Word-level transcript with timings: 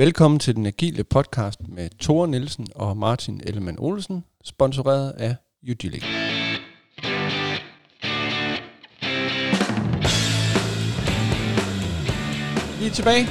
Velkommen 0.00 0.40
til 0.40 0.56
den 0.56 0.66
agile 0.66 1.04
podcast 1.04 1.68
med 1.68 1.90
Tore 1.90 2.28
Nielsen 2.28 2.66
og 2.74 2.96
Martin 2.96 3.40
Ellemann 3.46 3.78
Olsen, 3.78 4.24
sponsoreret 4.44 5.10
af 5.10 5.36
Udilic. 5.70 6.04
Vi 12.80 12.86
er 12.86 12.90
tilbage, 12.94 13.26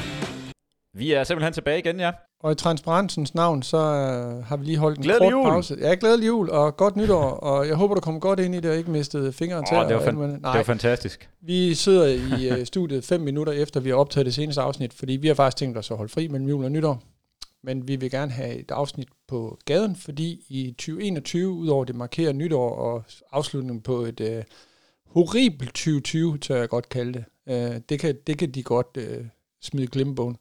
Vi 0.93 1.11
er 1.11 1.23
simpelthen 1.23 1.53
tilbage 1.53 1.79
igen, 1.79 1.99
ja 1.99 2.11
og 2.39 2.51
i 2.51 2.55
transparensens 2.55 3.35
navn, 3.35 3.63
så 3.63 3.77
øh, 3.77 4.43
har 4.45 4.57
vi 4.57 4.65
lige 4.65 4.77
holdt 4.77 4.97
en 4.97 5.03
Glædelig 5.03 5.31
kort 5.31 5.31
jul. 5.31 5.43
pause. 5.43 5.77
Ja, 5.81 5.95
glædelig 5.99 6.27
jul 6.27 6.49
og 6.49 6.77
godt 6.77 6.95
nytår, 6.95 7.23
og 7.23 7.67
jeg 7.67 7.75
håber, 7.75 7.95
du 7.95 8.01
kommer 8.01 8.19
godt 8.19 8.39
ind 8.39 8.55
i 8.55 8.59
det 8.59 8.71
og 8.71 8.77
ikke 8.77 8.91
mistede 8.91 9.33
fingeren 9.33 9.65
til. 9.65 9.77
Åh, 9.77 9.87
det 9.87 9.95
var 9.95 10.01
fan- 10.01 10.15
muligt. 10.15 10.33
Det 10.33 10.41
Nej, 10.41 10.57
var 10.57 10.63
fantastisk. 10.63 11.29
vi 11.41 11.73
sidder 11.75 12.07
i 12.07 12.49
øh, 12.59 12.65
studiet 12.65 13.03
fem 13.03 13.21
minutter 13.21 13.53
efter, 13.53 13.79
vi 13.79 13.89
har 13.89 13.95
optaget 13.95 14.25
det 14.25 14.33
seneste 14.33 14.61
afsnit, 14.61 14.93
fordi 14.93 15.13
vi 15.13 15.27
har 15.27 15.35
faktisk 15.35 15.57
tænkt 15.57 15.77
os 15.77 15.91
at 15.91 15.97
holde 15.97 16.11
fri 16.11 16.27
mellem 16.27 16.49
jul 16.49 16.63
og 16.63 16.71
nytår. 16.71 17.01
Men 17.63 17.87
vi 17.87 17.95
vil 17.95 18.11
gerne 18.11 18.31
have 18.31 18.55
et 18.55 18.71
afsnit 18.71 19.07
på 19.27 19.57
gaden, 19.65 19.95
fordi 19.95 20.45
i 20.49 20.71
2021, 20.77 21.49
udover 21.51 21.85
det 21.85 21.95
markerer 21.95 22.33
nytår 22.33 22.69
og 22.75 23.03
afslutningen 23.31 23.81
på 23.81 23.95
et 24.01 24.19
øh, 24.19 24.43
horribelt 25.07 25.69
2020, 25.73 26.37
tør 26.37 26.55
jeg 26.59 26.69
godt 26.69 26.89
kalde 26.89 27.13
det. 27.13 27.23
Øh, 27.49 27.81
det, 27.89 27.99
kan, 27.99 28.15
det 28.27 28.37
kan 28.37 28.51
de 28.51 28.63
godt 28.63 28.87
øh, 28.97 29.25
smide 29.61 29.87
glemmebogen. 29.87 30.37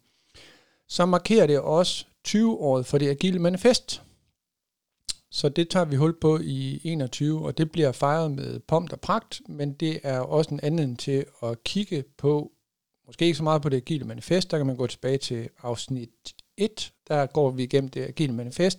Så 0.88 1.06
markerer 1.06 1.47
det 1.47 1.60
også 1.60 2.06
20-året 2.28 2.87
for 2.87 2.98
det 2.98 3.09
agile 3.09 3.38
manifest. 3.38 4.02
Så 5.30 5.48
det 5.48 5.69
tager 5.69 5.84
vi 5.84 5.97
hul 5.97 6.20
på 6.20 6.38
i 6.42 6.80
21, 6.84 7.47
og 7.47 7.59
det 7.59 7.73
bliver 7.73 7.92
fejret 7.92 8.30
med 8.30 8.61
pomp 8.61 8.92
og 8.92 9.01
pragt, 9.01 9.41
men 9.48 9.73
det 9.73 10.01
er 10.02 10.20
også 10.20 10.55
en 10.55 10.61
anden 10.62 10.97
til 10.97 11.24
at 11.42 11.64
kigge 11.64 12.05
på, 12.19 12.52
måske 13.06 13.24
ikke 13.24 13.37
så 13.37 13.42
meget 13.42 13.62
på 13.62 13.69
det 13.69 13.77
agile 13.77 14.05
manifest, 14.05 14.51
der 14.51 14.56
kan 14.56 14.66
man 14.66 14.77
gå 14.77 14.87
tilbage 14.87 15.19
til 15.19 15.48
afsnit 15.62 16.11
1, 16.56 16.92
der 17.09 17.27
går 17.27 17.50
vi 17.50 17.62
igennem 17.62 17.91
det 17.91 18.05
agile 18.05 18.33
manifest, 18.33 18.78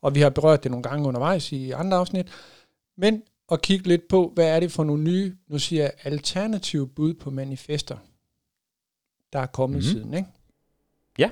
og 0.00 0.14
vi 0.14 0.20
har 0.20 0.30
berørt 0.30 0.62
det 0.62 0.70
nogle 0.70 0.82
gange 0.82 1.08
undervejs 1.08 1.52
i 1.52 1.70
andre 1.70 1.96
afsnit, 1.96 2.26
men 2.96 3.22
at 3.52 3.62
kigge 3.62 3.88
lidt 3.88 4.08
på, 4.08 4.32
hvad 4.34 4.48
er 4.48 4.60
det 4.60 4.72
for 4.72 4.84
nogle 4.84 5.02
nye, 5.02 5.36
nu 5.48 5.58
siger 5.58 5.82
jeg, 5.82 5.92
alternative 6.02 6.88
bud 6.88 7.14
på 7.14 7.30
manifester, 7.30 7.96
der 9.32 9.38
er 9.38 9.46
kommet 9.46 9.76
mm. 9.76 9.82
siden, 9.82 10.14
ikke? 10.14 10.28
Ja. 11.18 11.30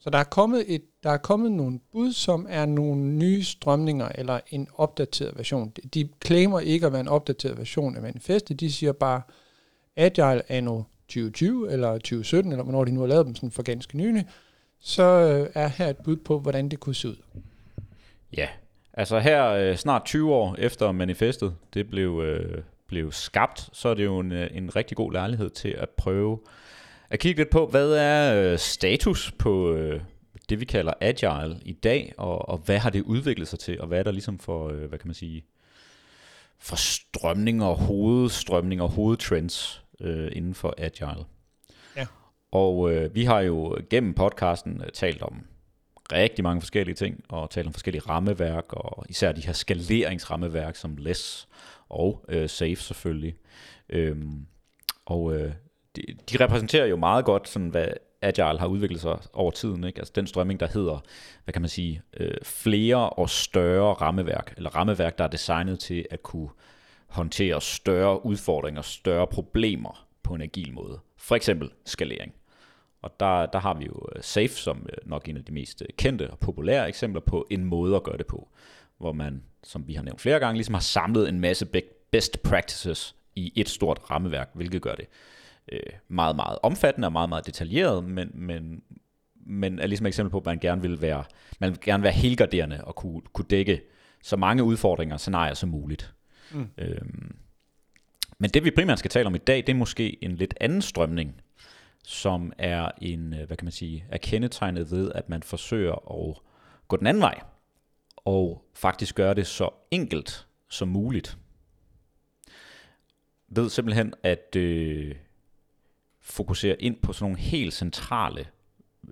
Så 0.00 0.10
der 0.10 0.18
er 0.18 0.24
kommet 0.24 0.64
et, 0.74 0.82
der 1.02 1.10
er 1.10 1.16
kommet 1.16 1.52
nogle 1.52 1.80
bud, 1.92 2.12
som 2.12 2.46
er 2.50 2.66
nogle 2.66 3.02
nye 3.02 3.42
strømninger 3.44 4.08
eller 4.14 4.40
en 4.50 4.68
opdateret 4.74 5.36
version. 5.38 5.70
De- 5.70 5.88
De 5.88 6.08
claimer 6.26 6.60
ikke 6.60 6.86
at 6.86 6.92
være 6.92 7.00
en 7.00 7.08
opdateret 7.08 7.58
version 7.58 7.96
af 7.96 8.02
manifestet. 8.02 8.60
De 8.60 8.72
siger 8.72 8.92
bare 8.92 9.22
Agile 9.96 10.52
anno 10.52 10.82
2020 11.08 11.72
eller 11.72 11.92
2017, 11.92 12.52
eller 12.52 12.62
hvornår 12.64 12.84
de 12.84 12.92
nu 12.92 13.00
har 13.00 13.06
lavet 13.06 13.26
dem 13.26 13.34
sådan 13.34 13.50
for 13.50 13.62
ganske 13.62 13.96
nylig, 13.96 14.26
så 14.80 15.02
øh, 15.02 15.50
er 15.54 15.68
her 15.68 15.88
et 15.88 15.96
bud 15.96 16.16
på, 16.16 16.38
hvordan 16.38 16.68
det 16.68 16.80
kunne 16.80 16.94
se 16.94 17.08
ud. 17.08 17.16
Ja. 18.36 18.48
Altså 18.94 19.18
her 19.18 19.48
øh, 19.48 19.76
snart 19.76 20.04
20 20.04 20.34
år 20.34 20.56
efter 20.58 20.92
manifestet, 20.92 21.54
det 21.74 21.90
blev, 21.90 22.20
øh, 22.24 22.62
blev 22.86 23.12
skabt, 23.12 23.68
så 23.72 23.88
er 23.88 23.94
det 23.94 24.04
jo 24.04 24.18
en, 24.18 24.32
en 24.32 24.76
rigtig 24.76 24.96
god 24.96 25.12
lejlighed 25.12 25.50
til 25.50 25.68
at 25.68 25.90
prøve 25.90 26.38
at 27.12 27.18
kigge 27.18 27.40
lidt 27.40 27.50
på, 27.50 27.66
hvad 27.66 27.92
er 27.92 28.52
øh, 28.52 28.58
status 28.58 29.32
på 29.32 29.74
øh, 29.74 30.00
det, 30.48 30.60
vi 30.60 30.64
kalder 30.64 30.92
agile 31.00 31.60
i 31.64 31.72
dag, 31.72 32.14
og, 32.16 32.48
og 32.48 32.58
hvad 32.58 32.78
har 32.78 32.90
det 32.90 33.02
udviklet 33.02 33.48
sig 33.48 33.58
til, 33.58 33.80
og 33.80 33.86
hvad 33.86 33.98
er 33.98 34.02
der 34.02 34.10
ligesom 34.10 34.38
for, 34.38 34.68
øh, 34.68 34.84
hvad 34.84 34.98
kan 34.98 35.08
man 35.08 35.14
sige, 35.14 35.44
for 36.58 36.76
strømninger, 36.76 37.66
hovedstrømninger, 37.66 38.84
hovedtrends 38.84 39.84
øh, 40.00 40.28
inden 40.32 40.54
for 40.54 40.74
agile. 40.78 41.24
Ja. 41.96 42.06
Og 42.52 42.92
øh, 42.92 43.14
vi 43.14 43.24
har 43.24 43.40
jo 43.40 43.78
gennem 43.90 44.14
podcasten 44.14 44.82
øh, 44.84 44.90
talt 44.92 45.22
om 45.22 45.44
rigtig 46.12 46.42
mange 46.42 46.60
forskellige 46.60 46.94
ting, 46.94 47.24
og 47.28 47.50
talt 47.50 47.66
om 47.66 47.72
forskellige 47.72 48.02
rammeværk, 48.08 48.72
og 48.72 49.06
især 49.08 49.32
de 49.32 49.46
her 49.46 49.52
skaleringsrammeværk 49.52 50.76
som 50.76 50.96
LESS 50.96 51.48
og 51.88 52.24
øh, 52.28 52.48
SAFE 52.48 52.82
selvfølgelig. 52.82 53.34
Øhm, 53.88 54.46
og 55.06 55.36
øh, 55.36 55.52
de, 55.96 56.02
de 56.30 56.44
repræsenterer 56.44 56.86
jo 56.86 56.96
meget 56.96 57.24
godt, 57.24 57.48
sådan, 57.48 57.68
hvad 57.68 57.88
Agile 58.22 58.58
har 58.58 58.66
udviklet 58.66 59.00
sig 59.00 59.18
over 59.32 59.50
tiden. 59.50 59.84
Ikke? 59.84 59.98
Altså 59.98 60.12
den 60.16 60.26
strømning, 60.26 60.60
der 60.60 60.66
hedder, 60.66 61.04
hvad 61.44 61.52
kan 61.52 61.62
man 61.62 61.68
sige, 61.68 62.02
øh, 62.16 62.34
flere 62.42 63.10
og 63.10 63.30
større 63.30 63.94
rammeværk, 63.94 64.54
eller 64.56 64.70
rammeværk, 64.70 65.18
der 65.18 65.24
er 65.24 65.28
designet 65.28 65.78
til 65.78 66.06
at 66.10 66.22
kunne 66.22 66.48
håndtere 67.06 67.60
større 67.60 68.26
udfordringer, 68.26 68.82
større 68.82 69.26
problemer 69.26 70.06
på 70.22 70.34
en 70.34 70.42
agil 70.42 70.72
måde. 70.72 70.98
For 71.16 71.36
eksempel 71.36 71.70
skalering. 71.84 72.34
Og 73.02 73.20
der, 73.20 73.46
der 73.46 73.58
har 73.58 73.74
vi 73.74 73.84
jo 73.84 74.06
øh, 74.16 74.22
SAFE 74.22 74.54
som 74.54 74.86
øh, 74.92 75.10
nok 75.10 75.28
en 75.28 75.36
af 75.36 75.44
de 75.44 75.52
mest 75.52 75.82
øh, 75.82 75.88
kendte 75.96 76.30
og 76.30 76.38
populære 76.38 76.88
eksempler 76.88 77.20
på 77.20 77.46
en 77.50 77.64
måde 77.64 77.96
at 77.96 78.02
gøre 78.02 78.16
det 78.16 78.26
på, 78.26 78.48
hvor 78.98 79.12
man, 79.12 79.42
som 79.64 79.88
vi 79.88 79.94
har 79.94 80.02
nævnt 80.02 80.20
flere 80.20 80.38
gange, 80.38 80.56
ligesom 80.56 80.74
har 80.74 80.80
samlet 80.80 81.28
en 81.28 81.40
masse 81.40 81.66
best 82.10 82.42
practices 82.42 83.14
i 83.34 83.52
et 83.56 83.68
stort 83.68 84.00
rammeværk, 84.10 84.50
hvilket 84.54 84.82
gør 84.82 84.94
det 84.94 85.06
øh, 85.72 85.80
meget, 86.08 86.36
meget 86.36 86.58
omfattende 86.62 87.08
og 87.08 87.12
meget, 87.12 87.28
meget 87.28 87.46
detaljeret, 87.46 88.04
men, 88.04 88.30
men, 88.34 88.82
men 89.46 89.78
er 89.78 89.86
ligesom 89.86 90.06
et 90.06 90.08
eksempel 90.08 90.30
på, 90.30 90.38
at 90.38 90.46
man 90.46 90.58
gerne 90.58 90.82
vil 90.82 91.00
være, 91.00 91.24
man 91.60 91.70
vil 91.70 91.80
gerne 91.80 92.02
være 92.02 92.12
helgarderende 92.12 92.84
og 92.84 92.94
kunne, 92.94 93.20
kunne 93.32 93.46
dække 93.50 93.82
så 94.22 94.36
mange 94.36 94.62
udfordringer 94.62 95.14
og 95.14 95.20
scenarier 95.20 95.54
som 95.54 95.68
muligt. 95.68 96.14
Mm. 96.52 96.68
Øhm, 96.78 97.36
men 98.38 98.50
det 98.50 98.64
vi 98.64 98.70
primært 98.70 98.98
skal 98.98 99.10
tale 99.10 99.26
om 99.26 99.34
i 99.34 99.38
dag, 99.38 99.56
det 99.56 99.68
er 99.68 99.74
måske 99.74 100.24
en 100.24 100.34
lidt 100.34 100.54
anden 100.60 100.82
strømning, 100.82 101.42
som 102.04 102.52
er 102.58 102.90
en, 103.00 103.34
øh, 103.34 103.46
hvad 103.46 103.56
kan 103.56 103.64
man 103.64 103.72
sige, 103.72 104.04
er 104.08 104.18
kendetegnet 104.18 104.90
ved, 104.90 105.12
at 105.14 105.28
man 105.28 105.42
forsøger 105.42 105.92
at 105.92 106.36
gå 106.88 106.96
den 106.96 107.06
anden 107.06 107.20
vej, 107.20 107.40
og 108.16 108.64
faktisk 108.74 109.14
gøre 109.14 109.34
det 109.34 109.46
så 109.46 109.70
enkelt 109.90 110.46
som 110.68 110.88
muligt. 110.88 111.38
Ved 113.48 113.70
simpelthen 113.70 114.14
at 114.22 114.56
øh, 114.56 115.14
fokusere 116.22 116.82
ind 116.82 116.96
på 116.96 117.12
sådan 117.12 117.24
nogle 117.24 117.38
helt 117.38 117.74
centrale 117.74 118.46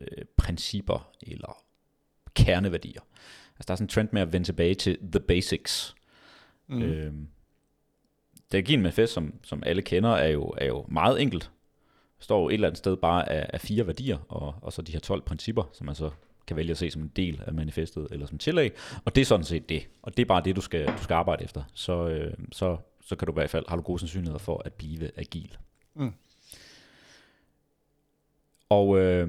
øh, 0.01 0.25
principper 0.37 1.11
eller 1.23 1.63
kerneværdier. 2.35 3.01
Altså 3.51 3.65
der 3.67 3.73
er 3.73 3.77
sådan 3.77 3.85
en 3.85 3.89
trend 3.89 4.09
med 4.13 4.23
at 4.23 4.33
vende 4.33 4.47
tilbage 4.47 4.75
til 4.75 4.99
the 5.13 5.21
basics. 5.21 5.95
Mm. 6.67 6.83
Øhm, 6.83 7.29
det 8.53 8.59
agile 8.59 8.83
manifest, 8.83 9.13
som, 9.13 9.35
som 9.43 9.63
alle 9.67 9.83
kender, 9.83 10.11
er 10.11 10.29
jo, 10.29 10.55
er 10.59 10.67
jo 10.67 10.85
meget 10.89 11.23
enkelt. 11.23 11.51
Står 12.19 12.41
jo 12.43 12.49
et 12.49 12.55
eller 12.55 12.69
andet 12.69 12.79
sted 12.79 12.97
bare 12.97 13.29
af, 13.29 13.51
af 13.53 13.61
fire 13.61 13.87
værdier, 13.87 14.19
og, 14.29 14.55
og 14.63 14.73
så 14.73 14.83
de 14.83 14.93
her 14.93 15.01
12 15.01 15.23
principper, 15.23 15.71
som 15.73 15.87
man 15.87 15.95
så 15.95 16.11
kan 16.47 16.57
vælge 16.57 16.71
at 16.71 16.79
se 16.79 16.91
som 16.91 17.03
en 17.03 17.13
del 17.17 17.43
af 17.47 17.55
manifestet, 17.55 18.09
eller 18.11 18.27
som 18.27 18.39
tillæg. 18.39 18.73
Og 19.05 19.15
det 19.15 19.21
er 19.21 19.25
sådan 19.25 19.45
set 19.45 19.69
det. 19.69 19.89
Og 20.03 20.17
det 20.17 20.23
er 20.23 20.27
bare 20.27 20.43
det, 20.45 20.57
du 20.57 20.61
skal, 20.61 20.87
du 20.87 21.03
skal 21.03 21.15
arbejde 21.15 21.45
efter. 21.45 21.63
Så, 21.75 22.09
øh, 22.09 22.35
så, 22.53 22.77
så 23.01 23.17
kan 23.17 23.27
du 23.27 23.33
i 23.33 23.35
hvert 23.35 23.51
fald, 23.51 23.65
har 23.69 23.77
du 23.77 23.83
gode 23.83 23.99
sandsynligheder 23.99 24.39
for 24.39 24.63
at 24.65 24.73
blive 24.73 25.19
agil. 25.19 25.57
Mm. 25.95 26.13
Og 28.71 28.99
øh, 28.99 29.29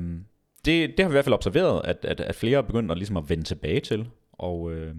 det, 0.65 0.89
det 0.89 0.99
har 0.99 1.07
vi 1.07 1.11
i 1.11 1.15
hvert 1.15 1.25
fald 1.25 1.33
observeret, 1.33 1.81
at, 1.85 2.05
at, 2.05 2.19
at 2.19 2.35
flere 2.35 2.57
er 2.57 2.61
begyndt 2.61 2.91
at, 2.91 2.97
ligesom 2.97 3.17
at 3.17 3.29
vende 3.29 3.43
tilbage 3.43 3.79
til. 3.79 4.09
Og 4.31 4.71
øh, 4.71 4.95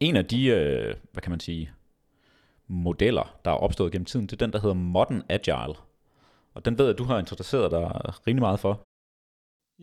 en 0.00 0.16
af 0.16 0.24
de, 0.24 0.46
øh, 0.46 0.94
hvad 1.12 1.22
kan 1.22 1.30
man 1.30 1.40
sige, 1.40 1.70
modeller, 2.68 3.40
der 3.44 3.50
er 3.50 3.54
opstået 3.54 3.92
gennem 3.92 4.06
tiden, 4.06 4.26
det 4.26 4.32
er 4.32 4.46
den, 4.46 4.52
der 4.52 4.60
hedder 4.60 4.74
Modern 4.74 5.22
Agile. 5.28 5.74
Og 6.54 6.64
den 6.64 6.78
ved 6.78 6.84
jeg, 6.84 6.92
at 6.92 6.98
du 6.98 7.04
har 7.04 7.18
interesseret 7.18 7.70
dig 7.70 7.80
rimelig 8.26 8.42
meget 8.42 8.60
for. 8.60 8.82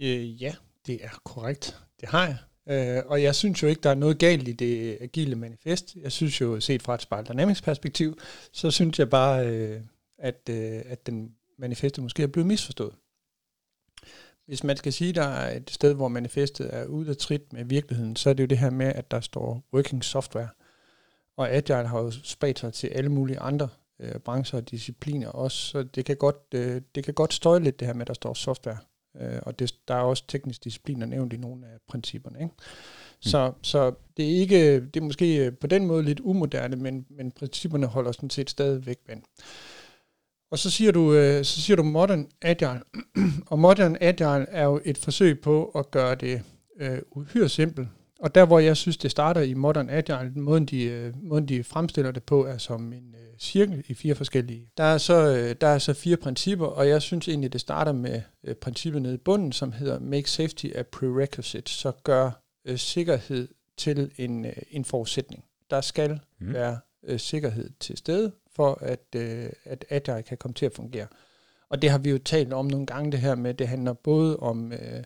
Øh, 0.01 0.43
ja, 0.43 0.55
det 0.87 1.05
er 1.05 1.19
korrekt. 1.25 1.79
Det 2.01 2.09
har 2.09 2.25
jeg. 2.27 2.37
Øh, 2.69 3.03
og 3.05 3.23
jeg 3.23 3.35
synes 3.35 3.63
jo 3.63 3.67
ikke, 3.67 3.81
der 3.81 3.89
er 3.89 3.95
noget 3.95 4.19
galt 4.19 4.47
i 4.47 4.51
det 4.51 4.97
agile 5.01 5.35
manifest. 5.35 5.95
Jeg 5.95 6.11
synes 6.11 6.41
jo, 6.41 6.59
set 6.59 6.81
fra 6.81 6.95
et 6.95 7.01
Spiral 7.01 7.25
Dynamics 7.25 7.61
perspektiv, 7.61 8.17
så 8.53 8.71
synes 8.71 8.99
jeg 8.99 9.09
bare, 9.09 9.47
øh, 9.47 9.81
at, 10.17 10.49
øh, 10.49 10.81
at 10.85 11.05
den 11.05 11.35
manifestet 11.57 12.03
måske 12.03 12.23
er 12.23 12.27
blevet 12.27 12.47
misforstået. 12.47 12.93
Hvis 14.49 14.63
man 14.63 14.77
skal 14.77 14.93
sige, 14.93 15.13
der 15.13 15.23
er 15.23 15.57
et 15.57 15.71
sted, 15.71 15.93
hvor 15.93 16.07
manifestet 16.07 16.69
er 16.75 16.85
ude 16.85 17.09
af 17.09 17.17
trit 17.17 17.53
med 17.53 17.65
virkeligheden, 17.65 18.15
så 18.15 18.29
er 18.29 18.33
det 18.33 18.43
jo 18.43 18.47
det 18.47 18.57
her 18.57 18.69
med, 18.69 18.85
at 18.85 19.11
der 19.11 19.19
står 19.19 19.63
working 19.73 20.03
software. 20.03 20.47
Og 21.37 21.51
Agile 21.51 21.87
har 21.87 21.99
jo 21.99 22.11
spredt 22.11 22.59
sig 22.59 22.73
til 22.73 22.87
alle 22.87 23.09
mulige 23.09 23.39
andre 23.39 23.69
øh, 23.99 24.15
brancher 24.15 24.59
og 24.59 24.71
discipliner 24.71 25.29
også, 25.29 25.57
så 25.57 25.83
det 25.83 26.05
kan, 26.05 26.17
godt, 26.17 26.35
øh, 26.53 26.81
det 26.95 27.03
kan 27.03 27.13
godt 27.13 27.33
støje 27.33 27.59
lidt 27.59 27.79
det 27.79 27.87
her 27.87 27.93
med, 27.93 28.01
at 28.01 28.07
der 28.07 28.13
står 28.13 28.33
software. 28.33 28.77
Øh, 29.21 29.39
og 29.41 29.59
det, 29.59 29.75
der 29.87 29.93
er 29.93 30.01
også 30.01 30.23
teknisk 30.27 30.63
discipliner 30.63 31.05
nævnt 31.05 31.33
i 31.33 31.37
nogle 31.37 31.65
af 31.65 31.77
principperne. 31.87 32.39
Ikke? 32.39 32.53
Så, 33.19 33.53
så 33.61 33.93
det 34.17 34.25
er 34.25 34.39
ikke, 34.39 34.75
det 34.75 34.95
er 34.95 35.01
måske 35.01 35.45
øh, 35.45 35.51
på 35.51 35.67
den 35.67 35.85
måde 35.85 36.03
lidt 36.03 36.19
umoderne, 36.19 36.75
men, 36.75 37.05
men 37.09 37.31
principperne 37.31 37.85
holder 37.85 38.11
sådan 38.11 38.29
set 38.29 38.49
stadigvæk 38.49 38.99
vand. 39.07 39.23
Og 40.51 40.59
så 40.59 40.69
siger 40.69 40.91
du, 40.91 41.13
øh, 41.13 41.45
så 41.45 41.61
siger 41.61 41.77
du 41.77 41.83
modern 41.83 42.27
agile. 42.41 42.81
og 43.51 43.59
modern 43.59 43.97
agile 44.01 44.49
er 44.49 44.63
jo 44.63 44.81
et 44.85 44.97
forsøg 44.97 45.41
på 45.41 45.65
at 45.65 45.91
gøre 45.91 46.15
det 46.15 46.41
øh, 46.79 46.99
uhyre 47.11 47.49
simpelt. 47.49 47.87
Og 48.19 48.35
der 48.35 48.45
hvor 48.45 48.59
jeg 48.59 48.77
synes 48.77 48.97
det 48.97 49.11
starter 49.11 49.41
i 49.41 49.53
modern 49.53 49.89
agile, 49.89 50.31
måden 50.35 50.65
de, 50.65 50.83
øh, 50.83 51.13
måden 51.23 51.47
de 51.47 51.63
fremstiller 51.63 52.11
det 52.11 52.23
på 52.23 52.45
er 52.45 52.57
som 52.57 52.93
en, 52.93 53.15
øh, 53.15 53.37
cirkel 53.39 53.83
i 53.87 53.93
fire 53.93 54.15
forskellige. 54.15 54.69
Der 54.77 54.83
er, 54.83 54.97
så, 54.97 55.35
øh, 55.35 55.55
der 55.61 55.67
er 55.67 55.77
så 55.77 55.93
fire 55.93 56.17
principper, 56.17 56.65
og 56.65 56.87
jeg 56.87 57.01
synes 57.01 57.27
egentlig, 57.27 57.53
det 57.53 57.61
starter 57.61 57.91
med 57.91 58.21
øh, 58.43 58.55
princippet 58.55 59.01
nede 59.01 59.13
i 59.13 59.17
bunden, 59.17 59.51
som 59.51 59.71
hedder 59.71 59.99
Make 59.99 60.29
Safety 60.29 60.65
a 60.75 60.83
Prerequisite, 60.83 61.71
så 61.71 61.91
gør 62.03 62.31
øh, 62.65 62.77
sikkerhed 62.77 63.47
til 63.77 64.11
en, 64.17 64.45
øh, 64.45 64.53
en 64.71 64.85
forudsætning. 64.85 65.43
Der 65.69 65.81
skal 65.81 66.19
mm. 66.39 66.53
være 66.53 66.77
øh, 67.03 67.19
sikkerhed 67.19 67.69
til 67.79 67.97
stede, 67.97 68.31
for 68.55 68.77
at, 68.81 69.05
øh, 69.15 69.49
at 69.65 69.85
Agile 69.89 70.23
kan 70.23 70.37
komme 70.37 70.53
til 70.53 70.65
at 70.65 70.73
fungere. 70.73 71.07
Og 71.69 71.81
det 71.81 71.89
har 71.89 71.97
vi 71.97 72.09
jo 72.09 72.17
talt 72.17 72.53
om 72.53 72.65
nogle 72.65 72.85
gange, 72.85 73.11
det 73.11 73.19
her 73.19 73.35
med, 73.35 73.53
det 73.53 73.67
handler 73.67 73.93
både 73.93 74.37
om... 74.37 74.71
Øh, 74.71 75.03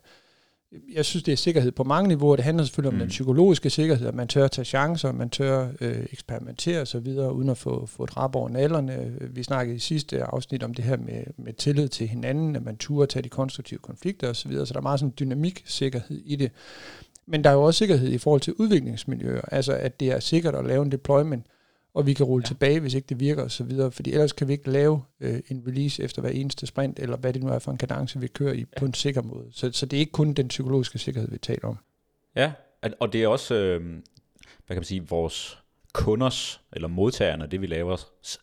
jeg 0.93 1.05
synes, 1.05 1.23
det 1.23 1.31
er 1.31 1.37
sikkerhed 1.37 1.71
på 1.71 1.83
mange 1.83 2.07
niveauer. 2.07 2.35
Det 2.35 2.45
handler 2.45 2.63
selvfølgelig 2.63 2.93
mm. 2.93 2.95
om 2.95 2.99
den 2.99 3.05
mm. 3.05 3.09
psykologiske 3.09 3.69
sikkerhed, 3.69 4.07
at 4.07 4.15
man 4.15 4.27
tør 4.27 4.45
at 4.45 4.51
tage 4.51 4.65
chancer, 4.65 5.11
man 5.11 5.29
tør 5.29 5.69
øh, 5.81 6.05
eksperimentere 6.11 6.81
osv., 6.81 7.07
uden 7.07 7.49
at 7.49 7.57
få, 7.57 7.85
få 7.85 8.03
et 8.03 8.17
rap 8.17 8.35
over 8.35 8.49
nallerne. 8.49 9.17
Vi 9.21 9.43
snakkede 9.43 9.75
i 9.75 9.79
sidste 9.79 10.23
afsnit 10.23 10.63
om 10.63 10.73
det 10.73 10.85
her 10.85 10.97
med, 10.97 11.23
med 11.37 11.53
tillid 11.53 11.87
til 11.87 12.07
hinanden, 12.07 12.55
at 12.55 12.63
man 12.63 12.77
turde 12.77 13.07
tage 13.07 13.23
de 13.23 13.29
konstruktive 13.29 13.79
konflikter 13.79 14.29
osv., 14.29 14.35
så, 14.35 14.49
videre. 14.49 14.65
så 14.65 14.73
der 14.73 14.79
er 14.79 14.83
meget 14.83 14.99
sådan 14.99 15.13
dynamik 15.19 15.63
sikkerhed 15.65 16.21
i 16.25 16.35
det. 16.35 16.51
Men 17.25 17.43
der 17.43 17.49
er 17.49 17.53
jo 17.53 17.63
også 17.63 17.77
sikkerhed 17.77 18.09
i 18.09 18.17
forhold 18.17 18.41
til 18.41 18.53
udviklingsmiljøer, 18.53 19.41
altså 19.51 19.73
at 19.73 19.99
det 19.99 20.11
er 20.11 20.19
sikkert 20.19 20.55
at 20.55 20.65
lave 20.65 20.83
en 20.83 20.91
deployment, 20.91 21.45
og 21.93 22.05
vi 22.05 22.13
kan 22.13 22.25
rulle 22.25 22.43
ja. 22.43 22.47
tilbage, 22.47 22.79
hvis 22.79 22.93
ikke 22.93 23.05
det 23.05 23.19
virker 23.19 23.43
osv., 23.43 23.71
fordi 23.91 24.11
ellers 24.11 24.31
kan 24.31 24.47
vi 24.47 24.53
ikke 24.53 24.71
lave 24.71 25.03
øh, 25.19 25.39
en 25.47 25.63
release 25.67 26.03
efter 26.03 26.21
hver 26.21 26.29
eneste 26.29 26.67
sprint, 26.67 26.99
eller 26.99 27.17
hvad 27.17 27.33
det 27.33 27.43
nu 27.43 27.49
er 27.49 27.59
for 27.59 27.71
en 27.71 27.77
kadence, 27.77 28.19
vi 28.19 28.27
kører 28.27 28.53
i 28.53 28.59
ja. 28.59 28.79
på 28.79 28.85
en 28.85 28.93
sikker 28.93 29.21
måde. 29.21 29.45
Så, 29.51 29.71
så 29.71 29.85
det 29.85 29.97
er 29.97 29.99
ikke 29.99 30.11
kun 30.11 30.33
den 30.33 30.47
psykologiske 30.47 30.99
sikkerhed, 30.99 31.29
vi 31.31 31.37
taler 31.37 31.67
om. 31.67 31.77
Ja, 32.35 32.51
og 32.99 33.13
det 33.13 33.23
er 33.23 33.27
også, 33.27 33.55
øh, 33.55 33.81
hvad 33.81 34.67
kan 34.67 34.75
man 34.75 34.83
sige, 34.83 35.07
vores 35.07 35.63
kunders, 35.93 36.61
eller 36.73 36.87
modtagerne, 36.87 37.47
det 37.47 37.61
vi 37.61 37.67
laver, 37.67 37.97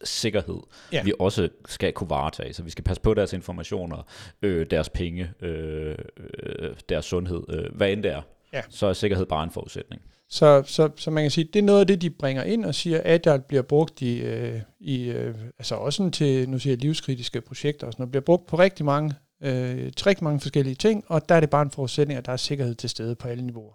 sikkerhed, 0.05 0.61
ja. 0.93 1.03
vi 1.03 1.13
også 1.19 1.49
skal 1.67 1.93
kunne 1.93 2.11
varetage. 2.11 2.53
Så 2.53 2.63
vi 2.63 2.71
skal 2.71 2.85
passe 2.85 3.03
på 3.03 3.15
deres 3.15 3.33
informationer, 3.33 4.03
øh, 4.43 4.67
deres 4.71 4.89
penge, 4.89 5.33
øh, 5.41 5.99
øh, 6.43 6.75
deres 6.89 7.05
sundhed, 7.05 7.43
øh, 7.49 7.77
hvad 7.77 7.93
end 7.93 8.03
det 8.03 8.13
er. 8.13 8.23
Ja. 8.53 8.63
Så 8.69 8.87
er 8.87 8.93
sikkerhed 8.93 9.27
bare 9.27 9.45
en 9.45 9.51
forudsætning. 9.51 10.03
Så, 10.31 10.63
så, 10.67 10.91
så 10.97 11.11
man 11.11 11.25
kan 11.25 11.31
sige, 11.31 11.45
det 11.45 11.59
er 11.59 11.63
noget 11.63 11.81
af 11.81 11.87
det, 11.87 12.03
de 12.03 12.11
bringer 12.11 12.43
ind 12.43 12.65
og 12.65 12.75
siger, 12.75 13.01
at 13.05 13.27
Agile 13.27 13.43
bliver 13.49 13.63
brugt 13.63 14.03
i, 14.03 14.21
øh, 14.21 14.61
i 14.81 15.05
øh, 15.11 15.35
altså 15.59 15.75
også 15.75 16.11
til, 16.11 16.49
nu 16.49 16.59
siger 16.59 16.73
jeg, 16.73 16.83
livskritiske 16.83 17.41
projekter 17.41 17.87
og 17.87 17.93
sådan 17.93 18.03
noget, 18.03 18.11
bliver 18.11 18.25
brugt 18.25 18.47
på 18.47 18.59
rigtig 18.59 18.85
mange, 18.85 19.15
øh, 19.43 19.93
rigtig 20.07 20.25
mange 20.25 20.41
forskellige 20.41 20.75
ting, 20.75 21.05
og 21.07 21.29
der 21.29 21.35
er 21.35 21.41
det 21.41 21.51
bare 21.51 21.63
en 21.63 21.71
forudsætning, 21.71 22.19
at 22.19 22.27
der 22.27 22.33
er 22.33 22.37
sikkerhed 22.37 22.75
til 22.75 22.91
stede 22.91 23.15
på 23.15 23.29
alle 23.29 23.47
niveauer. 23.47 23.75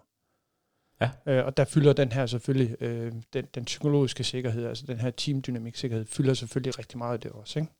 Ja. 1.00 1.10
Øh, 1.26 1.46
og 1.46 1.56
der 1.56 1.64
fylder 1.64 1.92
den 1.92 2.12
her 2.12 2.26
selvfølgelig, 2.26 2.82
øh, 2.82 3.12
den, 3.32 3.44
den 3.54 3.64
psykologiske 3.64 4.24
sikkerhed, 4.24 4.66
altså 4.66 4.84
den 4.86 5.00
her 5.00 5.10
teamdynamik 5.10 5.76
sikkerhed, 5.76 6.06
fylder 6.06 6.34
selvfølgelig 6.34 6.78
rigtig 6.78 6.98
meget 6.98 7.12
af 7.12 7.20
det 7.20 7.30
også, 7.30 7.58
ikke? 7.58 7.72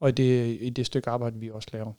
Og 0.00 0.08
i 0.08 0.12
det, 0.12 0.58
i 0.60 0.70
det 0.70 0.86
stykke 0.86 1.10
arbejde, 1.10 1.38
vi 1.38 1.50
også 1.50 1.68
laver. 1.72 1.92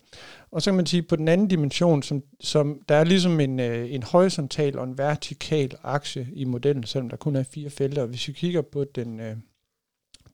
Og 0.52 0.62
så 0.62 0.72
kan 0.72 0.76
man 0.76 0.86
sige, 0.86 1.02
på 1.02 1.16
den 1.16 1.28
anden 1.28 1.48
dimension, 1.48 2.04
som, 2.04 2.24
som 2.40 2.82
der 2.90 2.96
er 2.96 3.04
ligesom 3.04 3.40
en, 3.40 3.60
øh, 3.60 3.94
en 3.94 4.04
horisontal 4.04 4.80
og 4.80 4.84
en 4.84 4.98
vertikal 4.98 5.76
akse 5.84 6.28
i 6.34 6.46
modellen, 6.46 6.84
selvom 6.84 7.10
der 7.10 7.18
kun 7.18 7.36
er 7.36 7.44
fire 7.44 7.70
felter. 7.70 8.06
Hvis 8.06 8.28
vi 8.28 8.34
kigger 8.34 8.62
på 8.62 8.84
den, 8.84 9.20
øh, 9.20 9.36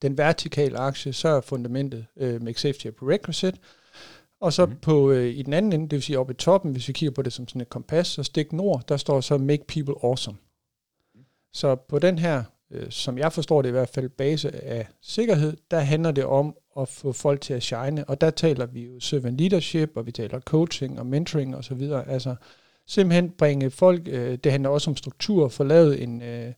den 0.02 0.18
vertikale 0.18 0.78
akse, 0.78 1.14
så 1.14 1.28
er 1.28 1.42
fundamentet 1.42 2.06
øh, 2.18 2.42
Make 2.42 2.62
Safety 2.62 2.88
Prerequisite, 2.88 3.58
og 4.40 4.54
så 4.54 4.66
mm-hmm. 4.66 4.80
på 4.80 5.12
øh, 5.12 5.30
i 5.30 5.42
den 5.42 5.54
anden 5.54 5.74
ende, 5.74 5.84
det 5.84 5.92
vil 5.92 6.02
sige 6.02 6.20
oppe 6.20 6.34
i 6.34 6.36
toppen, 6.36 6.72
hvis 6.72 6.88
vi 6.88 6.94
kigger 6.94 7.14
på 7.14 7.22
det 7.22 7.34
som 7.34 7.48
sådan 7.48 7.62
et 7.62 7.70
kompas, 7.70 8.08
så 8.08 8.24
stik 8.24 8.54
nord, 8.54 8.84
der 8.88 8.98
står 8.98 9.22
så 9.22 9.38
Make 9.38 9.66
People 9.68 9.96
Awesome. 10.04 10.38
Så 11.54 11.76
på 11.76 12.00
den 12.00 12.20
her, 12.20 12.44
øh, 12.72 12.92
som 12.92 13.18
jeg 13.18 13.34
forstår 13.34 13.62
det 13.62 13.70
i 13.70 13.72
hvert 13.72 13.90
fald, 13.90 14.10
base 14.10 14.64
af 14.64 14.88
sikkerhed, 15.02 15.58
der 15.72 15.80
handler 15.80 16.12
det 16.12 16.26
om 16.26 16.56
at 16.78 16.88
få 16.88 17.12
folk 17.12 17.42
til 17.42 17.54
at 17.54 17.64
shine. 17.64 18.06
Og 18.06 18.22
der 18.22 18.30
taler 18.30 18.66
vi 18.66 18.86
jo 18.86 19.00
servant 19.00 19.38
leadership, 19.38 19.92
og 19.96 20.06
vi 20.06 20.12
taler 20.12 20.40
coaching 20.40 21.00
og 21.00 21.06
mentoring 21.06 21.56
osv. 21.56 21.82
Og 21.82 22.06
så 22.06 22.12
altså 22.12 22.36
simpelthen 22.86 23.30
bringe 23.30 23.72
folk, 23.72 24.08
øh, 24.08 24.38
det 24.44 24.52
handler 24.52 24.70
også 24.70 24.90
om 24.90 24.96
struktur, 24.96 25.48
få 25.48 25.64
lavet 25.64 26.04
en, 26.04 26.22
øh, 26.22 26.54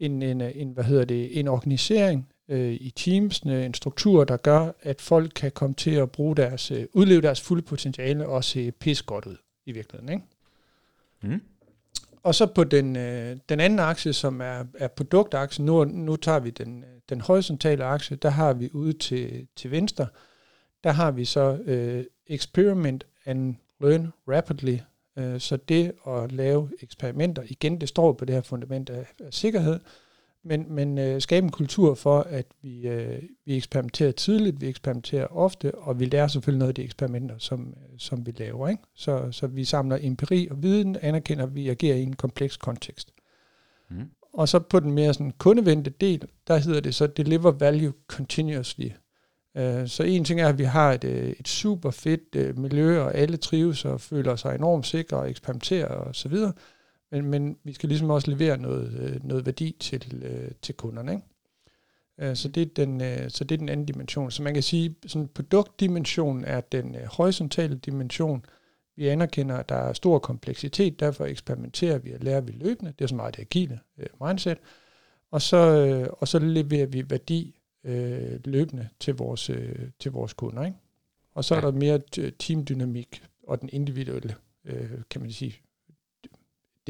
en, 0.00 0.22
en, 0.22 0.40
øh, 0.40 0.52
en, 0.54 0.70
hvad 0.70 0.84
hedder 0.84 1.04
det, 1.04 1.40
en 1.40 1.48
organisering 1.48 2.28
øh, 2.48 2.72
i 2.72 2.90
teamsene, 2.96 3.66
en 3.66 3.74
struktur, 3.74 4.24
der 4.24 4.36
gør, 4.36 4.72
at 4.82 5.00
folk 5.00 5.32
kan 5.34 5.50
komme 5.50 5.74
til 5.74 5.90
at 5.90 6.10
bruge 6.10 6.36
deres, 6.36 6.70
øh, 6.70 6.86
udleve 6.92 7.20
deres 7.20 7.40
fulde 7.40 7.62
potentiale 7.62 8.28
og 8.28 8.44
se 8.44 8.72
pis 8.72 9.02
godt 9.02 9.26
ud 9.26 9.36
i 9.66 9.72
virkeligheden. 9.72 10.12
Ikke? 10.12 10.24
Mm. 11.34 11.42
Og 12.22 12.34
så 12.34 12.46
på 12.46 12.64
den, 12.64 12.96
øh, 12.96 13.36
den 13.48 13.60
anden 13.60 13.78
akse, 13.78 14.12
som 14.12 14.40
er, 14.40 14.64
er 14.74 14.88
produktaksen, 14.88 15.64
nu, 15.66 15.84
nu 15.84 16.16
tager 16.16 16.38
vi 16.38 16.50
den, 16.50 16.84
øh, 16.84 17.00
den 17.08 17.20
horisontale 17.20 17.84
akse, 17.84 18.16
der 18.16 18.30
har 18.30 18.52
vi 18.52 18.70
ude 18.72 18.92
til, 18.92 19.46
til 19.56 19.70
venstre, 19.70 20.06
der 20.84 20.90
har 20.90 21.10
vi 21.10 21.24
så 21.24 21.58
øh, 21.64 22.04
experiment 22.26 23.06
and 23.24 23.54
learn 23.80 24.12
rapidly. 24.28 24.76
Øh, 25.18 25.40
så 25.40 25.56
det 25.56 25.92
at 26.06 26.32
lave 26.32 26.70
eksperimenter, 26.82 27.42
igen, 27.46 27.80
det 27.80 27.88
står 27.88 28.12
på 28.12 28.24
det 28.24 28.34
her 28.34 28.42
fundament 28.42 28.90
af, 28.90 29.06
af 29.20 29.34
sikkerhed, 29.34 29.80
men, 30.44 30.74
men 30.74 30.98
øh, 30.98 31.20
skabe 31.20 31.44
en 31.44 31.50
kultur 31.50 31.94
for, 31.94 32.20
at 32.20 32.46
vi, 32.62 32.88
øh, 32.88 33.22
vi 33.44 33.56
eksperimenterer 33.56 34.12
tidligt, 34.12 34.60
vi 34.60 34.68
eksperimenterer 34.68 35.26
ofte, 35.26 35.74
og 35.74 36.00
vi 36.00 36.04
lærer 36.04 36.28
selvfølgelig 36.28 36.58
noget 36.58 36.70
af 36.70 36.74
de 36.74 36.82
eksperimenter, 36.82 37.34
som, 37.38 37.68
øh, 37.68 37.98
som 37.98 38.26
vi 38.26 38.34
laver. 38.38 38.68
Ikke? 38.68 38.82
Så, 38.94 39.28
så 39.32 39.46
vi 39.46 39.64
samler 39.64 39.98
empiri 40.00 40.48
og 40.50 40.62
viden, 40.62 40.96
anerkender, 41.00 41.46
at 41.46 41.54
vi 41.54 41.68
agerer 41.68 41.96
i 41.96 42.02
en 42.02 42.16
kompleks 42.16 42.56
kontekst. 42.56 43.12
Mm. 43.90 44.10
Og 44.32 44.48
så 44.48 44.58
på 44.58 44.80
den 44.80 44.92
mere 44.92 45.14
sådan 45.14 45.32
kundevendte 45.38 45.90
del, 45.90 46.22
der 46.48 46.56
hedder 46.56 46.80
det 46.80 46.94
så 46.94 47.06
deliver 47.06 47.50
value 47.50 47.92
continuously. 48.08 48.88
Uh, 49.54 49.86
så 49.86 50.02
en 50.02 50.24
ting 50.24 50.40
er, 50.40 50.48
at 50.48 50.58
vi 50.58 50.64
har 50.64 50.92
et, 50.92 51.04
øh, 51.04 51.34
et 51.40 51.48
super 51.48 51.90
fedt 51.90 52.36
uh, 52.36 52.58
miljø, 52.58 53.00
og 53.00 53.14
alle 53.14 53.36
trives 53.36 53.84
og 53.84 54.00
føler 54.00 54.36
sig 54.36 54.54
enormt 54.54 54.86
sikre 54.86 55.16
og 55.16 55.30
eksperimenterer 55.30 55.88
og 55.88 56.14
så 56.14 56.28
videre. 56.28 56.52
Men, 57.12 57.24
men 57.24 57.58
vi 57.64 57.72
skal 57.72 57.88
ligesom 57.88 58.10
også 58.10 58.30
levere 58.30 58.58
noget, 58.58 59.20
noget 59.24 59.46
værdi 59.46 59.76
til, 59.80 60.22
uh, 60.24 60.52
til 60.62 60.74
kunderne. 60.74 61.12
Ikke? 61.12 62.30
Uh, 62.30 62.36
så, 62.36 62.48
det 62.48 62.60
er 62.60 62.84
den, 62.84 63.30
så 63.30 63.44
det 63.44 63.54
er 63.54 63.58
den 63.58 63.68
anden 63.68 63.86
dimension. 63.86 64.30
Så 64.30 64.42
man 64.42 64.54
kan 64.54 64.62
sige, 64.62 64.94
sådan 65.06 65.28
produktdimensionen 65.28 66.44
er 66.44 66.60
den 66.60 66.96
horisontale 67.06 67.76
dimension, 67.76 68.44
vi 68.96 69.08
anerkender, 69.08 69.56
at 69.56 69.68
der 69.68 69.74
er 69.74 69.92
stor 69.92 70.18
kompleksitet, 70.18 71.00
derfor 71.00 71.24
eksperimenterer 71.24 71.98
vi 71.98 72.12
og 72.12 72.20
lærer 72.20 72.40
vi 72.40 72.52
løbende. 72.52 72.92
Det 72.98 73.04
er 73.04 73.08
så 73.08 73.14
meget 73.14 73.36
det 73.36 73.42
agile 73.42 73.80
øh, 73.98 74.06
mindset. 74.26 74.58
Og 75.30 75.42
så, 75.42 75.56
øh, 75.56 76.08
og 76.12 76.28
så 76.28 76.38
leverer 76.38 76.86
vi 76.86 77.10
værdi 77.10 77.60
øh, 77.84 78.40
løbende 78.44 78.88
til 79.00 79.14
vores, 79.14 79.50
øh, 79.50 79.90
til 79.98 80.12
vores 80.12 80.32
kunder. 80.32 80.64
Ikke? 80.64 80.76
Og 81.34 81.44
så 81.44 81.54
ja. 81.54 81.60
er 81.60 81.64
der 81.64 81.78
mere 81.78 82.00
teamdynamik 82.38 83.22
og 83.42 83.60
den 83.60 83.68
individuelle, 83.72 84.34
øh, 84.64 84.90
kan 85.10 85.20
man 85.20 85.30
sige, 85.30 85.60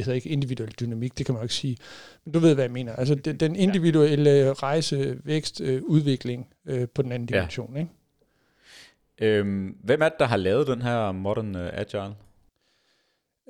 det 0.00 0.06
hedder 0.06 0.16
ikke 0.16 0.28
individuel 0.28 0.70
dynamik, 0.80 1.18
det 1.18 1.26
kan 1.26 1.32
man 1.32 1.40
jo 1.40 1.44
ikke 1.44 1.54
sige, 1.54 1.76
men 2.24 2.32
du 2.32 2.38
ved, 2.38 2.54
hvad 2.54 2.64
jeg 2.64 2.70
mener. 2.70 2.96
Altså 2.96 3.14
den 3.14 3.56
individuelle 3.56 4.52
rejse, 4.52 5.18
vækst, 5.24 5.60
øh, 5.60 5.82
udvikling 5.82 6.46
øh, 6.66 6.88
på 6.94 7.02
den 7.02 7.12
anden 7.12 7.26
dimension. 7.26 7.74
Ja. 7.74 7.80
Ikke? 7.80 9.38
Øhm, 9.38 9.76
hvem 9.84 10.02
er 10.02 10.08
det, 10.08 10.18
der 10.18 10.26
har 10.26 10.36
lavet 10.36 10.66
den 10.66 10.82
her 10.82 11.12
Modern 11.12 11.56
uh, 11.56 11.62
Agile? 11.72 12.14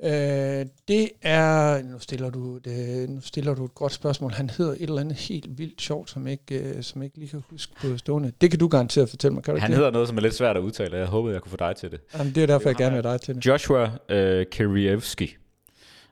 Øh, 0.03 0.65
det 0.87 1.09
er, 1.21 1.83
nu 1.83 1.99
stiller, 1.99 2.29
du 2.29 2.57
det, 2.57 3.09
nu 3.09 3.21
stiller 3.21 3.53
du 3.53 3.65
et 3.65 3.75
godt 3.75 3.91
spørgsmål. 3.91 4.31
Han 4.31 4.49
hedder 4.49 4.71
et 4.71 4.81
eller 4.81 5.01
andet 5.01 5.17
helt 5.17 5.57
vildt 5.57 5.81
sjovt, 5.81 6.09
som 6.09 6.27
ikke, 6.27 6.73
uh, 6.75 6.81
som 6.81 7.03
ikke 7.03 7.17
lige 7.17 7.29
kan 7.29 7.43
huske 7.49 7.73
på 7.81 7.97
stående. 7.97 8.31
Det 8.41 8.49
kan 8.49 8.59
du 8.59 8.67
garanteret 8.67 9.09
fortælle 9.09 9.33
mig, 9.33 9.43
kan 9.43 9.53
du 9.53 9.59
Han 9.59 9.69
ikke 9.69 9.75
hedder 9.75 9.91
noget, 9.91 10.07
som 10.07 10.17
er 10.17 10.21
lidt 10.21 10.33
svært 10.33 10.57
at 10.57 10.61
udtale. 10.61 10.97
Jeg 10.97 11.07
håbede, 11.07 11.33
jeg 11.33 11.41
kunne 11.41 11.51
få 11.51 11.57
dig 11.57 11.75
til 11.75 11.91
det. 11.91 11.99
Jamen, 12.17 12.35
det 12.35 12.43
er 12.43 12.47
derfor, 12.47 12.69
jeg 12.69 12.75
gerne 12.75 12.95
vil 12.95 13.03
have 13.03 13.13
dig 13.13 13.21
til 13.21 13.35
det. 13.35 13.45
Joshua 13.45 13.83
uh, 13.85 14.45
Kirievski. 14.51 15.35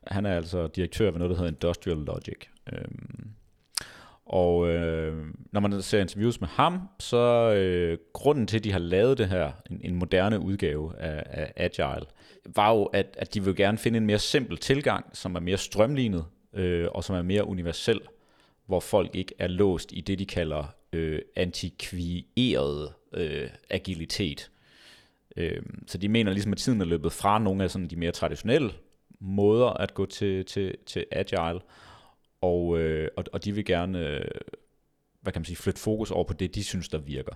Han 0.09 0.25
er 0.25 0.35
altså 0.35 0.67
direktør 0.67 1.11
ved 1.11 1.19
noget, 1.19 1.29
der 1.29 1.37
hedder 1.37 1.51
Industrial 1.51 1.97
Logic. 1.97 2.39
Øhm, 2.73 3.29
og 4.25 4.69
øh, 4.69 5.25
når 5.51 5.59
man 5.59 5.81
ser 5.81 6.01
interviews 6.01 6.41
med 6.41 6.47
ham, 6.47 6.81
så 6.99 7.53
øh, 7.53 7.97
grunden 8.13 8.47
til, 8.47 8.57
at 8.57 8.63
de 8.63 8.71
har 8.71 8.79
lavet 8.79 9.17
det 9.17 9.27
her, 9.27 9.51
en, 9.71 9.81
en 9.83 9.95
moderne 9.95 10.39
udgave 10.39 10.99
af, 10.99 11.23
af 11.25 11.53
Agile, 11.55 12.05
var 12.55 12.73
jo, 12.73 12.83
at, 12.83 13.15
at 13.17 13.33
de 13.33 13.43
vil 13.43 13.55
gerne 13.55 13.77
finde 13.77 13.97
en 13.97 14.05
mere 14.05 14.19
simpel 14.19 14.57
tilgang, 14.57 15.05
som 15.13 15.35
er 15.35 15.39
mere 15.39 15.57
strømlignet, 15.57 16.25
øh, 16.53 16.87
og 16.91 17.03
som 17.03 17.15
er 17.15 17.21
mere 17.21 17.47
universel, 17.47 17.99
hvor 18.65 18.79
folk 18.79 19.15
ikke 19.15 19.33
er 19.39 19.47
låst 19.47 19.91
i 19.93 20.01
det, 20.01 20.19
de 20.19 20.25
kalder 20.25 20.63
øh, 20.93 21.21
antikvieret 21.35 22.93
øh, 23.13 23.49
agilitet. 23.69 24.51
Øh, 25.37 25.61
så 25.87 25.97
de 25.97 26.09
mener 26.09 26.31
ligesom, 26.31 26.51
at 26.51 26.57
tiden 26.57 26.81
er 26.81 26.85
løbet 26.85 27.11
fra 27.11 27.39
nogle 27.39 27.63
af 27.63 27.71
sådan 27.71 27.87
de 27.87 27.95
mere 27.95 28.11
traditionelle 28.11 28.71
måder 29.21 29.67
at 29.67 29.93
gå 29.93 30.05
til, 30.05 30.45
til, 30.45 30.75
til 30.85 31.05
Agile, 31.11 31.59
og, 32.41 32.79
øh, 32.79 33.07
og, 33.17 33.23
og 33.33 33.43
de 33.43 33.51
vil 33.51 33.65
gerne, 33.65 33.99
øh, 33.99 34.25
hvad 35.21 35.33
kan 35.33 35.39
man 35.39 35.45
sige, 35.45 35.57
flytte 35.57 35.79
fokus 35.79 36.11
over 36.11 36.23
på 36.23 36.33
det, 36.33 36.55
de 36.55 36.63
synes, 36.63 36.89
der 36.89 36.97
virker. 36.97 37.33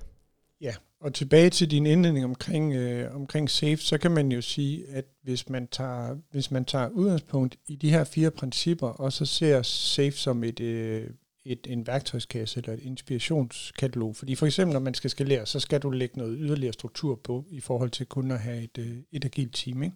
Ja, 0.62 0.74
og 1.00 1.14
tilbage 1.14 1.50
til 1.50 1.72
din 1.72 1.86
indledning 1.86 2.26
omkring, 2.26 2.74
øh, 2.74 3.16
omkring 3.16 3.50
SAFE, 3.50 3.78
så 3.78 3.98
kan 3.98 4.12
man 4.12 4.32
jo 4.32 4.42
sige, 4.42 4.88
at 4.90 5.06
hvis 5.24 5.50
man, 5.50 5.68
tager, 5.68 6.18
hvis 6.32 6.52
man 6.52 6.66
tager 6.66 6.90
udgangspunkt 6.90 7.56
i 7.68 7.76
de 7.76 7.90
her 7.90 8.04
fire 8.04 8.32
principper, 8.32 8.88
og 8.88 9.14
så 9.14 9.26
ser 9.26 9.62
SAFE 9.62 10.18
som 10.18 10.44
et, 10.44 10.60
øh, 10.60 11.10
et, 11.46 11.68
en 11.70 11.88
værktøjskasse 11.88 12.60
eller 12.60 12.74
et 12.74 12.80
inspirationskatalog. 12.80 14.16
Fordi 14.16 14.36
for 14.36 14.46
eksempel, 14.46 14.74
når 14.74 14.80
man 14.80 14.94
skal 14.94 15.10
skalere, 15.10 15.46
så 15.46 15.60
skal 15.60 15.80
du 15.80 15.90
lægge 15.90 16.18
noget 16.18 16.38
yderligere 16.40 16.74
struktur 16.74 17.20
på, 17.24 17.46
i 17.50 17.60
forhold 17.60 17.90
til 17.90 18.06
kun 18.06 18.32
at 18.32 18.40
have 18.40 18.64
et, 18.64 18.78
øh, 18.78 18.98
et 19.12 19.26
agilt 19.26 19.56
team. 19.56 19.84
Ikke? 19.84 19.96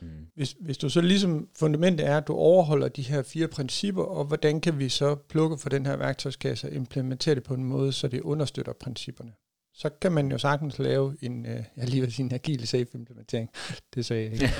Mm. 0.00 0.08
Hvis, 0.34 0.56
hvis 0.60 0.78
du 0.78 0.88
så 0.88 1.00
ligesom, 1.00 1.48
fundamentet 1.58 2.06
er, 2.06 2.16
at 2.16 2.26
du 2.26 2.34
overholder 2.34 2.88
de 2.88 3.02
her 3.02 3.22
fire 3.22 3.48
principper, 3.48 4.02
og 4.02 4.24
hvordan 4.24 4.60
kan 4.60 4.78
vi 4.78 4.88
så 4.88 5.14
plukke 5.14 5.58
for 5.58 5.68
den 5.68 5.86
her 5.86 5.96
værktøjskasse 5.96 6.66
og 6.66 6.72
implementere 6.72 7.34
det 7.34 7.42
på 7.42 7.54
en 7.54 7.64
måde, 7.64 7.92
så 7.92 8.08
det 8.08 8.20
understøtter 8.20 8.72
principperne 8.72 9.32
så 9.78 9.88
kan 10.00 10.12
man 10.12 10.30
jo 10.30 10.38
sagtens 10.38 10.78
lave 10.78 11.16
en, 11.20 11.46
øh, 11.46 11.64
jeg 11.76 11.88
lige 11.88 12.00
vil 12.00 12.12
sige 12.12 12.26
en 12.26 12.34
agil 12.34 12.66
safe 12.66 12.86
implementering. 12.94 13.50
Det 13.94 14.06
sagde 14.06 14.24
jeg 14.24 14.32
ikke. 14.32 14.50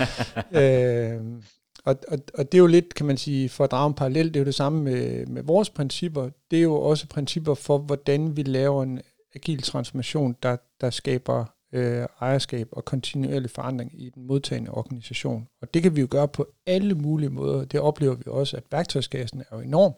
øh, 0.61 1.43
og, 1.85 1.97
og, 2.09 2.19
og 2.35 2.53
det 2.53 2.59
er 2.59 2.63
jo 2.63 2.67
lidt, 2.67 2.95
kan 2.95 3.07
man 3.07 3.17
sige, 3.17 3.49
for 3.49 3.65
at 3.65 3.71
drage 3.71 3.87
en 3.87 3.95
parallel, 3.95 4.29
det 4.29 4.37
er 4.37 4.41
jo 4.41 4.47
det 4.47 4.55
samme 4.55 4.83
med, 4.83 5.27
med 5.27 5.43
vores 5.43 5.71
principper. 5.71 6.31
Det 6.51 6.59
er 6.59 6.63
jo 6.63 6.75
også 6.75 7.09
principper 7.09 7.55
for, 7.55 7.79
hvordan 7.79 8.37
vi 8.37 8.43
laver 8.43 8.83
en 8.83 9.01
agil 9.35 9.63
transformation, 9.63 10.37
der, 10.43 10.57
der 10.81 10.91
skaber 10.91 11.45
øh, 11.73 12.07
ejerskab 12.21 12.69
og 12.73 12.85
kontinuerlig 12.85 13.51
forandring 13.51 14.03
i 14.03 14.11
den 14.11 14.27
modtagende 14.27 14.71
organisation. 14.71 15.49
Og 15.63 15.75
det 15.75 15.83
kan 15.83 15.97
vi 15.97 16.01
jo 16.01 16.09
gøre 16.11 16.29
på 16.29 16.47
alle 16.67 16.95
mulige 16.95 17.31
måder. 17.31 17.65
Det 17.65 17.81
oplever 17.81 18.15
vi 18.15 18.23
også, 18.27 18.57
at 18.57 18.65
værktøjskassen 18.71 19.41
er 19.41 19.57
jo 19.57 19.61
enorm, 19.61 19.93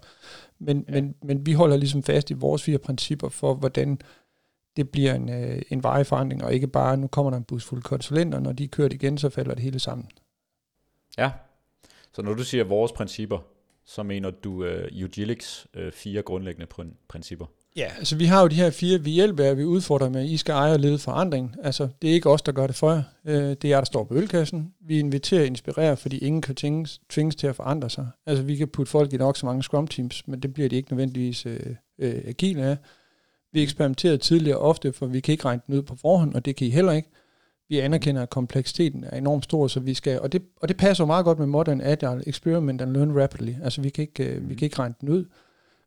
men, 0.58 0.84
ja. 0.88 0.92
men, 0.92 1.14
men 1.22 1.46
vi 1.46 1.52
holder 1.52 1.76
ligesom 1.76 2.02
fast 2.02 2.30
i 2.30 2.34
vores 2.34 2.62
fire 2.62 2.78
principper 2.78 3.28
for, 3.28 3.54
hvordan 3.54 3.98
det 4.76 4.90
bliver 4.90 5.14
en, 5.14 5.28
øh, 5.28 5.62
en 5.70 5.82
forandring, 5.82 6.44
og 6.44 6.54
ikke 6.54 6.66
bare, 6.66 6.96
nu 6.96 7.06
kommer 7.06 7.30
der 7.30 7.38
en 7.38 7.44
bus 7.44 7.64
fuld 7.64 7.82
konsulenter, 7.82 8.40
når 8.40 8.52
de 8.52 8.68
kører 8.68 8.88
det 8.88 9.02
igen, 9.02 9.18
så 9.18 9.28
falder 9.28 9.54
det 9.54 9.62
hele 9.62 9.78
sammen. 9.78 10.08
Ja, 11.18 11.30
så 12.12 12.22
når 12.22 12.34
du 12.34 12.44
siger 12.44 12.64
vores 12.64 12.92
principper, 12.92 13.38
så 13.84 14.02
mener 14.02 14.30
du 14.30 14.64
uh, 14.64 15.04
Ugilics 15.04 15.66
uh, 15.78 15.92
fire 15.92 16.22
grundlæggende 16.22 16.66
pr- 16.74 17.06
principper? 17.08 17.46
Ja, 17.80 17.92
altså 17.98 18.16
vi 18.16 18.24
har 18.24 18.42
jo 18.42 18.48
de 18.48 18.54
her 18.54 18.70
fire, 18.70 19.00
vi 19.00 19.10
hjælper 19.10 19.44
jer, 19.44 19.54
vi 19.54 19.64
udfordrer 19.64 20.08
med, 20.08 20.24
I 20.24 20.36
skal 20.36 20.52
eje 20.52 20.72
og 20.72 20.80
lede 20.80 20.98
forandring. 20.98 21.54
Altså, 21.62 21.88
det 22.02 22.10
er 22.10 22.14
ikke 22.14 22.30
os, 22.30 22.42
der 22.42 22.52
gør 22.52 22.66
det 22.66 22.76
for 22.76 22.92
jer. 22.92 23.02
Øh, 23.24 23.34
det 23.34 23.64
er 23.64 23.68
jer, 23.68 23.80
der 23.80 23.84
står 23.84 24.04
på 24.04 24.14
ølkassen. 24.14 24.72
Vi 24.86 24.98
inviterer 24.98 25.40
og 25.40 25.46
inspirerer, 25.46 25.94
fordi 25.94 26.18
ingen 26.18 26.42
kan 26.42 26.54
tvinges, 26.54 27.00
tvinges 27.10 27.36
til 27.36 27.46
at 27.46 27.56
forandre 27.56 27.90
sig. 27.90 28.06
Altså, 28.26 28.44
vi 28.44 28.56
kan 28.56 28.68
putte 28.68 28.90
folk 28.90 29.12
i 29.12 29.16
nok 29.16 29.36
så 29.36 29.46
mange 29.46 29.62
scrum 29.62 29.86
teams, 29.86 30.28
men 30.28 30.40
det 30.40 30.54
bliver 30.54 30.68
de 30.68 30.76
ikke 30.76 30.92
nødvendigvis 30.92 31.46
øh, 31.46 31.60
øh, 31.98 32.22
agile 32.24 32.62
af. 32.62 32.76
Vi 33.52 33.62
eksperimenterer 33.62 34.16
tidligere 34.16 34.58
ofte, 34.58 34.92
for 34.92 35.06
vi 35.06 35.20
kan 35.20 35.32
ikke 35.32 35.44
regne 35.44 35.62
den 35.66 35.74
ud 35.74 35.82
på 35.82 35.96
forhånd, 35.96 36.34
og 36.34 36.44
det 36.44 36.56
kan 36.56 36.66
I 36.66 36.70
heller 36.70 36.92
ikke. 36.92 37.08
Vi 37.68 37.78
anerkender, 37.78 38.22
at 38.22 38.30
kompleksiteten 38.30 39.04
er 39.04 39.18
enormt 39.18 39.44
stor, 39.44 39.68
så 39.68 39.80
vi 39.80 39.94
skal, 39.94 40.20
og 40.20 40.32
det, 40.32 40.42
og 40.56 40.68
det 40.68 40.76
passer 40.76 41.04
meget 41.04 41.24
godt 41.24 41.38
med 41.38 41.46
Modern 41.46 41.80
Agile, 41.80 42.28
Experiment 42.28 42.80
and 42.80 42.92
Learn 42.92 43.20
Rapidly. 43.20 43.52
Altså 43.62 43.80
vi 43.80 43.88
kan 43.88 44.02
ikke, 44.02 44.24
øh, 44.24 44.48
vi 44.48 44.54
kan 44.54 44.66
ikke 44.66 44.78
regne 44.78 44.94
den 45.00 45.08
ud. 45.08 45.24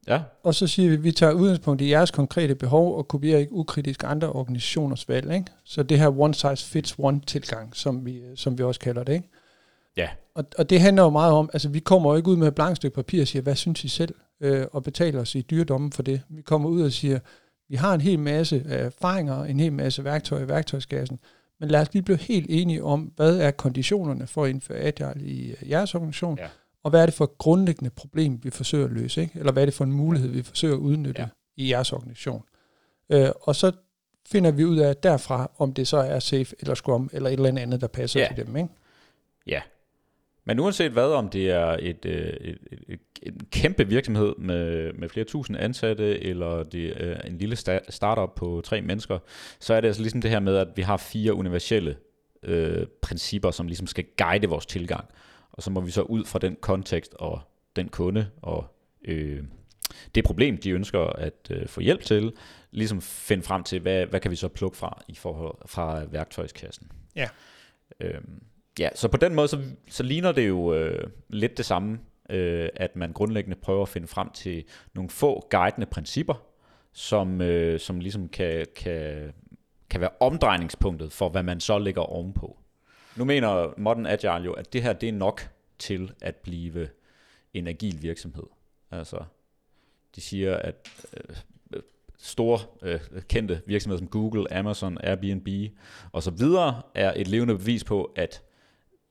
Ja. 0.08 0.22
Og 0.44 0.56
så 0.56 0.68
siger 0.68 0.90
vi, 0.90 0.96
at 0.96 1.04
vi 1.04 1.12
tager 1.12 1.34
udgangspunkt 1.34 1.82
i 1.82 1.90
jeres 1.90 2.12
konkrete 2.12 2.56
behov, 2.56 2.98
og 2.98 3.08
kopierer 3.08 3.40
ikke 3.40 3.54
ukritisk 3.54 4.04
andre 4.04 4.32
organisationers 4.32 5.10
valg. 5.10 5.34
Ikke? 5.34 5.46
Så 5.64 5.84
det 5.84 6.00
her 6.00 6.20
one 6.20 6.34
size 6.34 6.66
fits 6.66 6.96
one 6.98 7.22
tilgang, 7.28 7.76
som 7.76 8.06
vi, 8.06 8.22
som 8.36 8.58
vi 8.58 8.64
også 8.64 8.80
kalder 8.80 9.04
det. 9.04 9.14
Ikke? 9.14 9.30
Ja. 9.98 10.10
Og, 10.36 10.46
og 10.58 10.70
det 10.70 10.82
handler 10.82 11.04
jo 11.04 11.10
meget 11.10 11.34
om, 11.34 11.50
altså 11.54 11.70
vi 11.70 11.80
kommer 11.80 12.12
jo 12.12 12.18
ikke 12.18 12.30
ud 12.30 12.36
med 12.36 12.48
et 12.48 12.56
blankt 12.56 12.78
stykke 12.78 12.96
papir 12.96 13.22
og 13.22 13.28
siger, 13.28 13.44
hvad 13.44 13.56
synes 13.56 13.84
I 13.84 13.88
selv? 13.88 14.16
Øh, 14.42 14.66
og 14.72 14.84
betaler 14.84 15.22
os 15.22 15.36
i 15.36 15.42
dyredommen 15.42 15.92
for 15.92 16.04
det. 16.04 16.22
Vi 16.30 16.42
kommer 16.42 16.70
ud 16.70 16.82
og 16.82 16.92
siger, 16.92 17.20
vi 17.70 17.76
har 17.76 17.94
en 17.94 18.02
hel 18.02 18.20
masse 18.20 18.64
erfaringer, 18.66 19.44
en 19.44 19.60
hel 19.60 19.74
masse 19.74 20.04
værktøjer 20.04 20.46
i 20.46 20.48
værktøjskassen, 20.48 21.20
men 21.60 21.70
lad 21.70 21.82
os 21.82 21.94
lige 21.94 22.04
blive 22.04 22.18
helt 22.18 22.46
enige 22.50 22.84
om, 22.84 23.12
hvad 23.16 23.38
er 23.38 23.52
konditionerne 23.52 24.28
for 24.28 24.44
at 24.44 24.50
indføre 24.50 24.78
Agile 24.78 25.26
i 25.26 25.52
øh, 25.52 25.70
jeres 25.70 25.96
organisation, 25.96 26.38
ja. 26.42 26.48
Og 26.84 26.90
hvad 26.90 27.02
er 27.02 27.06
det 27.06 27.16
for 27.16 27.24
et 27.24 27.38
grundlæggende 27.38 27.90
problem, 27.90 28.40
vi 28.44 28.50
forsøger 28.50 28.86
at 28.86 28.92
løse, 28.92 29.22
ikke? 29.22 29.40
eller 29.40 29.52
hvad 29.52 29.64
er 29.64 29.66
det 29.66 29.74
for 29.74 29.84
en 29.84 29.92
mulighed, 29.92 30.30
vi 30.30 30.44
forsøger 30.44 30.74
at 30.74 30.80
udnytte 30.80 31.22
ja. 31.22 31.28
i 31.58 31.72
jeres 31.72 31.94
organisation. 31.94 32.44
Øh, 33.10 33.30
og 33.42 33.56
så 33.56 33.72
finder 34.28 34.52
vi 34.52 34.66
ud 34.66 34.78
af 34.78 34.96
derfra, 34.96 35.52
om 35.58 35.74
det 35.74 35.88
så 35.88 35.98
er 35.98 36.20
safe 36.20 36.56
eller 36.60 36.76
scrum, 36.76 37.10
eller 37.14 37.30
et 37.30 37.34
eller 37.34 37.62
andet, 37.62 37.82
der 37.82 37.88
passer 37.88 38.20
ja. 38.20 38.28
til 38.36 38.46
dem. 38.46 38.56
Ikke? 38.56 38.70
Ja, 39.48 39.62
men 40.46 40.60
uanset 40.60 40.92
hvad, 40.92 41.04
om 41.04 41.30
det 41.30 41.52
er 41.52 41.78
et, 41.80 42.06
øh, 42.06 42.28
et, 42.28 42.58
et, 42.72 42.80
et, 42.88 43.00
en 43.24 43.40
kæmpe 43.52 43.88
virksomhed 43.88 44.36
med, 44.38 44.94
med 44.94 45.10
flere 45.10 45.26
tusind 45.26 45.58
ansatte, 45.58 46.24
eller 46.24 46.64
det 46.64 47.04
er 47.04 47.22
en 47.22 47.38
lille 47.38 47.56
startup 47.90 48.36
på 48.36 48.62
tre 48.66 48.82
mennesker, 48.82 49.20
så 49.60 49.74
er 49.74 49.82
det 49.82 49.88
altså 49.88 50.02
ligesom 50.02 50.22
det 50.22 50.32
her 50.32 50.40
med, 50.40 50.58
at 50.58 50.68
vi 50.76 50.82
har 50.82 50.98
fire 50.98 51.34
universelle 51.34 51.96
øh, 52.44 52.86
principper, 53.02 53.52
som 53.52 53.68
ligesom 53.68 53.88
skal 53.88 54.06
guide 54.18 54.48
vores 54.48 54.66
tilgang. 54.66 55.06
Og 55.54 55.64
så 55.64 55.72
må 55.72 55.82
vi 55.82 55.92
så 55.92 56.02
ud 56.02 56.26
fra 56.26 56.40
den 56.40 56.58
kontekst 56.62 57.14
og 57.14 57.42
den 57.76 57.90
kunde 57.90 58.30
og 58.42 58.66
øh, 59.06 59.44
det 60.16 60.24
problem, 60.24 60.58
de 60.58 60.70
ønsker 60.70 61.00
at 61.00 61.52
øh, 61.52 61.68
få 61.68 61.82
hjælp 61.82 62.02
til, 62.02 62.34
ligesom 62.72 63.02
finde 63.02 63.44
frem 63.44 63.64
til, 63.64 63.80
hvad, 63.80 64.06
hvad 64.06 64.20
kan 64.20 64.32
vi 64.32 64.36
så 64.36 64.48
plukke 64.48 64.78
fra 64.78 65.02
i 65.08 65.16
forhold 65.16 65.58
fra 65.66 66.04
værktøjskassen. 66.06 66.92
Ja. 67.16 67.30
Øhm, 68.00 68.44
Ja, 68.80 68.90
så 68.96 69.08
på 69.08 69.18
den 69.18 69.36
måde, 69.36 69.48
så, 69.48 69.62
så 69.90 70.04
ligner 70.04 70.32
det 70.32 70.48
jo 70.48 70.74
øh, 70.74 71.08
lidt 71.30 71.58
det 71.58 71.66
samme, 71.66 72.00
øh, 72.30 72.70
at 72.76 72.96
man 72.96 73.14
grundlæggende 73.14 73.58
prøver 73.62 73.82
at 73.82 73.90
finde 73.90 74.08
frem 74.08 74.30
til 74.30 74.64
nogle 74.94 75.10
få 75.10 75.48
guidende 75.50 75.86
principper, 75.86 76.44
som, 76.94 77.42
øh, 77.42 77.80
som 77.80 78.00
ligesom 78.00 78.30
kan, 78.30 78.66
kan, 78.76 79.34
kan 79.90 80.02
være 80.02 80.10
omdrejningspunktet 80.20 81.12
for, 81.12 81.30
hvad 81.30 81.44
man 81.44 81.60
så 81.60 81.80
lægger 81.80 82.02
ovenpå. 82.02 82.58
Nu 83.18 83.26
mener 83.26 83.74
Modern 83.78 84.06
Agile 84.06 84.44
jo, 84.46 84.54
at 84.54 84.74
det 84.74 84.84
her 84.84 84.94
det 84.94 85.10
er 85.10 85.14
nok 85.14 85.50
til 85.80 86.14
at 86.22 86.36
blive 86.36 86.90
en 87.54 87.68
agil 87.68 88.02
virksomhed. 88.02 88.48
Altså, 88.92 89.24
de 90.16 90.22
siger, 90.22 90.58
at 90.58 90.76
øh, 91.18 91.36
store 92.18 92.60
øh, 92.82 93.00
kendte 93.30 93.62
virksomheder 93.66 94.00
som 94.00 94.08
Google, 94.08 94.54
Amazon, 94.54 94.98
Airbnb 95.04 95.48
og 96.12 96.24
så 96.24 96.32
videre 96.32 96.82
er 96.96 97.14
et 97.16 97.28
levende 97.28 97.58
bevis 97.58 97.84
på, 97.84 98.04
at 98.16 98.44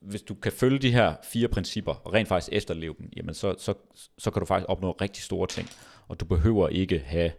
hvis 0.01 0.23
du 0.23 0.35
kan 0.35 0.53
følge 0.53 0.79
de 0.79 0.93
her 0.93 1.15
fire 1.25 1.49
principper, 1.49 1.95
og 1.95 2.13
rent 2.13 2.29
faktisk 2.29 2.53
efterleve 2.53 2.95
dem, 2.99 3.09
jamen 3.17 3.35
så, 3.35 3.55
så, 3.59 3.75
så 4.19 4.31
kan 4.31 4.41
du 4.41 4.47
faktisk 4.47 4.69
opnå 4.69 4.93
rigtig 4.93 5.23
store 5.23 5.47
ting, 5.47 5.69
og 6.09 6.21
du 6.21 6.25
behøver 6.25 6.69
ikke 6.69 6.99
have, 6.99 7.33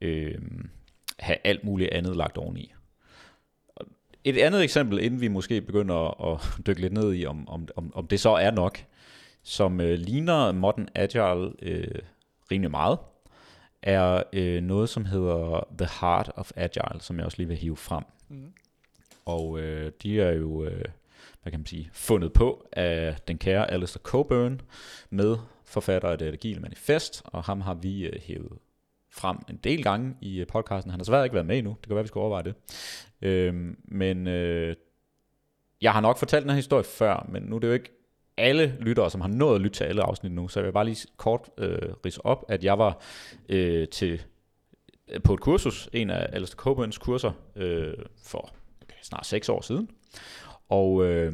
øh, 0.00 0.38
have 1.18 1.38
alt 1.44 1.64
muligt 1.64 1.90
andet 1.90 2.16
lagt 2.16 2.38
oveni. 2.38 2.72
Et 4.24 4.38
andet 4.38 4.64
eksempel, 4.64 4.98
inden 4.98 5.20
vi 5.20 5.28
måske 5.28 5.60
begynder 5.60 6.32
at, 6.32 6.40
dykke 6.66 6.80
lidt 6.80 6.92
ned 6.92 7.14
i, 7.14 7.26
om, 7.26 7.48
om, 7.48 7.68
om, 7.76 7.92
om 7.94 8.06
det 8.06 8.20
så 8.20 8.30
er 8.30 8.50
nok, 8.50 8.84
som 9.42 9.80
øh, 9.80 9.98
ligner 9.98 10.52
Modern 10.52 10.88
Agile 10.94 11.52
øh, 11.62 12.02
rimelig 12.50 12.70
meget, 12.70 12.98
er 13.82 14.22
øh, 14.32 14.62
noget, 14.62 14.88
som 14.88 15.04
hedder 15.04 15.66
The 15.78 15.88
Heart 16.00 16.32
of 16.36 16.50
Agile, 16.56 17.00
som 17.00 17.16
jeg 17.16 17.24
også 17.24 17.38
lige 17.38 17.48
vil 17.48 17.56
hive 17.56 17.76
frem. 17.76 18.04
Mm. 18.28 18.52
Og 19.24 19.60
øh, 19.60 19.92
de 20.02 20.20
er 20.20 20.32
jo 20.32 20.64
øh, 20.64 20.84
hvad 21.42 21.50
kan 21.50 21.60
man 21.60 21.66
sige, 21.66 21.90
fundet 21.92 22.32
på 22.32 22.68
af 22.72 23.16
den 23.28 23.38
kære 23.38 23.70
Alistair 23.70 24.02
Coburn, 24.02 24.60
med 25.10 25.36
forfatter 25.64 26.08
af 26.08 26.18
det 26.18 26.32
Agile 26.32 26.60
Manifest, 26.60 27.22
og 27.24 27.44
ham 27.44 27.60
har 27.60 27.74
vi 27.74 28.08
uh, 28.08 28.20
hævet 28.22 28.52
frem 29.12 29.36
en 29.48 29.56
del 29.56 29.82
gange 29.82 30.14
i 30.20 30.40
øh, 30.40 30.46
podcasten. 30.46 30.90
Han 30.90 31.00
har 31.00 31.04
svært 31.04 31.24
ikke 31.24 31.34
været 31.34 31.46
med 31.46 31.58
endnu, 31.58 31.76
det 31.80 31.86
kan 31.86 31.94
være, 31.94 32.04
vi 32.04 32.08
skal 32.08 32.18
overveje 32.18 32.44
det. 32.44 32.54
Øh, 33.22 33.74
men 33.84 34.26
øh, 34.26 34.76
jeg 35.80 35.92
har 35.92 36.00
nok 36.00 36.18
fortalt 36.18 36.42
den 36.42 36.50
her 36.50 36.56
historie 36.56 36.84
før, 36.84 37.26
men 37.28 37.42
nu 37.42 37.56
er 37.56 37.60
det 37.60 37.68
jo 37.68 37.72
ikke 37.72 37.90
alle 38.36 38.76
lyttere, 38.80 39.10
som 39.10 39.20
har 39.20 39.28
nået 39.28 39.54
at 39.54 39.60
lytte 39.60 39.76
til 39.76 39.84
alle 39.84 40.02
afsnit 40.02 40.32
nu, 40.32 40.48
så 40.48 40.60
jeg 40.60 40.66
vil 40.66 40.72
bare 40.72 40.84
lige 40.84 41.08
kort 41.16 41.50
øh, 41.58 41.92
rise 42.06 42.26
op, 42.26 42.44
at 42.48 42.64
jeg 42.64 42.78
var 42.78 43.02
øh, 43.48 43.88
til 43.88 44.22
øh, 45.08 45.22
på 45.22 45.34
et 45.34 45.40
kursus, 45.40 45.88
en 45.92 46.10
af 46.10 46.28
Alistair 46.32 46.56
Coburns 46.56 46.98
kurser, 46.98 47.32
øh, 47.56 47.94
for 48.24 48.50
okay, 48.82 48.96
snart 49.02 49.26
seks 49.26 49.48
år 49.48 49.60
siden, 49.60 49.90
og 50.68 51.04
øh, 51.04 51.32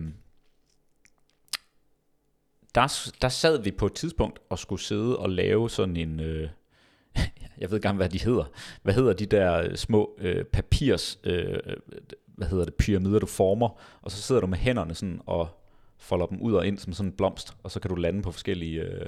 der, 2.75 3.11
der 3.23 3.29
sad 3.29 3.63
vi 3.63 3.71
på 3.71 3.87
et 3.87 3.93
tidspunkt 3.93 4.39
og 4.51 4.59
skulle 4.59 4.83
sidde 4.83 5.19
og 5.19 5.31
lave 5.31 5.71
sådan 5.71 5.97
en... 5.97 6.21
Øh, 6.21 6.49
jeg 7.59 7.71
ved 7.71 7.77
ikke 7.77 7.87
engang, 7.87 7.97
hvad 7.97 8.09
de 8.09 8.21
hedder. 8.25 8.45
Hvad 8.83 8.95
hedder 8.95 9.13
de 9.13 9.27
der 9.27 9.77
små 9.77 10.17
øh, 10.19 10.45
papirs... 10.45 11.19
Øh, 11.25 11.59
hvad 12.27 12.49
hedder 12.49 12.65
det? 12.65 12.75
Pyramider, 12.75 13.19
du 13.19 13.27
former. 13.27 13.81
Og 14.03 14.11
så 14.11 14.23
sidder 14.23 14.41
du 14.41 14.47
med 14.47 14.59
hænderne 14.59 14.95
sådan 14.95 15.21
og 15.27 15.49
folder 15.99 16.27
dem 16.27 16.41
ud 16.41 16.55
og 16.55 16.67
ind 16.67 16.79
som 16.79 16.93
sådan 16.93 17.11
en 17.11 17.17
blomst. 17.17 17.57
Og 17.63 17.71
så 17.71 17.81
kan 17.81 17.89
du 17.89 17.95
lande 17.95 18.23
på 18.23 18.33
forskellige... 18.33 18.81
Øh, 18.81 19.07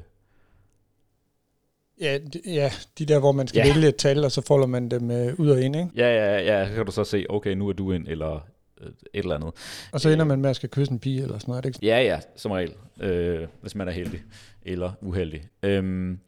Ja, 2.01 2.19
de, 2.19 2.41
ja, 2.47 2.73
de 2.99 3.07
der, 3.07 3.19
hvor 3.19 3.33
man 3.33 3.49
skal 3.49 3.67
ja. 3.67 3.75
vælge 3.75 3.89
et 3.89 3.97
tal, 3.97 4.25
og 4.25 4.33
så 4.33 4.41
folder 4.41 4.67
man 4.67 4.89
dem 4.89 5.11
øh, 5.11 5.41
ud 5.41 5.51
og 5.51 5.61
ind, 5.63 5.77
ikke? 5.77 5.91
Ja, 5.97 6.09
ja, 6.15 6.41
ja, 6.41 6.69
så 6.69 6.75
kan 6.75 6.87
du 6.87 6.93
så 6.93 7.05
se, 7.05 7.27
okay, 7.29 7.55
nu 7.55 7.69
er 7.69 7.73
du 7.73 7.93
en, 7.93 8.07
eller 8.07 8.47
et 8.81 8.95
eller 9.15 9.35
andet. 9.35 9.51
Og 9.93 10.01
så 10.01 10.09
ender 10.11 10.25
man 10.25 10.41
med 10.41 10.51
at 10.51 10.57
skal 10.57 10.69
kysse 10.69 10.93
en 10.93 10.99
pige 10.99 11.23
eller 11.23 11.39
sådan 11.39 11.53
noget, 11.53 11.67
ikke? 11.67 11.79
Ja, 11.83 12.03
ja, 12.03 12.21
som 12.37 12.51
regel, 12.51 12.75
øh, 13.01 13.49
hvis 13.61 13.75
man 13.75 13.89
er 13.89 13.93
heldig 13.93 14.23
eller 14.63 14.93
uheldig. 15.01 15.49
Øhm, 15.63 16.19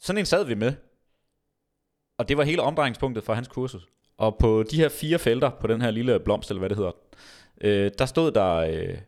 sådan 0.00 0.18
en 0.18 0.26
sad 0.26 0.44
vi 0.44 0.54
med, 0.54 0.72
og 2.18 2.28
det 2.28 2.36
var 2.36 2.44
hele 2.44 2.62
omdrejningspunktet 2.62 3.24
for 3.24 3.34
hans 3.34 3.48
kursus. 3.48 3.88
Og 4.16 4.36
på 4.38 4.62
de 4.62 4.76
her 4.76 4.88
fire 4.88 5.18
felter, 5.18 5.50
på 5.50 5.66
den 5.66 5.80
her 5.80 5.90
lille 5.90 6.20
blomst, 6.20 6.50
eller 6.50 6.58
hvad 6.58 6.68
det 6.68 6.76
hedder, 6.76 6.92
øh, 7.60 7.90
der 7.98 8.06
stod 8.06 8.30
der 8.32 8.54
øh, 8.54 8.98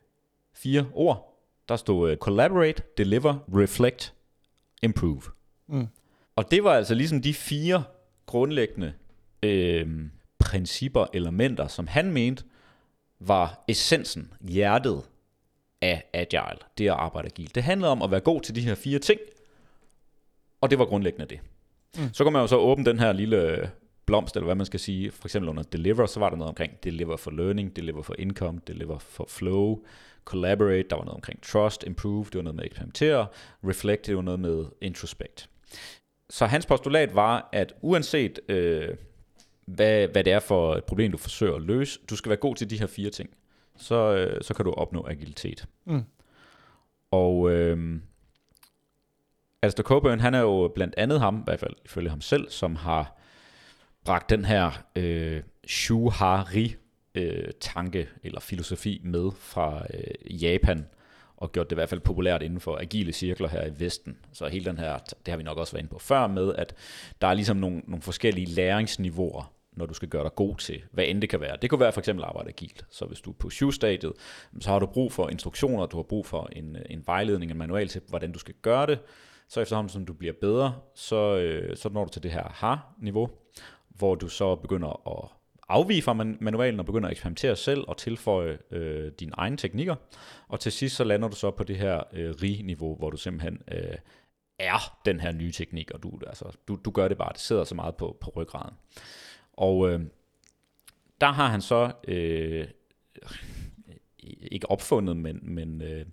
fire 0.55 0.87
ord. 0.95 1.33
Der 1.69 1.77
stod 1.77 2.11
øh, 2.11 2.17
collaborate, 2.17 2.83
deliver, 2.99 3.39
reflect, 3.49 4.15
improve. 4.83 5.23
Mm. 5.69 5.87
Og 6.37 6.51
det 6.51 6.65
var 6.65 6.73
altså 6.73 6.95
ligesom 6.95 7.23
de 7.23 7.35
fire 7.35 7.85
grundlæggende 8.27 8.93
øh, 9.43 9.89
principper, 10.39 11.07
elementer, 11.13 11.67
som 11.67 11.87
han 11.87 12.13
mente 12.13 12.45
var 13.21 13.65
essensen, 13.69 14.33
hjertet 14.41 15.03
af 15.83 16.05
agile, 16.13 16.59
det 16.79 16.85
at 16.85 16.95
arbejde 16.95 17.27
agilt. 17.27 17.55
Det 17.55 17.63
handlede 17.63 17.93
om 17.93 18.03
at 18.03 18.11
være 18.11 18.21
god 18.21 18.41
til 18.41 18.55
de 18.55 18.61
her 18.61 18.75
fire 18.75 18.99
ting, 18.99 19.21
og 20.61 20.71
det 20.71 20.79
var 20.79 20.85
grundlæggende 20.85 21.27
det. 21.27 21.41
Mm. 21.99 22.13
Så 22.13 22.25
kan 22.25 22.33
man 22.33 22.43
jo 22.43 22.47
så 22.47 22.57
åbne 22.57 22.85
den 22.85 22.99
her 22.99 23.13
lille 23.13 23.71
blomst, 24.07 24.37
eller 24.37 24.45
hvad 24.45 24.55
man 24.55 24.67
skal 24.67 24.81
sige, 24.81 25.11
for 25.11 25.29
eksempel 25.29 25.49
under 25.49 25.63
deliver, 25.63 26.07
så 26.07 26.21
var 26.21 26.31
der 26.31 26.37
noget 26.37 26.49
omkring 26.49 26.85
deliver 26.85 27.17
for 27.17 27.31
learning, 27.31 27.77
deliver 27.77 28.03
for 28.03 28.15
income, 28.19 28.61
deliver 28.67 28.99
for 28.99 29.27
flow, 29.29 29.83
collaborate, 30.25 30.89
der 30.91 30.97
var 30.97 31.05
noget 31.05 31.15
omkring 31.15 31.43
trust, 31.43 31.85
improve, 31.87 32.25
det 32.25 32.35
var 32.35 32.43
noget 32.43 32.57
med 32.57 32.65
eksperimentere, 32.65 33.27
reflect, 33.65 34.07
det 34.07 34.17
var 34.17 34.23
noget 34.23 34.41
med 34.41 34.65
introspect. 34.81 35.49
Så 36.31 36.47
hans 36.47 36.67
postulat 36.67 37.15
var, 37.15 37.49
at 37.53 37.73
uanset 37.83 38.39
øh, 38.49 38.89
hvad, 39.67 40.09
hvad 40.09 40.25
det 40.25 40.33
er 40.33 40.41
for 40.41 40.75
et 40.75 40.85
problem, 40.85 41.13
du 41.13 41.19
forsøger 41.19 41.55
at 41.55 41.63
løse, 41.63 42.01
du 42.11 42.17
skal 42.17 42.31
være 42.31 42.37
god 42.37 42.55
til 42.55 42.71
de 42.71 42.79
her 42.79 42.87
fire 42.87 43.11
ting. 43.11 43.31
Så, 43.77 44.15
øh, 44.15 44.43
så 44.43 44.55
kan 44.55 44.65
du 44.65 44.73
opnå 44.73 45.07
agilitet. 45.09 45.67
Mm. 45.87 46.03
Og 47.11 47.51
øh, 47.51 48.01
Alistair 49.63 49.85
Coburn, 49.85 50.21
han 50.21 50.35
er 50.35 50.41
jo 50.41 50.73
blandt 50.75 50.95
andet 50.97 51.21
ham, 51.21 51.39
i 51.39 51.43
hvert 51.45 51.61
fald 51.61 51.75
ifølge 51.85 52.11
ham 52.11 52.21
selv, 52.21 52.51
som 52.51 52.77
har 52.77 53.19
bragt 54.05 54.31
den 54.31 54.45
her 54.45 54.85
øh, 54.97 55.43
Shuhari 55.67 56.77
øh, 57.15 57.49
tanke 57.61 58.09
eller 58.23 58.41
filosofi 58.41 59.01
med 59.05 59.31
fra 59.39 59.87
øh, 59.95 60.43
Japan, 60.43 60.87
og 61.37 61.53
gjort 61.53 61.71
det 61.71 61.75
i 61.75 61.79
hvert 61.79 61.89
fald 61.89 62.01
populært 62.01 62.43
inden 62.43 62.61
for 62.61 62.77
agile 62.77 63.13
cirkler 63.13 63.49
her 63.49 63.67
i 63.67 63.81
Vesten. 63.81 64.17
Så 64.33 64.47
hele 64.47 64.65
den 64.65 64.79
her, 64.79 64.99
det 64.99 65.29
har 65.29 65.37
vi 65.37 65.43
nok 65.43 65.59
også 65.59 65.73
været 65.73 65.83
inde 65.83 65.93
på 65.93 65.99
før 65.99 66.27
med, 66.27 66.55
at 66.55 66.75
der 67.21 67.27
er 67.27 67.35
ligesom 67.35 67.57
nogle, 67.57 67.83
nogle 67.87 68.03
forskellige 68.03 68.47
læringsniveauer, 68.47 69.53
når 69.73 69.87
du 69.87 69.95
skal 69.95 70.09
gøre 70.09 70.23
dig 70.23 70.35
god 70.35 70.57
til, 70.57 70.83
hvad 70.93 71.05
end 71.05 71.21
det 71.21 71.31
kan 71.31 71.41
være. 71.41 71.57
Det 71.63 71.71
kunne 71.71 71.81
være 71.81 71.93
for 71.93 72.01
eksempel 72.01 72.25
at 72.25 72.29
arbejde 72.29 72.49
agilt. 72.49 72.85
Så 72.91 73.05
hvis 73.05 73.21
du 73.21 73.31
er 73.31 73.35
på 73.35 73.51
shoe-stadiet, 73.51 74.13
så 74.61 74.71
har 74.71 74.79
du 74.79 74.87
brug 74.87 75.13
for 75.13 75.29
instruktioner, 75.29 75.87
du 75.87 75.97
har 75.97 76.03
brug 76.03 76.27
for 76.27 76.49
en, 76.53 76.77
en 76.91 77.03
vejledning, 77.07 77.51
en 77.51 77.59
manual 77.59 77.89
til, 77.89 78.01
hvordan 78.09 78.33
du 78.33 78.39
skal 78.39 78.55
gøre 78.63 78.87
det. 78.87 78.99
Så 79.49 79.61
efterhånden 79.61 79.89
som 79.89 80.07
du 80.07 80.13
bliver 80.13 80.33
bedre, 80.41 80.75
så, 80.95 81.37
øh, 81.37 81.77
så 81.77 81.89
når 81.89 82.05
du 82.05 82.11
til 82.11 82.23
det 82.23 82.31
her 82.31 82.49
har-niveau, 82.49 83.31
hvor 83.89 84.15
du 84.15 84.29
så 84.29 84.55
begynder 84.55 85.23
at 85.23 85.29
afvige 85.69 86.03
fra 86.03 86.13
manualen 86.13 86.81
og 86.81 86.87
begynder 86.87 87.09
at 87.09 87.13
eksperimentere 87.13 87.57
selv 87.57 87.85
og 87.89 87.97
tilføje 87.97 88.59
øh, 88.71 89.13
dine 89.21 89.33
egne 89.35 89.57
teknikker. 89.57 89.95
Og 90.49 90.61
til 90.61 90.73
sidst 90.73 90.97
så 90.97 91.05
lander 91.05 91.29
du 91.29 91.37
så 91.37 91.51
på 91.51 91.65
det 91.65 91.77
her 91.77 92.03
øh, 92.13 92.35
rig-niveau, 92.43 92.97
hvor 92.97 93.11
du 93.11 93.17
simpelthen 93.17 93.63
øh, 93.73 93.97
er 94.59 94.99
den 95.05 95.21
her 95.21 95.33
nye 95.33 95.53
teknik, 95.53 95.91
og 95.91 96.03
du, 96.03 96.21
altså, 96.27 96.57
du, 96.69 96.79
du 96.85 96.91
gør 96.91 97.09
det 97.09 97.19
bare, 97.19 97.33
det 97.33 97.41
sidder 97.41 97.65
så 97.65 97.75
meget 97.75 97.97
på, 97.97 98.17
på 98.21 98.33
ryggraden. 98.37 98.75
Og 99.53 99.91
øh, 99.91 100.01
der 101.21 101.33
har 101.33 101.49
han 101.49 101.61
så 101.61 101.93
øh, 102.09 102.69
ikke 104.41 104.71
opfundet, 104.71 105.17
men, 105.17 105.39
men 105.43 105.83
øh, 105.83 106.07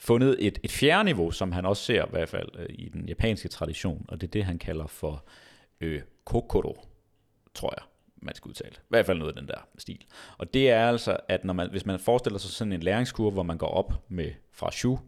fundet 0.00 0.36
et, 0.46 0.58
et 0.62 0.70
fjerde 0.70 1.04
niveau, 1.04 1.30
som 1.30 1.52
han 1.52 1.66
også 1.66 1.82
ser 1.82 2.04
i 2.04 2.10
hvert 2.10 2.28
fald 2.28 2.48
øh, 2.58 2.66
i 2.68 2.88
den 2.88 3.08
japanske 3.08 3.48
tradition, 3.48 4.04
og 4.08 4.20
det 4.20 4.26
er 4.26 4.30
det, 4.30 4.44
han 4.44 4.58
kalder 4.58 4.86
for 4.86 5.24
øh, 5.80 6.02
kokoro, 6.24 6.86
tror 7.54 7.74
jeg 7.78 7.84
man 8.22 8.34
skal 8.34 8.48
udtale. 8.48 8.74
I 8.76 8.88
hvert 8.88 9.06
fald 9.06 9.18
noget 9.18 9.36
af 9.36 9.40
den 9.40 9.48
der 9.48 9.66
stil. 9.78 10.04
Og 10.38 10.54
det 10.54 10.70
er 10.70 10.88
altså, 10.88 11.16
at 11.28 11.44
når 11.44 11.54
man, 11.54 11.70
hvis 11.70 11.86
man 11.86 12.00
forestiller 12.00 12.38
sig 12.38 12.50
sådan 12.50 12.72
en 12.72 12.82
læringskurve, 12.82 13.30
hvor 13.30 13.42
man 13.42 13.58
går 13.58 13.66
op 13.66 14.04
med 14.08 14.32
fra 14.52 14.70
shu 14.70 14.98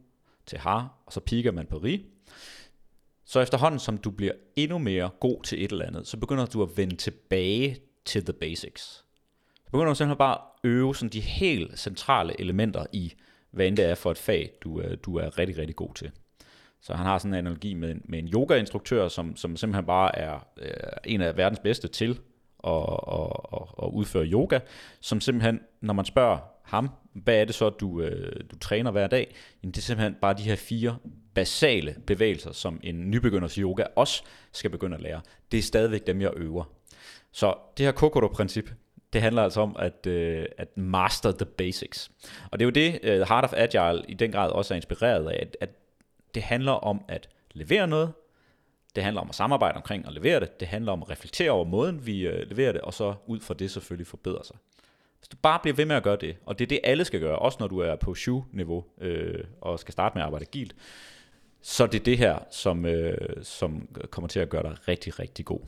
til 0.46 0.58
har, 0.58 1.02
og 1.06 1.12
så 1.12 1.20
piker 1.20 1.52
man 1.52 1.66
på 1.66 1.76
ri, 1.76 2.06
så 3.25 3.40
efterhånden 3.40 3.80
som 3.80 3.99
du 3.99 4.11
bliver 4.11 4.32
endnu 4.56 4.78
mere 4.78 5.11
god 5.20 5.42
til 5.42 5.64
et 5.64 5.72
eller 5.72 5.87
andet, 5.87 6.06
så 6.06 6.16
begynder 6.16 6.46
du 6.46 6.62
at 6.62 6.76
vende 6.76 6.96
tilbage 6.96 7.76
til 8.04 8.25
the 8.25 8.32
basics. 8.32 8.82
Så 9.64 9.70
begynder 9.70 9.88
du 9.88 9.94
simpelthen 9.94 10.18
bare 10.18 10.38
at 10.38 10.70
øve 10.70 10.94
sådan 10.94 11.08
de 11.08 11.20
helt 11.20 11.78
centrale 11.78 12.40
elementer 12.40 12.87
i, 12.92 13.14
hvad 13.52 13.66
end 13.66 13.76
det 13.76 13.85
er 13.85 13.94
for 13.94 14.11
et 14.11 14.18
fag, 14.18 14.52
du, 14.61 14.80
øh, 14.80 14.97
du 15.02 15.16
er 15.16 15.38
rigtig, 15.38 15.59
rigtig 15.59 15.76
god 15.76 15.94
til. 15.94 16.11
Så 16.80 16.94
han 16.94 17.06
har 17.06 17.18
sådan 17.18 17.35
en 17.35 17.38
analogi 17.38 17.74
med 17.74 17.94
med 18.05 18.18
en 18.18 18.29
yogainstruktør, 18.29 19.09
som, 19.09 19.37
som 19.37 19.57
simpelthen 19.57 19.87
bare 19.87 20.18
er 20.18 20.46
øh, 20.59 20.70
en 21.05 21.20
af 21.20 21.37
verdens 21.37 21.59
bedste 21.59 21.88
til 21.88 22.18
og, 22.59 23.09
og, 23.09 23.55
og, 23.55 23.68
og 23.79 23.94
udføre 23.94 24.27
yoga, 24.27 24.59
som 25.00 25.20
simpelthen, 25.20 25.61
når 25.81 25.94
man 25.94 26.05
spørger 26.05 26.38
ham, 26.64 26.90
hvad 27.12 27.40
er 27.40 27.44
det 27.44 27.55
så, 27.55 27.70
du, 27.70 28.00
øh, 28.00 28.40
du 28.50 28.59
træner 28.59 28.90
hver 28.90 29.07
dag, 29.07 29.35
jamen 29.62 29.72
det 29.72 29.79
er 29.79 29.83
simpelthen 29.83 30.14
bare 30.20 30.35
de 30.35 30.42
her 30.42 30.57
fire 30.57 30.96
basale 31.35 31.96
bevægelser, 32.07 32.53
som 32.53 32.81
en 32.83 33.11
nybegynders 33.11 33.55
yoga 33.55 33.85
også 33.96 34.22
skal 34.53 34.70
begynde 34.70 34.96
at 34.96 35.03
lære. 35.03 35.20
Det 35.53 35.59
er 35.59 35.62
stadigvæk 35.62 36.07
dem, 36.07 36.20
jeg 36.20 36.31
øver. 36.37 36.64
Så 37.33 37.55
det 37.77 37.87
her 37.87 37.92
Kokoro-princip, 37.92 38.70
det 39.12 39.22
handler 39.22 39.42
altså 39.42 39.61
om 39.61 39.77
at, 39.79 40.07
øh, 40.07 40.46
at 40.59 40.77
master 40.77 41.33
the 41.33 41.44
basics. 41.44 42.11
Og 42.51 42.59
det 42.59 42.64
er 42.64 42.66
jo 42.66 42.70
det, 42.70 43.01
uh, 43.03 43.29
Heart 43.29 43.44
of 43.44 43.53
Agile 43.57 44.05
i 44.09 44.14
den 44.14 44.33
grad 44.33 44.51
også 44.51 44.75
er 44.75 44.77
inspireret 44.77 45.29
af, 45.29 45.38
at, 45.42 45.57
at 45.61 45.70
det 46.35 46.42
handler 46.42 46.72
om 46.72 47.05
at 47.09 47.29
levere 47.53 47.87
noget, 47.87 48.12
det 48.96 49.05
handler 49.05 49.20
om 49.20 49.29
at 49.29 49.35
samarbejde 49.35 49.77
omkring 49.77 50.07
at 50.07 50.12
levere 50.12 50.40
det. 50.40 50.61
Det 50.61 50.68
handler 50.68 50.92
om 50.92 51.03
at 51.03 51.11
reflektere 51.11 51.51
over 51.51 51.64
måden, 51.64 52.07
vi 52.07 52.27
øh, 52.27 52.48
leverer 52.48 52.72
det, 52.72 52.81
og 52.81 52.94
så 52.94 53.14
ud 53.27 53.40
fra 53.40 53.55
det 53.55 53.70
selvfølgelig 53.70 54.07
forbedre 54.07 54.44
sig. 54.44 54.57
Hvis 55.18 55.29
du 55.29 55.37
bare 55.42 55.59
bliver 55.62 55.75
ved 55.75 55.85
med 55.85 55.96
at 55.96 56.03
gøre 56.03 56.16
det, 56.16 56.37
og 56.46 56.59
det 56.59 56.64
er 56.64 56.68
det 56.68 56.81
alle 56.85 57.05
skal 57.05 57.20
gøre, 57.20 57.38
også 57.38 57.57
når 57.61 57.66
du 57.66 57.79
er 57.79 57.96
på 57.96 58.14
shoe-niveau 58.14 58.85
øh, 59.01 59.44
og 59.61 59.79
skal 59.79 59.92
starte 59.92 60.14
med 60.14 60.22
at 60.22 60.27
arbejde 60.27 60.46
agilt, 60.48 60.75
så 61.62 61.87
det 61.87 62.01
er 62.01 62.05
det 62.05 62.18
her, 62.18 62.38
som, 62.51 62.87
øh, 62.87 63.42
som 63.42 63.88
kommer 64.11 64.29
til 64.29 64.40
at 64.40 64.48
gøre 64.48 64.62
dig 64.62 64.77
rigtig, 64.88 65.18
rigtig 65.18 65.44
god. 65.44 65.61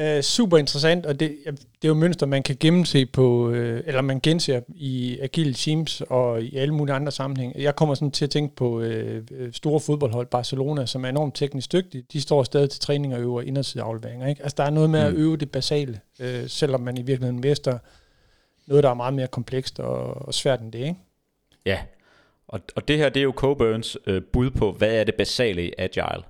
Uh, 0.00 0.20
super 0.20 0.58
interessant, 0.58 1.06
og 1.06 1.20
det, 1.20 1.36
det 1.46 1.84
er 1.84 1.88
jo 1.88 1.94
mønster, 1.94 2.26
man 2.26 2.42
kan 2.42 2.56
gennemse 2.60 3.06
på, 3.06 3.48
uh, 3.48 3.54
eller 3.56 4.00
man 4.00 4.20
genser 4.20 4.60
i 4.68 5.18
agile 5.20 5.54
teams 5.54 6.00
og 6.00 6.42
i 6.42 6.56
alle 6.56 6.74
mulige 6.74 6.94
andre 6.94 7.12
sammenhænge. 7.12 7.62
Jeg 7.62 7.76
kommer 7.76 7.94
sådan 7.94 8.10
til 8.10 8.24
at 8.24 8.30
tænke 8.30 8.56
på 8.56 8.80
uh, 8.80 8.86
store 9.52 9.80
fodboldhold, 9.80 10.26
Barcelona, 10.26 10.86
som 10.86 11.04
er 11.04 11.08
enormt 11.08 11.34
teknisk 11.34 11.72
dygtige. 11.72 12.04
De 12.12 12.20
står 12.20 12.42
stadig 12.42 12.70
til 12.70 12.80
træning 12.80 13.14
og 13.14 13.20
øver 13.20 13.42
indersideafleveringer. 13.42 14.26
Ikke? 14.26 14.42
Altså 14.42 14.54
der 14.58 14.64
er 14.64 14.70
noget 14.70 14.90
med 14.90 15.00
at 15.00 15.12
mm. 15.12 15.20
øve 15.20 15.36
det 15.36 15.50
basale, 15.50 16.00
uh, 16.20 16.26
selvom 16.46 16.80
man 16.80 16.96
i 16.96 17.02
virkeligheden 17.02 17.40
mester 17.40 17.78
noget, 18.66 18.84
der 18.84 18.90
er 18.90 18.94
meget 18.94 19.14
mere 19.14 19.26
komplekst 19.26 19.80
og, 19.80 20.26
og 20.26 20.34
svært 20.34 20.60
end 20.60 20.72
det. 20.72 20.78
Ikke? 20.78 20.96
Ja, 21.66 21.78
og, 22.48 22.60
og 22.76 22.88
det 22.88 22.98
her 22.98 23.08
det 23.08 23.20
er 23.20 23.24
jo 23.24 23.32
Coburns 23.36 23.96
uh, 24.06 24.22
bud 24.32 24.50
på, 24.50 24.72
hvad 24.72 24.94
er 24.94 25.04
det 25.04 25.14
basale 25.14 25.68
i 25.68 25.72
agile. 25.78 26.22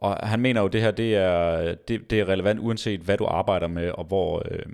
Og 0.00 0.28
han 0.28 0.40
mener 0.40 0.60
jo, 0.60 0.66
at 0.66 0.72
det 0.72 0.80
her 0.80 0.90
det 0.90 1.14
er, 1.14 1.74
det, 1.74 2.10
det 2.10 2.20
er 2.20 2.28
relevant 2.28 2.60
uanset 2.60 3.00
hvad 3.00 3.18
du 3.18 3.26
arbejder 3.26 3.68
med, 3.68 3.90
og 3.90 4.04
hvor, 4.04 4.42
øh, 4.50 4.66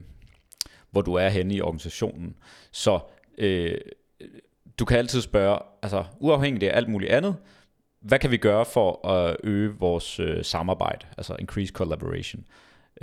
hvor 0.90 1.02
du 1.02 1.14
er 1.14 1.28
henne 1.28 1.54
i 1.54 1.60
organisationen. 1.60 2.36
Så 2.72 2.98
øh, 3.38 3.78
du 4.78 4.84
kan 4.84 4.98
altid 4.98 5.20
spørge, 5.20 5.58
altså 5.82 6.04
uafhængigt 6.18 6.72
af 6.72 6.76
alt 6.76 6.88
muligt 6.88 7.12
andet, 7.12 7.36
hvad 8.00 8.18
kan 8.18 8.30
vi 8.30 8.36
gøre 8.36 8.64
for 8.64 9.08
at 9.08 9.36
øge 9.44 9.74
vores 9.78 10.20
øh, 10.20 10.44
samarbejde, 10.44 11.06
altså 11.18 11.36
increase 11.38 11.72
collaboration? 11.72 12.44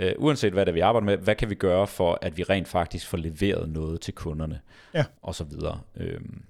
Uh, 0.02 0.24
uanset 0.24 0.52
hvad 0.52 0.66
det 0.66 0.72
er, 0.72 0.74
vi 0.74 0.80
arbejder 0.80 1.04
med, 1.04 1.16
hvad 1.16 1.34
kan 1.34 1.50
vi 1.50 1.54
gøre 1.54 1.86
for, 1.86 2.18
at 2.22 2.36
vi 2.36 2.42
rent 2.42 2.68
faktisk 2.68 3.06
får 3.06 3.16
leveret 3.18 3.68
noget 3.68 4.00
til 4.00 4.14
kunderne, 4.14 4.60
ja. 4.94 5.04
og 5.22 5.34
så 5.34 5.44
videre. 5.44 5.80
Øhm, 5.96 6.44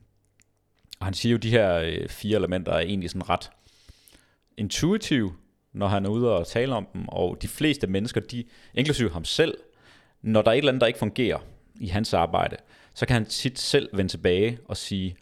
og 1.01 1.07
han 1.07 1.15
siger 1.15 1.31
jo, 1.31 1.37
at 1.37 1.43
de 1.43 1.51
her 1.51 1.75
øh, 1.75 2.09
fire 2.09 2.37
elementer 2.37 2.73
er 2.73 2.81
egentlig 2.81 3.11
sådan 3.11 3.29
ret 3.29 3.51
intuitive, 4.57 5.33
når 5.75 5.89
han 5.89 6.05
er 6.05 6.11
ude 6.11 6.37
og 6.37 6.47
tale 6.47 6.75
om 6.75 6.87
dem, 6.93 7.09
og 7.09 7.43
de 7.43 7.49
fleste 7.49 7.87
mennesker, 7.87 8.21
de, 8.21 8.45
inklusive 8.75 9.11
ham 9.11 9.25
selv, 9.25 9.55
når 10.23 10.43
der 10.43 10.51
er 10.51 10.55
et 10.55 10.59
eller 10.59 10.71
andet, 10.71 10.81
der 10.81 10.87
ikke 10.87 10.99
fungerer 10.99 11.39
i 11.81 11.87
hans 11.87 12.15
arbejde, 12.15 12.57
så 12.95 13.07
kan 13.07 13.15
han 13.15 13.25
tit 13.25 13.59
selv 13.59 13.89
vende 13.93 14.11
tilbage 14.11 14.59
og 14.65 14.77
sige, 14.77 15.17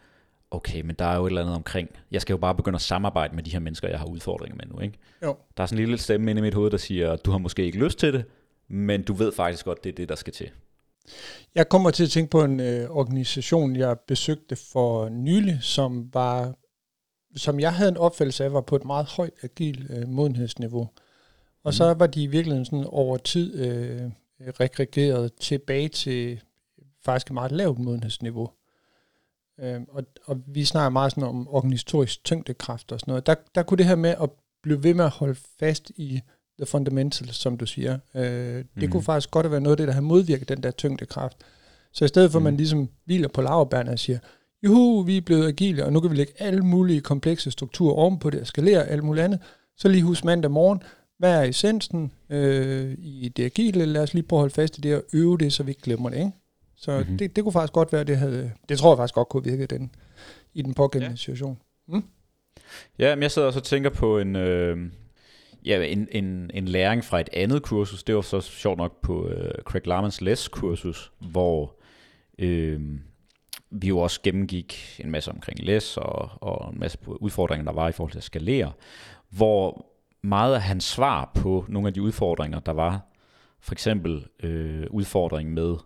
okay, 0.50 0.80
men 0.80 0.96
der 0.98 1.04
er 1.04 1.16
jo 1.16 1.26
et 1.26 1.30
eller 1.30 1.40
andet 1.40 1.56
omkring, 1.56 1.90
jeg 2.10 2.20
skal 2.20 2.32
jo 2.34 2.38
bare 2.38 2.54
begynde 2.54 2.76
at 2.76 2.82
samarbejde 2.82 3.34
med 3.34 3.42
de 3.42 3.50
her 3.50 3.58
mennesker, 3.58 3.88
jeg 3.88 3.98
har 3.98 4.06
udfordringer 4.06 4.56
med 4.56 4.64
nu, 4.74 4.80
ikke? 4.80 4.98
Jo. 5.22 5.36
Der 5.56 5.62
er 5.62 5.66
sådan 5.66 5.78
en 5.78 5.84
lille 5.84 5.98
stemme 5.98 6.30
inde 6.30 6.40
i 6.40 6.42
mit 6.42 6.54
hoved, 6.54 6.70
der 6.70 6.76
siger, 6.76 7.16
du 7.16 7.30
har 7.30 7.38
måske 7.38 7.64
ikke 7.64 7.78
lyst 7.78 7.98
til 7.98 8.12
det, 8.12 8.24
men 8.68 9.02
du 9.02 9.12
ved 9.12 9.32
faktisk 9.32 9.64
godt, 9.64 9.84
det 9.84 9.90
er 9.90 9.94
det, 9.94 10.08
der 10.08 10.14
skal 10.14 10.32
til. 10.32 10.50
Jeg 11.54 11.68
kommer 11.68 11.90
til 11.90 12.04
at 12.04 12.10
tænke 12.10 12.30
på 12.30 12.44
en 12.44 12.60
øh, 12.60 12.90
organisation, 12.90 13.76
jeg 13.76 13.96
besøgte 14.08 14.56
for 14.72 15.08
nylig, 15.08 15.58
som 15.60 16.14
var 16.14 16.54
som 17.36 17.60
jeg 17.60 17.72
havde 17.72 17.88
en 17.88 17.96
opfattelse 17.96 18.44
af, 18.44 18.52
var 18.52 18.60
på 18.60 18.76
et 18.76 18.84
meget 18.84 19.06
højt 19.06 19.32
agil 19.42 19.86
øh, 19.90 20.08
modenhedsniveau. 20.08 20.88
Og 21.64 21.68
mm. 21.68 21.72
så 21.72 21.94
var 21.94 22.06
de 22.06 22.22
i 22.22 22.26
virkeligheden 22.26 22.64
sådan 22.64 22.86
over 22.88 23.16
tid 23.16 23.54
øh, 23.54 24.10
regregeret 24.60 25.32
tilbage 25.32 25.88
til 25.88 26.40
faktisk 27.04 27.26
et 27.26 27.34
meget 27.34 27.52
lavt 27.52 27.78
modenhedsniveau. 27.78 28.50
Øh, 29.60 29.80
og, 29.88 30.02
og 30.24 30.40
vi 30.46 30.64
snakker 30.64 30.90
meget 30.90 31.12
sådan 31.12 31.28
om 31.28 31.48
organisatorisk 31.48 32.24
tyngdekraft 32.24 32.92
og 32.92 33.00
sådan 33.00 33.10
noget. 33.10 33.26
Der, 33.26 33.34
der 33.54 33.62
kunne 33.62 33.78
det 33.78 33.86
her 33.86 33.96
med 33.96 34.14
at 34.22 34.30
blive 34.62 34.82
ved 34.82 34.94
med 34.94 35.04
at 35.04 35.10
holde 35.10 35.34
fast 35.58 35.90
i 35.96 36.20
the 36.58 36.66
fundamentals, 36.66 37.36
som 37.36 37.58
du 37.58 37.66
siger, 37.66 37.98
øh, 38.14 38.24
det 38.24 38.66
mm. 38.74 38.90
kunne 38.90 39.02
faktisk 39.02 39.30
godt 39.30 39.50
være 39.50 39.60
noget 39.60 39.72
af 39.72 39.76
det, 39.76 39.88
der 39.88 39.94
har 39.94 40.00
modvirket 40.00 40.48
den 40.48 40.62
der 40.62 40.70
tyngdekraft. 40.70 41.36
Så 41.92 42.04
i 42.04 42.08
stedet 42.08 42.30
for, 42.30 42.38
at 42.38 42.42
man 42.42 42.52
mm. 42.52 42.56
ligesom 42.56 42.88
hviler 43.04 43.28
på 43.28 43.42
laverbærne 43.42 43.90
og 43.90 43.98
siger, 43.98 44.18
juhu, 44.64 45.02
vi 45.02 45.16
er 45.16 45.20
blevet 45.20 45.46
agile, 45.48 45.84
og 45.84 45.92
nu 45.92 46.00
kan 46.00 46.10
vi 46.10 46.16
lægge 46.16 46.32
alle 46.38 46.62
mulige 46.62 47.00
komplekse 47.00 47.50
strukturer 47.50 47.94
ovenpå 47.94 48.30
det, 48.30 48.40
og 48.40 48.46
skalere 48.46 48.86
alt 48.86 49.04
muligt 49.04 49.24
andet, 49.24 49.40
Så 49.76 49.88
lige 49.88 50.02
husk 50.02 50.24
mandag 50.24 50.50
morgen, 50.50 50.82
hvad 51.18 51.40
er 51.40 51.42
essensen 51.42 52.12
øh, 52.30 52.94
i 52.98 53.32
det 53.36 53.44
agile? 53.44 53.86
Lad 53.86 54.02
os 54.02 54.14
lige 54.14 54.22
prøve 54.22 54.38
at 54.38 54.42
holde 54.42 54.54
fast 54.54 54.78
i 54.78 54.80
det 54.80 54.96
og 54.96 55.02
øve 55.12 55.38
det, 55.38 55.52
så 55.52 55.62
vi 55.62 55.70
ikke 55.70 55.82
glemmer 55.82 56.10
det. 56.10 56.16
Ikke? 56.16 56.30
Så 56.76 56.98
mm-hmm. 56.98 57.18
det, 57.18 57.36
det 57.36 57.44
kunne 57.44 57.52
faktisk 57.52 57.72
godt 57.72 57.92
være, 57.92 58.04
det 58.04 58.16
havde, 58.16 58.52
det 58.68 58.78
tror 58.78 58.92
jeg 58.92 58.98
faktisk 58.98 59.14
godt 59.14 59.28
kunne 59.28 59.44
virke 59.44 59.66
den, 59.66 59.90
i 60.54 60.62
den 60.62 60.74
pågældende 60.74 61.12
ja. 61.12 61.16
situation. 61.16 61.58
Mm? 61.88 62.04
Ja, 62.98 63.14
men 63.14 63.22
jeg 63.22 63.30
sidder 63.30 63.48
også 63.48 63.58
og 63.58 63.64
tænker 63.64 63.90
på 63.90 64.18
en, 64.18 64.36
øh, 64.36 64.78
ja, 65.64 65.82
en, 65.82 66.08
en, 66.10 66.50
en 66.54 66.68
læring 66.68 67.04
fra 67.04 67.20
et 67.20 67.28
andet 67.32 67.62
kursus. 67.62 68.02
Det 68.02 68.14
var 68.14 68.20
så 68.20 68.40
sjovt 68.40 68.78
nok 68.78 69.00
på 69.02 69.28
øh, 69.28 69.62
Craig 69.64 69.86
Larmans 69.86 70.20
LESS 70.20 70.48
kursus, 70.48 71.12
hvor 71.20 71.74
øh, 72.38 72.80
vi 73.72 73.88
jo 73.88 73.98
også 73.98 74.20
gennemgik 74.22 75.00
en 75.04 75.10
masse 75.10 75.30
omkring 75.30 75.58
læs 75.60 75.96
og, 75.96 76.30
og 76.40 76.72
en 76.72 76.80
masse 76.80 76.98
udfordringer, 77.06 77.64
der 77.64 77.72
var 77.72 77.88
i 77.88 77.92
forhold 77.92 78.12
til 78.12 78.18
at 78.18 78.24
skalere, 78.24 78.72
hvor 79.30 79.86
meget 80.22 80.54
af 80.54 80.62
hans 80.62 80.84
svar 80.84 81.30
på 81.34 81.64
nogle 81.68 81.88
af 81.88 81.94
de 81.94 82.02
udfordringer, 82.02 82.60
der 82.60 82.72
var, 82.72 83.00
for 83.60 83.72
eksempel 83.72 84.26
øh, 84.42 84.86
udfordringen 84.90 85.54
med, 85.54 85.76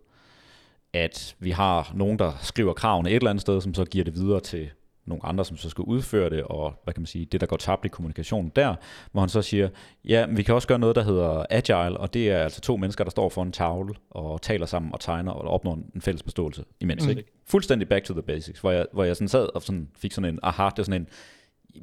at 0.92 1.36
vi 1.38 1.50
har 1.50 1.92
nogen, 1.94 2.18
der 2.18 2.32
skriver 2.42 2.72
kravene 2.72 3.10
et 3.10 3.16
eller 3.16 3.30
andet 3.30 3.40
sted, 3.40 3.60
som 3.60 3.74
så 3.74 3.84
giver 3.84 4.04
det 4.04 4.14
videre 4.14 4.40
til 4.40 4.70
nogle 5.06 5.24
andre, 5.24 5.44
som 5.44 5.56
så 5.56 5.70
skal 5.70 5.82
udføre 5.82 6.30
det, 6.30 6.42
og 6.42 6.74
hvad 6.84 6.94
kan 6.94 7.00
man 7.00 7.06
sige, 7.06 7.24
det 7.24 7.40
der 7.40 7.46
går 7.46 7.56
tabt 7.56 7.84
i 7.84 7.88
kommunikationen 7.88 8.52
der, 8.56 8.74
hvor 9.12 9.20
han 9.20 9.28
så 9.28 9.42
siger, 9.42 9.68
ja, 10.04 10.26
vi 10.26 10.42
kan 10.42 10.54
også 10.54 10.68
gøre 10.68 10.78
noget, 10.78 10.96
der 10.96 11.02
hedder 11.02 11.44
agile, 11.50 11.96
og 11.96 12.14
det 12.14 12.30
er 12.30 12.38
altså 12.38 12.60
to 12.60 12.76
mennesker, 12.76 13.04
der 13.04 13.10
står 13.10 13.28
for 13.28 13.42
en 13.42 13.52
tavle 13.52 13.94
og 14.10 14.42
taler 14.42 14.66
sammen 14.66 14.92
og 14.92 15.00
tegner 15.00 15.32
og 15.32 15.50
opnår 15.50 15.74
en 15.94 16.00
fælles 16.00 16.22
forståelse 16.22 16.64
imens. 16.80 17.04
Mm. 17.04 17.10
Ikke? 17.10 17.24
Fuldstændig 17.46 17.88
back 17.88 18.04
to 18.04 18.12
the 18.12 18.22
basics, 18.22 18.60
hvor 18.60 18.70
jeg, 18.70 18.86
hvor 18.92 19.04
jeg 19.04 19.16
sådan 19.16 19.28
sad 19.28 19.48
og 19.54 19.62
sådan 19.62 19.88
fik 19.98 20.12
sådan 20.12 20.34
en, 20.34 20.40
aha, 20.42 20.64
det 20.64 20.78
er 20.78 20.82
sådan 20.82 21.00
en, 21.00 21.08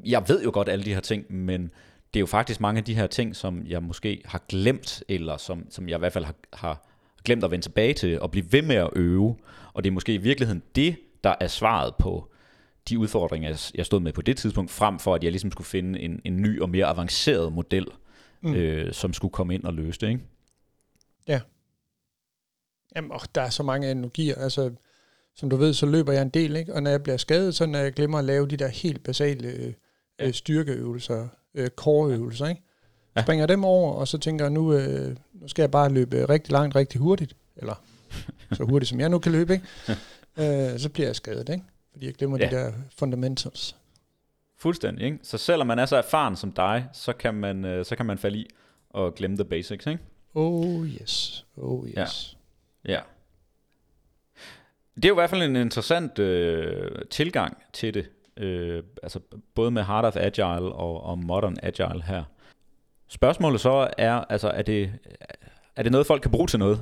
jeg 0.06 0.24
ved 0.28 0.44
jo 0.44 0.52
godt 0.54 0.70
alle 0.70 0.86
de 0.86 0.94
her 0.94 1.02
ting, 1.02 1.26
men 1.30 1.62
det 2.14 2.20
er 2.20 2.22
jo 2.22 2.26
faktisk 2.26 2.62
mange 2.62 2.78
af 2.78 2.84
de 2.84 2.96
her 2.96 3.08
ting, 3.08 3.36
som 3.36 3.64
jeg 3.68 3.84
måske 3.84 4.22
har 4.26 4.42
glemt, 4.50 5.04
eller 5.10 5.38
som, 5.38 5.66
som 5.70 5.90
jeg 5.90 5.96
i 5.96 6.00
hvert 6.00 6.14
fald 6.14 6.26
har, 6.26 6.36
har 6.54 6.86
glemt 7.26 7.44
at 7.44 7.52
vende 7.52 7.66
tilbage 7.66 7.94
til, 7.94 8.22
og 8.22 8.32
blive 8.32 8.46
ved 8.52 8.62
med 8.62 8.76
at 8.76 8.90
øve. 8.96 9.36
Og 9.74 9.84
det 9.84 9.90
er 9.90 9.94
måske 9.94 10.14
i 10.14 10.18
virkeligheden 10.18 10.64
det, 10.76 10.96
der 11.24 11.36
er 11.40 11.48
svaret 11.48 11.96
på 11.96 12.33
de 12.90 13.00
udfordringer, 13.00 13.72
jeg 13.76 13.86
stod 13.86 14.00
med 14.00 14.14
på 14.14 14.22
det 14.22 14.38
tidspunkt, 14.38 14.72
frem 14.72 15.00
for 15.00 15.16
at 15.16 15.24
jeg 15.24 15.32
ligesom 15.32 15.52
skulle 15.52 15.68
finde 15.68 16.00
en, 16.00 16.22
en 16.26 16.42
ny 16.42 16.62
og 16.62 16.70
mere 16.70 16.86
avanceret 16.86 17.54
model, 17.54 17.88
mm. 18.42 18.54
øh, 18.54 18.94
som 18.94 19.14
skulle 19.14 19.32
komme 19.32 19.54
ind 19.56 19.64
og 19.64 19.74
løse 19.74 20.00
det. 20.00 20.10
Ikke? 20.10 20.22
Ja. 21.28 21.42
Jamen, 22.96 23.12
åh, 23.12 23.20
der 23.36 23.42
er 23.42 23.50
så 23.50 23.64
mange 23.64 23.88
analogier. 23.88 24.36
Altså, 24.36 24.72
som 25.36 25.50
du 25.50 25.56
ved, 25.56 25.74
så 25.74 25.86
løber 25.86 26.14
jeg 26.14 26.22
en 26.22 26.30
del, 26.30 26.56
ikke? 26.56 26.74
og 26.74 26.84
når 26.84 26.92
jeg 26.92 27.04
bliver 27.04 27.18
skadet, 27.18 27.56
så 27.56 27.66
når 27.66 27.80
jeg 27.80 27.94
glemmer 27.94 28.20
at 28.20 28.26
lave 28.26 28.48
de 28.48 28.58
der 28.58 28.68
helt 28.68 29.04
basale 29.04 29.48
øh, 29.48 29.74
ja. 30.20 30.32
styrkeøvelser, 30.32 31.28
øh, 31.54 31.70
core-øvelser, 31.70 32.48
ikke? 32.48 32.62
Ja. 33.16 33.22
springer 33.22 33.46
dem 33.46 33.64
over, 33.64 33.94
og 33.94 34.08
så 34.08 34.18
tænker 34.18 34.46
jeg, 34.46 34.52
nu, 34.52 34.74
øh, 34.74 35.18
nu 35.34 35.48
skal 35.48 35.64
jeg 35.64 35.72
bare 35.72 35.90
løbe 35.90 36.26
rigtig 36.30 36.52
langt, 36.52 36.76
rigtig 36.76 37.02
hurtigt, 37.02 37.36
eller 37.56 37.84
så 38.52 38.64
hurtigt 38.64 38.90
som 38.90 39.00
jeg 39.00 39.10
nu 39.10 39.20
kan 39.20 39.32
løbe, 39.32 39.54
ikke? 39.54 39.66
øh, 40.74 40.80
så 40.80 40.90
bliver 40.90 41.08
jeg 41.08 41.16
skadet, 41.16 41.50
ikke? 41.50 41.64
Fordi 41.94 42.06
jeg 42.06 42.14
glemmer 42.14 42.38
ja. 42.40 42.46
de 42.46 42.56
der 42.56 42.74
fundamentals. 42.98 43.76
Fuldstændig, 44.58 45.06
ikke? 45.06 45.20
Så 45.24 45.38
selvom 45.38 45.68
man 45.68 45.80
er 45.80 45.86
så 45.86 45.98
erfaren 45.98 46.36
som 46.36 46.52
dig, 46.52 46.88
så 46.94 47.14
kan 47.14 47.34
man, 47.34 47.66
øh, 47.66 47.86
så 47.86 47.96
kan 47.96 48.06
man 48.06 48.18
falde 48.18 48.38
i 48.38 48.48
og 48.90 49.16
glemme 49.16 49.38
the 49.38 49.46
basics, 49.46 49.88
ikke? 49.88 50.04
Oh 50.34 50.88
yes, 50.88 51.46
oh 51.58 51.88
yes. 51.88 52.38
Ja. 52.86 52.92
ja. 52.94 53.02
Det 54.96 55.06
er 55.06 55.10
jo 55.10 55.14
i 55.14 55.22
hvert 55.22 55.30
fald 55.30 55.42
en 55.42 55.56
interessant 55.56 56.20
øh, 56.20 56.92
tilgang 57.10 57.58
til 57.74 57.94
det, 57.94 58.10
øh, 58.38 58.84
altså 59.04 59.20
både 59.56 59.72
med 59.72 59.84
Heart 59.84 60.06
of 60.06 60.16
Agile 60.16 60.72
og, 60.72 61.04
og 61.04 61.20
Modern 61.20 61.58
Agile 61.64 62.04
her. 62.04 62.24
Spørgsmålet 63.08 63.62
så 63.62 63.94
er, 63.98 64.14
altså 64.14 64.50
er 64.50 64.62
det, 64.62 64.94
er 65.76 65.84
det 65.84 65.92
noget, 65.92 66.08
folk 66.08 66.22
kan 66.22 66.32
bruge 66.32 66.48
til 66.48 66.60
noget? 66.60 66.82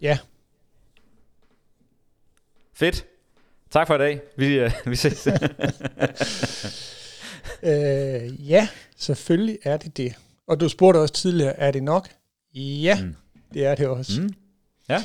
Ja. 0.00 0.18
Fedt. 2.74 3.06
Tak 3.76 3.86
for 3.86 3.94
i 3.94 3.98
dag. 3.98 4.20
Vi, 4.36 4.64
uh, 4.64 4.70
vi 4.90 4.96
ses. 4.96 5.26
øh, 7.62 8.50
ja, 8.50 8.68
selvfølgelig 8.96 9.58
er 9.62 9.76
det 9.76 9.96
det. 9.96 10.14
Og 10.46 10.60
du 10.60 10.68
spurgte 10.68 10.98
også 10.98 11.14
tidligere, 11.14 11.58
er 11.58 11.70
det 11.70 11.82
nok? 11.82 12.08
Ja, 12.54 13.04
mm. 13.04 13.14
det 13.54 13.66
er 13.66 13.74
det 13.74 13.86
også. 13.86 14.22
Mm. 14.22 14.34
Ja. 14.88 15.04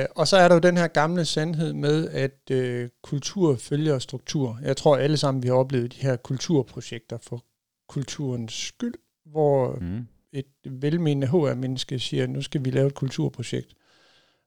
Øh, 0.00 0.06
og 0.16 0.28
så 0.28 0.36
er 0.36 0.48
der 0.48 0.54
jo 0.54 0.60
den 0.60 0.76
her 0.76 0.86
gamle 0.86 1.24
sandhed 1.24 1.72
med, 1.72 2.08
at 2.08 2.50
øh, 2.50 2.88
kultur 3.02 3.56
følger 3.56 3.98
struktur. 3.98 4.58
Jeg 4.62 4.76
tror 4.76 4.96
alle 4.96 5.16
sammen, 5.16 5.42
vi 5.42 5.48
har 5.48 5.54
oplevet 5.54 5.92
de 5.92 5.98
her 6.00 6.16
kulturprojekter 6.16 7.18
for 7.22 7.44
kulturens 7.88 8.52
skyld, 8.52 8.94
hvor 9.26 9.78
mm. 9.80 10.06
et 10.32 10.46
velmenende 10.64 11.26
HR-menneske 11.26 11.98
siger, 11.98 12.26
nu 12.26 12.42
skal 12.42 12.64
vi 12.64 12.70
lave 12.70 12.86
et 12.86 12.94
kulturprojekt, 12.94 13.74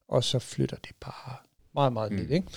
og 0.08 0.24
så 0.24 0.40
flytter 0.40 0.78
det 0.78 0.96
bare 1.00 1.36
meget, 1.74 1.94
meget 1.94 2.12
mm. 2.12 2.18
lidt. 2.18 2.32
Ikke? 2.32 2.48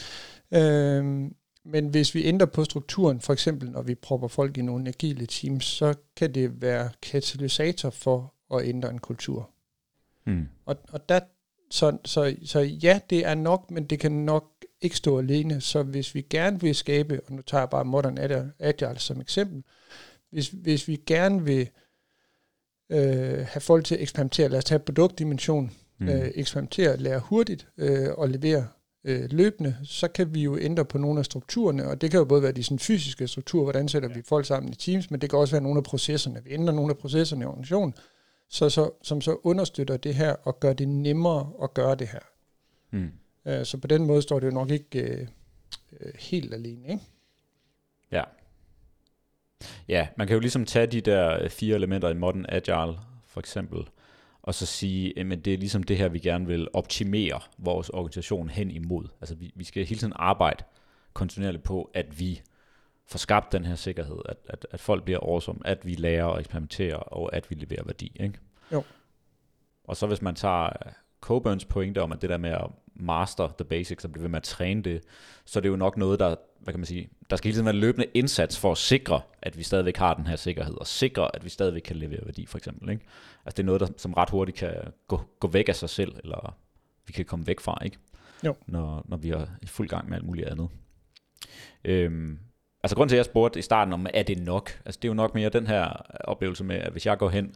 Øh, 0.55 1.31
men 1.65 1.89
hvis 1.89 2.15
vi 2.15 2.25
ændrer 2.25 2.47
på 2.47 2.65
strukturen, 2.65 3.21
for 3.21 3.33
eksempel 3.33 3.71
når 3.71 3.83
vi 3.83 3.95
propper 3.95 4.29
folk 4.29 4.59
i 4.59 4.63
nogle 4.63 4.89
agile 4.89 5.27
teams, 5.27 5.65
så 5.65 5.95
kan 6.17 6.35
det 6.35 6.63
være 6.63 6.91
katalysator 7.03 7.91
for 7.91 8.35
at 8.55 8.69
ændre 8.69 8.91
en 8.91 8.99
kultur. 8.99 9.51
Mm. 10.27 10.49
Og, 10.65 10.77
og 10.93 11.09
der, 11.09 11.21
så, 11.71 11.99
så, 12.05 12.37
så 12.45 12.61
ja, 12.61 13.01
det 13.11 13.27
er 13.27 13.35
nok, 13.35 13.71
men 13.71 13.85
det 13.85 14.01
kan 14.01 14.13
nok 14.13 14.45
ikke 14.81 14.97
stå 14.97 15.19
alene. 15.19 15.61
Så 15.61 15.83
hvis 15.83 16.15
vi 16.15 16.21
gerne 16.31 16.61
vil 16.61 16.75
skabe, 16.75 17.21
og 17.27 17.33
nu 17.33 17.43
tager 17.43 17.63
jeg 17.63 17.71
bare 17.71 17.85
Modern 17.85 18.19
Agile 18.59 18.99
som 18.99 19.21
eksempel, 19.21 19.63
hvis, 20.31 20.49
hvis 20.49 20.89
vi 20.89 20.97
gerne 21.07 21.45
vil 21.45 21.69
øh, 22.91 23.47
have 23.49 23.61
folk 23.61 23.85
til 23.85 23.95
at 23.95 24.01
eksperimentere, 24.01 24.49
lad 24.49 24.59
os 24.59 24.65
tage 24.65 24.79
produktdimension, 24.79 25.73
mm. 25.99 26.09
øh, 26.09 26.31
eksperimentere, 26.35 26.97
lære 26.97 27.19
hurtigt 27.19 27.69
øh, 27.77 28.09
og 28.13 28.29
levere 28.29 28.67
øh, 29.07 29.29
løbende, 29.31 29.77
så 29.85 30.09
kan 30.09 30.35
vi 30.35 30.43
jo 30.43 30.59
ændre 30.59 30.85
på 30.85 30.99
nogle 30.99 31.19
af 31.19 31.25
strukturerne, 31.25 31.89
og 31.89 32.01
det 32.01 32.11
kan 32.11 32.19
jo 32.19 32.25
både 32.25 32.43
være 32.43 32.53
de 32.53 32.63
sådan, 32.63 32.79
fysiske 32.79 33.29
strukturer, 33.29 33.65
hvordan 33.65 33.89
sætter 33.89 34.09
vi 34.09 34.23
folk 34.23 34.47
sammen 34.47 34.73
i 34.73 34.77
teams, 34.77 35.11
men 35.11 35.21
det 35.21 35.31
kan 35.31 35.39
også 35.39 35.55
være 35.55 35.63
nogle 35.63 35.79
af 35.79 35.85
processerne. 35.85 36.41
Vi 36.45 36.53
ændrer 36.53 36.75
nogle 36.75 36.91
af 36.91 36.99
processerne 36.99 37.43
i 37.43 37.47
organisationen, 37.47 37.95
så, 38.49 38.71
så, 38.71 38.91
som 39.03 39.21
så 39.21 39.37
understøtter 39.43 39.97
det 39.97 40.15
her 40.15 40.33
og 40.43 40.61
gør 40.61 40.73
det 40.73 40.89
nemmere 40.89 41.53
at 41.63 41.75
gøre 41.75 41.95
det 41.95 42.09
her. 42.09 42.21
Mm. 42.91 43.11
Øh, 43.47 43.65
så 43.65 43.79
på 43.79 43.87
den 43.87 44.07
måde 44.07 44.23
står 44.23 44.41
det 44.41 44.47
jo 44.47 44.53
nok 44.53 44.71
ikke 44.71 45.01
øh, 45.01 45.27
øh, 46.01 46.13
helt 46.19 46.55
alene, 46.55 46.89
ikke? 46.89 47.03
Ja. 48.13 48.23
Ja, 49.89 50.09
man 50.17 50.27
kan 50.27 50.35
jo 50.35 50.41
ligesom 50.41 50.65
tage 50.65 50.87
de 50.87 51.01
der 51.01 51.49
fire 51.49 51.75
elementer 51.75 52.09
i 52.09 52.15
Modern 52.15 52.47
Agile, 52.49 52.99
for 53.27 53.41
eksempel, 53.41 53.89
og 54.47 54.55
så 54.55 54.67
sige, 54.67 55.19
at 55.19 55.45
det 55.45 55.55
er 55.55 55.59
ligesom 55.59 55.83
det 55.83 55.97
her, 55.97 56.09
vi 56.09 56.19
gerne 56.19 56.47
vil 56.47 56.69
optimere 56.73 57.41
vores 57.59 57.89
organisation 57.89 58.49
hen 58.49 58.71
imod. 58.71 59.09
Altså 59.21 59.35
vi, 59.35 59.53
vi 59.55 59.65
skal 59.65 59.87
hele 59.87 59.99
tiden 59.99 60.13
arbejde 60.17 60.65
kontinuerligt 61.13 61.65
på, 61.65 61.91
at 61.95 62.21
vi 62.21 62.41
får 63.07 63.19
skabt 63.19 63.53
den 63.53 63.65
her 63.65 63.75
sikkerhed, 63.75 64.19
at, 64.29 64.37
at, 64.49 64.67
at 64.71 64.81
folk 64.81 65.05
bliver 65.05 65.21
awesome, 65.23 65.59
at 65.65 65.87
vi 65.87 65.95
lærer 65.95 66.25
og 66.25 66.41
eksperimenterer, 66.41 66.97
og 66.97 67.37
at 67.37 67.51
vi 67.51 67.55
leverer 67.55 67.85
værdi. 67.85 68.13
Ikke? 68.21 68.39
Jo. 68.73 68.83
Og 69.85 69.97
så 69.97 70.07
hvis 70.07 70.23
man 70.23 70.35
tager 70.35 70.71
Coburns 71.21 71.65
pointe 71.65 72.03
om, 72.03 72.13
at 72.13 72.23
det 72.23 72.31
der 72.31 72.37
med 72.37 72.51
at 72.51 72.71
master 73.01 73.49
the 73.59 73.65
basics, 73.65 74.05
og 74.05 74.13
blive 74.13 74.23
ved 74.23 74.31
med 74.31 74.37
at 74.37 74.43
træne 74.43 74.83
det, 74.83 75.03
så 75.45 75.59
er 75.59 75.61
det 75.61 75.69
jo 75.69 75.77
nok 75.77 75.97
noget, 75.97 76.21
der, 76.21 76.35
hvad 76.61 76.73
kan 76.73 76.81
man 76.81 76.87
sige, 76.87 77.09
der 77.31 77.37
skal 77.37 77.49
hele 77.49 77.55
tiden 77.55 77.65
være 77.65 77.75
en 77.75 77.81
løbende 77.81 78.07
indsats 78.15 78.59
for 78.59 78.73
at 78.73 78.79
sikre, 78.79 79.21
at 79.43 79.59
vi 79.59 79.63
stadigvæk 79.63 79.97
har 79.97 80.15
den 80.15 80.27
her 80.27 80.37
sikkerhed, 80.37 80.75
og 80.75 80.87
sikre, 80.87 81.37
at 81.37 81.45
vi 81.45 81.49
stadigvæk 81.49 81.83
kan 81.83 81.97
levere 81.97 82.27
værdi, 82.27 82.47
for 82.47 82.59
eksempel. 82.59 82.91
Ikke? 82.91 83.05
Altså 83.45 83.57
det 83.57 83.63
er 83.63 83.67
noget, 83.67 83.81
der, 83.81 83.89
som 83.97 84.15
ret 84.15 84.31
hurtigt 84.31 84.59
kan 84.59 84.75
gå, 85.09 85.21
gå 85.41 85.49
væk 85.49 85.69
af 85.69 85.77
sig 85.77 85.91
selv, 85.91 86.13
eller 86.23 86.57
vi 87.07 87.13
kan 87.13 87.25
komme 87.25 87.47
væk 87.47 87.61
fra, 87.61 87.79
ikke? 87.85 87.99
Jo. 88.45 88.55
Når, 88.67 89.05
når 89.09 89.17
vi 89.17 89.31
er 89.31 89.47
i 89.63 89.67
fuld 89.67 89.89
gang 89.89 90.09
med 90.09 90.17
alt 90.17 90.27
muligt 90.27 90.49
andet. 90.49 90.69
Øhm, 91.85 92.39
altså 92.83 92.97
grund 92.97 93.09
til, 93.09 93.17
at 93.17 93.19
jeg 93.19 93.25
spurgte 93.25 93.59
i 93.59 93.63
starten 93.63 93.95
om, 93.95 94.07
er 94.15 94.23
det 94.23 94.39
nok? 94.39 94.81
Altså 94.85 94.99
det 95.03 95.09
er 95.09 95.11
jo 95.11 95.15
nok 95.15 95.35
mere 95.35 95.49
den 95.49 95.67
her 95.67 95.89
oplevelse 96.25 96.65
med, 96.65 96.77
at 96.77 96.93
hvis 96.93 97.07
jeg 97.07 97.19
går 97.19 97.29
hen 97.29 97.55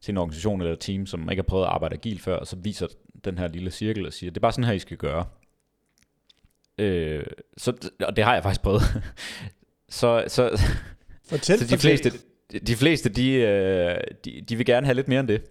til 0.00 0.12
en 0.12 0.18
organisation 0.18 0.60
eller 0.60 0.72
et 0.72 0.80
team, 0.80 1.06
som 1.06 1.30
ikke 1.30 1.42
har 1.42 1.48
prøvet 1.48 1.64
at 1.64 1.70
arbejde 1.70 1.94
agil 1.94 2.20
før, 2.20 2.36
og 2.36 2.46
så 2.46 2.56
viser 2.56 2.86
den 3.24 3.38
her 3.38 3.48
lille 3.48 3.70
cirkel 3.70 4.06
og 4.06 4.12
siger, 4.12 4.30
det 4.30 4.36
er 4.36 4.40
bare 4.40 4.52
sådan 4.52 4.64
her, 4.64 4.72
I 4.72 4.78
skal 4.78 4.96
gøre. 4.96 5.24
Øh, 6.78 7.26
så, 7.56 7.90
og 8.00 8.16
det 8.16 8.24
har 8.24 8.34
jeg 8.34 8.42
faktisk 8.42 8.62
prøvet. 8.62 8.82
så, 9.88 10.24
så, 10.28 10.60
fortæl, 11.28 11.58
så 11.58 11.76
de 11.76 11.78
fleste, 11.78 12.12
de 12.66 12.76
fleste 12.76 13.08
de, 13.08 13.32
øh, 13.32 13.96
de, 14.24 14.40
de 14.40 14.56
vil 14.56 14.66
gerne 14.66 14.86
have 14.86 14.94
lidt 14.94 15.08
mere 15.08 15.20
end 15.20 15.28
det. 15.28 15.42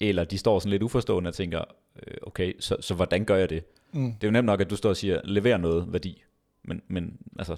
Eller 0.00 0.24
de 0.24 0.38
står 0.38 0.58
sådan 0.58 0.70
lidt 0.70 0.82
uforstående 0.82 1.28
og 1.28 1.34
tænker, 1.34 1.64
øh, 2.06 2.14
okay, 2.22 2.52
så, 2.60 2.76
så 2.80 2.94
hvordan 2.94 3.24
gør 3.24 3.36
jeg 3.36 3.50
det? 3.50 3.64
Mm. 3.92 4.12
Det 4.12 4.24
er 4.24 4.28
jo 4.28 4.32
nemt 4.32 4.46
nok, 4.46 4.60
at 4.60 4.70
du 4.70 4.76
står 4.76 4.88
og 4.88 4.96
siger, 4.96 5.20
lever 5.24 5.56
noget 5.56 5.92
værdi. 5.92 6.22
Men, 6.64 6.82
men 6.88 7.16
altså, 7.38 7.56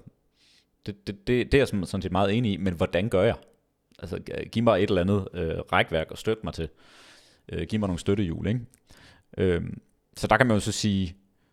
det, 0.87 1.07
det, 1.07 1.27
det, 1.27 1.53
det 1.53 1.55
er 1.55 1.59
jeg 1.59 1.68
sådan 1.68 2.03
set 2.03 2.12
meget 2.12 2.33
enig 2.33 2.53
i, 2.53 2.57
men 2.57 2.74
hvordan 2.74 3.09
gør 3.09 3.22
jeg? 3.22 3.35
Altså, 3.98 4.18
giv 4.53 4.62
mig 4.62 4.83
et 4.83 4.88
eller 4.88 5.00
andet 5.00 5.29
øh, 5.33 5.59
rækværk 5.59 6.11
og 6.11 6.18
støtte 6.18 6.40
mig 6.44 6.55
til. 6.55 6.68
Øh, 7.48 7.66
giv 7.66 7.81
mig 7.81 7.87
nogle 7.87 7.98
støttehjul, 7.98 8.46
ikke? 8.46 8.61
Øhm, 9.37 9.81
så 10.16 10.27
der 10.27 10.37
kan 10.37 10.47
man 10.47 10.57
jo 10.57 10.61
så 10.61 10.73
sige, 10.73 11.07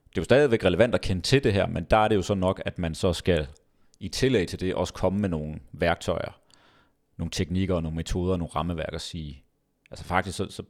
det 0.10 0.17
er 0.17 0.22
jo 0.22 0.24
stadigvæk 0.24 0.65
relevant 0.65 0.96
at 0.96 1.02
kende 1.02 1.22
til 1.22 1.44
det 1.44 1.54
her, 1.54 1.67
men 1.67 1.84
der 1.84 1.98
er 1.98 2.08
det 2.08 2.15
jo 2.15 2.22
så 2.22 2.34
nok, 2.34 2.62
at 2.65 2.80
man 2.80 2.96
så 2.96 3.13
skal 3.13 3.48
i 4.00 4.08
tillæg 4.08 4.48
til 4.48 4.60
det 4.60 4.76
også 4.76 4.94
komme 4.94 5.20
med 5.20 5.30
nogle 5.30 5.60
værktøjer, 5.72 6.39
nogle 7.17 7.32
teknikker 7.32 7.76
og 7.76 7.84
nogle 7.84 7.96
metoder 7.96 8.32
og 8.32 8.39
nogle 8.39 8.52
rammeværk 8.56 8.94
og 8.94 9.02
sige, 9.02 9.44
altså 9.91 10.06
faktisk 10.06 10.38
så, 10.38 10.50
så 10.50 10.63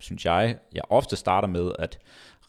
synes 0.00 0.24
jeg, 0.24 0.58
jeg 0.72 0.82
ofte 0.90 1.16
starter 1.16 1.48
med 1.48 1.72
at 1.78 1.98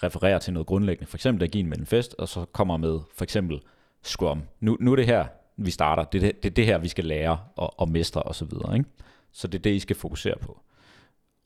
referere 0.04 0.40
til 0.40 0.54
noget 0.54 0.68
grundlæggende, 0.68 1.10
for 1.10 1.18
eksempel 1.18 1.44
agil 1.44 1.66
Manifest, 1.66 2.16
og 2.18 2.28
så 2.28 2.46
kommer 2.46 2.78
med 2.78 3.00
for 3.16 3.24
eksempel 3.24 3.62
Scrum. 4.04 4.44
Nu, 4.60 4.78
nu 4.80 4.92
er 4.92 4.96
det 4.96 5.06
her, 5.06 5.26
vi 5.58 5.72
starter, 5.72 6.04
det 6.04 6.24
er 6.24 6.28
det, 6.28 6.44
det, 6.44 6.50
er 6.50 6.54
det 6.54 6.66
her, 6.66 6.78
vi 6.78 6.88
skal 6.88 7.06
lære 7.06 7.40
og, 7.56 7.80
og 7.80 7.90
mestre 7.90 8.24
osv. 8.24 8.34
Så, 8.34 8.46
videre, 8.46 8.78
ikke? 8.78 8.90
så 9.32 9.48
det 9.48 9.58
er 9.58 9.62
det, 9.62 9.70
I 9.70 9.80
skal 9.80 9.96
fokusere 9.96 10.36
på. 10.42 10.62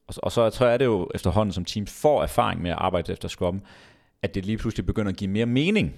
Og, 0.08 0.13
og 0.24 0.32
så 0.32 0.50
tror 0.50 0.67
jeg, 0.67 0.80
det 0.80 0.86
jo 0.86 1.10
efterhånden, 1.15 1.54
som 1.54 1.65
teams 1.65 2.02
får 2.02 2.24
erfaring 2.24 2.62
med 2.62 2.72
at 2.72 2.78
arbejde 2.80 3.13
efter 3.13 3.28
Scrum, 3.28 3.62
at 4.22 4.36
det 4.36 4.46
lige 4.46 4.58
pludselig 4.58 4.86
begynder 4.86 5.12
at 5.12 5.17
give 5.17 5.30
mere 5.30 5.46
mening 5.46 5.93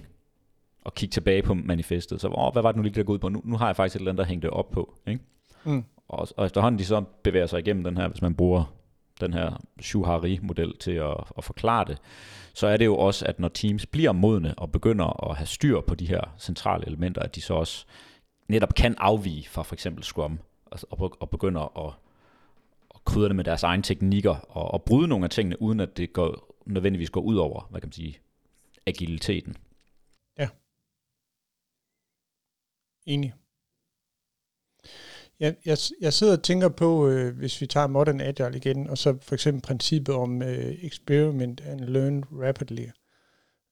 at 0.86 0.94
kigge 0.94 1.12
tilbage 1.12 1.42
på 1.42 1.54
manifestet. 1.54 2.20
Så 2.20 2.28
åh, 2.28 2.52
hvad 2.52 2.62
var 2.62 2.72
det 2.72 2.76
nu 2.76 2.82
lige, 2.82 2.94
der 2.94 3.02
går 3.02 3.12
ud 3.12 3.18
på? 3.18 3.28
Nu, 3.28 3.42
nu 3.44 3.56
har 3.56 3.66
jeg 3.66 3.76
faktisk 3.76 3.96
et 3.96 4.00
eller 4.00 4.12
andet, 4.12 4.24
der 4.24 4.28
hængte 4.28 4.50
op 4.50 4.70
på. 4.70 4.94
Ikke? 5.06 5.20
Mm. 5.64 5.84
Og, 6.08 6.28
og 6.36 6.46
efterhånden 6.46 6.78
de 6.78 6.84
så 6.84 7.04
bevæger 7.22 7.46
sig 7.46 7.58
igennem 7.58 7.84
den 7.84 7.96
her, 7.96 8.08
hvis 8.08 8.22
man 8.22 8.34
bruger 8.34 8.74
den 9.20 9.32
her 9.32 9.60
Shuhari-model 9.80 10.76
til 10.76 10.92
at, 10.92 11.16
at 11.38 11.44
forklare 11.44 11.84
det, 11.84 11.98
så 12.54 12.66
er 12.66 12.76
det 12.76 12.84
jo 12.84 12.96
også, 12.96 13.26
at 13.26 13.40
når 13.40 13.48
teams 13.48 13.86
bliver 13.86 14.12
modne 14.12 14.54
og 14.58 14.72
begynder 14.72 15.30
at 15.30 15.36
have 15.36 15.46
styr 15.46 15.80
på 15.80 15.94
de 15.94 16.06
her 16.06 16.20
centrale 16.38 16.86
elementer, 16.86 17.22
at 17.22 17.34
de 17.34 17.40
så 17.40 17.54
også 17.54 17.86
netop 18.48 18.74
kan 18.74 18.94
afvige 18.98 19.48
fra 19.48 19.62
for 19.62 19.74
eksempel 19.74 20.04
Scrum, 20.04 20.38
og, 20.66 21.12
og 21.20 21.30
begynder 21.30 21.86
at, 21.86 21.86
at 21.86 21.92
krydre 23.04 23.28
det 23.28 23.36
med 23.36 23.44
deres 23.44 23.62
egne 23.62 23.82
teknikker, 23.82 24.34
og, 24.34 24.70
og 24.70 24.82
bryde 24.82 25.08
nogle 25.08 25.24
af 25.24 25.30
tingene, 25.30 25.62
uden 25.62 25.80
at 25.80 25.96
det 25.96 26.12
går, 26.12 26.56
nødvendigvis 26.66 27.10
går 27.10 27.20
ud 27.20 27.36
over, 27.36 27.66
hvad 27.70 27.80
kan 27.80 27.86
man 27.86 27.92
sige, 27.92 28.18
agiliteten. 28.86 29.56
Ja. 30.38 30.48
Enig. 33.06 33.34
Jeg, 35.40 35.56
jeg, 35.64 35.78
jeg 36.00 36.12
sidder 36.12 36.36
og 36.36 36.42
tænker 36.42 36.68
på, 36.68 37.08
øh, 37.08 37.36
hvis 37.36 37.60
vi 37.60 37.66
tager 37.66 37.86
Modern 37.86 38.20
Agile 38.20 38.56
igen, 38.56 38.90
og 38.90 38.98
så 38.98 39.18
for 39.22 39.34
eksempel 39.34 39.62
princippet 39.62 40.14
om 40.14 40.42
øh, 40.42 40.84
experiment 40.84 41.60
and 41.60 41.80
learn 41.80 42.24
rapidly. 42.32 42.86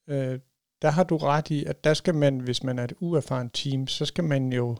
Øh, 0.08 0.40
der 0.82 0.90
har 0.90 1.04
du 1.04 1.16
ret 1.16 1.50
i, 1.50 1.64
at 1.64 1.84
der 1.84 1.94
skal 1.94 2.14
man, 2.14 2.38
hvis 2.40 2.62
man 2.62 2.78
er 2.78 2.84
et 2.84 2.92
uerfaren 3.00 3.50
team, 3.50 3.86
så 3.86 4.04
skal 4.04 4.24
man 4.24 4.52
jo 4.52 4.76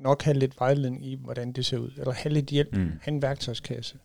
nok 0.00 0.22
have 0.22 0.38
lidt 0.38 0.60
vejledning 0.60 1.06
i, 1.06 1.14
hvordan 1.14 1.52
det 1.52 1.66
ser 1.66 1.78
ud, 1.78 1.90
eller 1.98 2.12
have 2.12 2.32
lidt 2.32 2.46
hjælp, 2.46 2.76
mm. 2.76 2.92
have 3.02 3.14
en 3.14 3.22
værktøjskasse. 3.22 3.98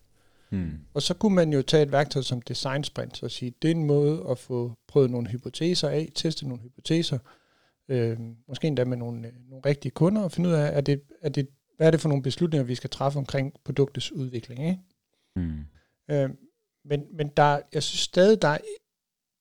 Mm. 0.50 0.70
Og 0.94 1.02
så 1.02 1.14
kunne 1.14 1.34
man 1.34 1.52
jo 1.52 1.62
tage 1.62 1.82
et 1.82 1.92
værktøj 1.92 2.22
som 2.22 2.42
design 2.42 2.84
sprint 2.84 3.22
og 3.22 3.30
sige, 3.30 3.52
det 3.62 3.70
er 3.70 3.74
en 3.74 3.84
måde 3.84 4.24
at 4.30 4.38
få 4.38 4.72
prøvet 4.88 5.10
nogle 5.10 5.28
hypoteser 5.28 5.88
af, 5.88 6.08
teste 6.14 6.48
nogle 6.48 6.62
hypoteser, 6.62 7.18
øh, 7.88 8.18
måske 8.48 8.66
endda 8.66 8.84
med 8.84 8.96
nogle, 8.96 9.26
øh, 9.26 9.32
nogle 9.48 9.62
rigtige 9.66 9.92
kunder, 9.92 10.22
og 10.22 10.32
finde 10.32 10.48
ud 10.48 10.54
af, 10.54 10.76
er 10.76 10.80
det, 10.80 11.02
er 11.22 11.28
det 11.28 11.48
hvad 11.76 11.86
er 11.86 11.90
det 11.90 12.00
for 12.00 12.08
nogle 12.08 12.22
beslutninger, 12.22 12.64
vi 12.64 12.74
skal 12.74 12.90
træffe 12.90 13.18
omkring 13.18 13.52
produktets 13.64 14.12
udvikling. 14.12 14.68
Ikke? 14.68 14.80
Mm. 15.36 15.64
Øh, 16.10 16.30
men, 16.84 17.04
men 17.16 17.28
der, 17.36 17.60
jeg 17.72 17.82
synes 17.82 18.00
stadig, 18.00 18.42
der 18.42 18.48
er, 18.48 18.58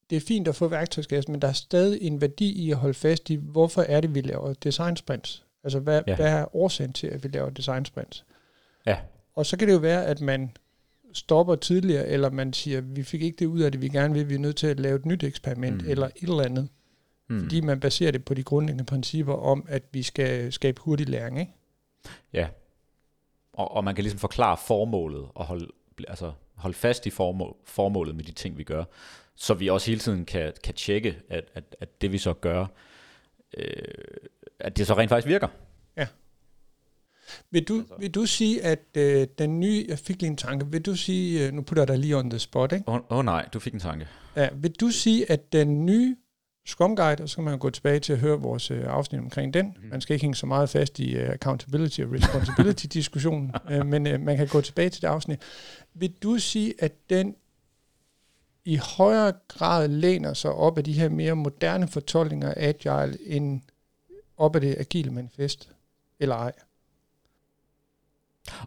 det 0.10 0.16
er 0.16 0.20
fint 0.20 0.48
at 0.48 0.56
få 0.56 0.68
værktøjskassen, 0.68 1.32
men 1.32 1.42
der 1.42 1.48
er 1.48 1.54
stadig 1.54 2.02
en 2.02 2.22
værdi 2.22 2.52
i 2.52 2.72
at 2.72 2.78
holde 2.78 2.94
fast 2.94 3.30
i, 3.30 3.36
hvorfor 3.36 3.82
er 3.82 4.02
det, 4.02 4.16
vi 4.16 4.22
laver 4.22 4.54
design 4.54 4.96
sprints? 4.96 5.45
Altså, 5.66 5.80
hvad, 5.80 6.02
ja. 6.08 6.16
hvad 6.16 6.32
er 6.32 6.56
årsagen 6.56 6.94
til, 6.94 7.08
at 7.08 7.24
vi 7.24 7.30
laver 7.34 7.50
design 7.50 7.86
sprints? 7.86 8.26
Ja. 8.86 8.98
Og 9.36 9.46
så 9.46 9.58
kan 9.58 9.68
det 9.68 9.74
jo 9.74 9.80
være, 9.80 10.06
at 10.06 10.22
man 10.22 10.52
stopper 11.14 11.56
tidligere, 11.56 12.08
eller 12.08 12.30
man 12.30 12.54
siger, 12.54 12.82
vi 12.82 13.04
fik 13.04 13.22
ikke 13.22 13.36
det 13.40 13.46
ud 13.46 13.60
af 13.60 13.72
det, 13.72 13.82
vi 13.82 13.90
gerne 13.90 14.14
vil, 14.14 14.30
vi 14.30 14.36
er 14.36 14.40
nødt 14.40 14.56
til 14.56 14.68
at 14.68 14.80
lave 14.80 14.96
et 14.96 15.06
nyt 15.06 15.24
eksperiment, 15.24 15.84
mm. 15.84 15.90
eller 15.90 16.08
et 16.08 16.30
eller 16.30 16.44
andet. 16.44 16.70
Mm. 17.28 17.42
Fordi 17.42 17.62
man 17.62 17.80
baserer 17.80 18.12
det 18.12 18.26
på 18.26 18.34
de 18.34 18.44
grundlæggende 18.44 18.84
principper 18.84 19.34
om, 19.34 19.66
at 19.70 19.84
vi 19.92 20.04
skal 20.04 20.54
skabe 20.54 20.82
hurtig 20.82 21.10
læring, 21.10 21.40
ikke? 21.40 21.52
Ja. 22.34 22.48
Og, 23.54 23.72
og 23.72 23.84
man 23.84 23.96
kan 23.96 24.04
ligesom 24.04 24.20
forklare 24.20 24.58
formålet 24.58 25.28
og 25.36 25.46
holde, 25.46 25.68
altså 26.08 26.32
holde 26.56 26.76
fast 26.76 27.06
i 27.06 27.10
formål, 27.10 27.56
formålet 27.66 28.16
med 28.16 28.24
de 28.24 28.32
ting, 28.32 28.58
vi 28.58 28.64
gør, 28.64 28.84
så 29.36 29.54
vi 29.54 29.70
også 29.70 29.92
hele 29.92 30.00
tiden 30.00 30.26
kan, 30.26 30.54
kan 30.64 30.74
tjekke, 30.74 31.18
at, 31.30 31.44
at, 31.54 31.76
at 31.80 32.02
det 32.02 32.12
vi 32.12 32.18
så 32.18 32.34
gør, 32.34 32.66
øh, 33.58 33.84
at 34.60 34.78
det 34.78 34.88
så 34.88 34.94
rent 34.94 35.10
faktisk 35.10 35.28
virker. 35.28 35.48
Ja. 35.98 36.08
Vil 37.52 37.64
du, 37.64 37.80
altså. 37.80 37.96
vil 38.00 38.12
du 38.12 38.26
sige, 38.26 38.64
at 38.64 38.80
øh, 38.98 39.28
den 39.38 39.60
nye, 39.60 39.86
jeg 39.88 40.00
fik 40.00 40.22
lige 40.22 40.30
en 40.30 40.38
tanke, 40.38 40.72
vil 40.72 40.82
du 40.82 40.96
sige, 40.96 41.48
øh, 41.48 41.54
nu 41.54 41.62
putter 41.62 41.82
jeg 41.82 41.88
dig 41.88 41.98
lige 41.98 42.18
on 42.18 42.30
the 42.30 42.40
spot, 42.40 42.72
ikke? 42.72 42.84
Åh 42.88 42.96
oh, 42.96 43.02
oh, 43.10 43.26
nej, 43.26 43.48
du 43.54 43.60
fik 43.60 43.74
en 43.74 43.80
tanke. 43.80 44.08
Ja, 44.36 44.50
vil 44.54 44.72
du 44.72 44.90
sige, 44.90 45.32
at 45.32 45.54
den 45.54 45.86
nye 45.86 46.16
Scrum 46.66 46.96
Guide, 46.96 47.24
og 47.24 47.30
så 47.30 47.36
kan 47.36 47.44
man 47.44 47.60
gå 47.60 47.70
tilbage 47.70 48.00
til 48.00 48.14
at 48.14 48.20
høre 48.20 48.40
vores 48.40 48.72
uh, 48.72 48.78
afsnit 48.86 49.22
omkring 49.22 49.54
den. 49.54 49.66
Mm. 49.66 49.90
Man 49.90 50.02
skal 50.02 50.14
ikke 50.14 50.24
hænge 50.24 50.36
så 50.36 50.46
meget 50.46 50.70
fast 50.70 51.00
i 51.00 51.16
uh, 51.16 51.30
accountability 51.30 52.02
og 52.02 52.12
responsibility-diskussionen, 52.12 53.52
uh, 53.72 53.86
men 53.92 54.08
uh, 54.08 54.22
man 54.22 54.38
kan 54.38 54.48
gå 54.48 54.62
tilbage 54.62 54.90
til 54.90 55.02
det 55.02 55.08
afsnit. 55.08 55.42
Vil 55.94 56.14
du 56.24 56.38
sige, 56.38 56.74
at 56.80 56.92
den 57.10 57.36
i 58.66 58.76
højere 58.98 59.34
grad 59.48 59.88
læner 59.88 60.34
sig 60.34 60.52
op 60.52 60.78
af 60.78 60.84
de 60.84 60.94
her 60.94 61.10
mere 61.10 61.36
moderne 61.36 61.88
fortolkninger 61.88 62.54
af 62.54 62.68
Agile, 62.68 63.18
end 63.22 63.62
op 64.38 64.56
af 64.56 64.62
det 64.62 64.76
agile 64.80 65.12
manifest, 65.12 65.70
eller 66.20 66.36
ej? 66.36 66.52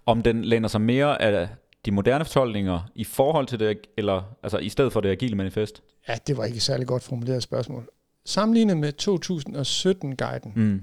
Om 0.07 0.23
den 0.23 0.45
læner 0.45 0.69
sig 0.69 0.81
mere 0.81 1.23
af 1.23 1.49
de 1.85 1.91
moderne 1.91 2.25
fortolkninger 2.25 2.91
i 2.95 3.05
forhold 3.05 3.47
til 3.47 3.59
det, 3.59 3.87
eller 3.97 4.37
altså 4.43 4.59
i 4.59 4.69
stedet 4.69 4.93
for 4.93 5.01
det 5.01 5.09
agile 5.09 5.37
manifest? 5.37 5.83
Ja, 6.09 6.17
det 6.27 6.37
var 6.37 6.45
ikke 6.45 6.57
et 6.57 6.63
særlig 6.63 6.87
godt 6.87 7.03
formuleret 7.03 7.43
spørgsmål. 7.43 7.89
Sammenlignet 8.25 8.77
med 8.77 8.93
2017-guiden, 9.03 10.53
mm. 10.57 10.83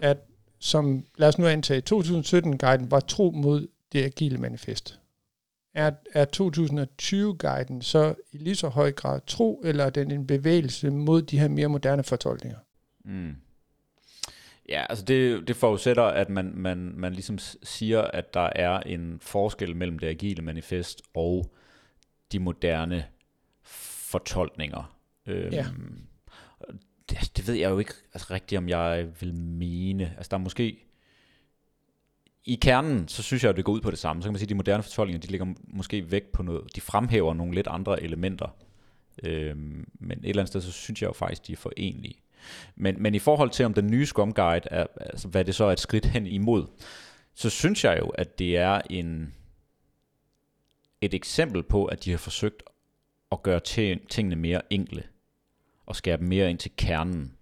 at 0.00 0.18
som, 0.58 1.04
lad 1.16 1.28
os 1.28 1.38
nu 1.38 1.46
antage, 1.46 1.82
2017-guiden 1.94 2.90
var 2.90 3.00
tro 3.00 3.30
mod 3.30 3.68
det 3.92 4.04
agile 4.04 4.38
manifest. 4.38 4.98
Er, 5.74 5.90
er 6.12 6.24
2020-guiden 6.36 7.82
så 7.82 8.14
i 8.32 8.36
lige 8.36 8.54
så 8.54 8.68
høj 8.68 8.92
grad 8.92 9.20
tro, 9.26 9.62
eller 9.64 9.84
er 9.84 9.90
den 9.90 10.10
en 10.10 10.26
bevægelse 10.26 10.90
mod 10.90 11.22
de 11.22 11.38
her 11.38 11.48
mere 11.48 11.68
moderne 11.68 12.02
fortolkninger? 12.02 12.58
Mm. 13.04 13.34
Ja, 14.72 14.86
altså 14.88 15.04
det, 15.04 15.48
det 15.48 15.56
forudsætter, 15.56 16.02
at 16.02 16.28
man, 16.28 16.52
man, 16.54 16.92
man 16.96 17.12
ligesom 17.12 17.38
siger, 17.62 18.02
at 18.02 18.34
der 18.34 18.50
er 18.54 18.80
en 18.80 19.18
forskel 19.20 19.76
mellem 19.76 19.98
det 19.98 20.06
agile 20.06 20.42
manifest 20.42 21.02
og 21.14 21.52
de 22.32 22.38
moderne 22.38 23.06
fortolkninger. 23.62 24.96
Øhm, 25.26 25.52
ja. 25.52 25.66
det, 27.10 27.32
det 27.36 27.48
ved 27.48 27.54
jeg 27.54 27.70
jo 27.70 27.78
ikke 27.78 27.94
altså, 28.14 28.34
rigtigt, 28.34 28.58
om 28.58 28.68
jeg 28.68 29.08
vil 29.20 29.34
mene. 29.34 30.14
Altså 30.16 30.28
der 30.30 30.36
er 30.36 30.42
måske... 30.42 30.88
I 32.44 32.54
kernen, 32.54 33.08
så 33.08 33.22
synes 33.22 33.42
jeg, 33.42 33.50
at 33.50 33.56
det 33.56 33.64
går 33.64 33.72
ud 33.72 33.80
på 33.80 33.90
det 33.90 33.98
samme. 33.98 34.22
Så 34.22 34.26
kan 34.26 34.32
man 34.32 34.38
sige, 34.38 34.46
at 34.46 34.50
de 34.50 34.54
moderne 34.54 34.82
fortolkninger, 34.82 35.20
de 35.20 35.26
ligger 35.26 35.46
måske 35.66 36.10
væk 36.10 36.24
på 36.32 36.42
noget... 36.42 36.76
De 36.76 36.80
fremhæver 36.80 37.34
nogle 37.34 37.54
lidt 37.54 37.66
andre 37.66 38.02
elementer. 38.02 38.56
Øhm, 39.22 39.88
men 39.94 40.18
et 40.18 40.28
eller 40.28 40.42
andet 40.42 40.48
sted, 40.48 40.60
så 40.60 40.72
synes 40.72 41.02
jeg 41.02 41.08
jo 41.08 41.12
faktisk, 41.12 41.46
de 41.46 41.52
er 41.52 41.56
forenlige. 41.56 42.22
Men, 42.76 43.02
men 43.02 43.14
i 43.14 43.18
forhold 43.18 43.50
til, 43.50 43.66
om 43.66 43.74
den 43.74 43.86
nye 43.86 44.06
Scrum 44.06 44.32
Guide, 44.32 44.68
er, 44.70 44.86
altså, 45.00 45.28
hvad 45.28 45.44
det 45.44 45.54
så 45.54 45.64
er 45.64 45.72
et 45.72 45.80
skridt 45.80 46.06
hen 46.06 46.26
imod, 46.26 46.66
så 47.34 47.50
synes 47.50 47.84
jeg 47.84 47.98
jo, 48.00 48.08
at 48.08 48.38
det 48.38 48.56
er 48.56 48.80
en, 48.90 49.34
et 51.00 51.14
eksempel 51.14 51.62
på, 51.62 51.84
at 51.84 52.04
de 52.04 52.10
har 52.10 52.18
forsøgt 52.18 52.62
at 53.32 53.42
gøre 53.42 53.60
tingene 54.08 54.36
mere 54.36 54.60
enkle, 54.70 55.02
og 55.86 55.96
skære 55.96 56.16
dem 56.16 56.28
mere 56.28 56.50
ind 56.50 56.58
til 56.58 56.70
kernen, 56.76 57.36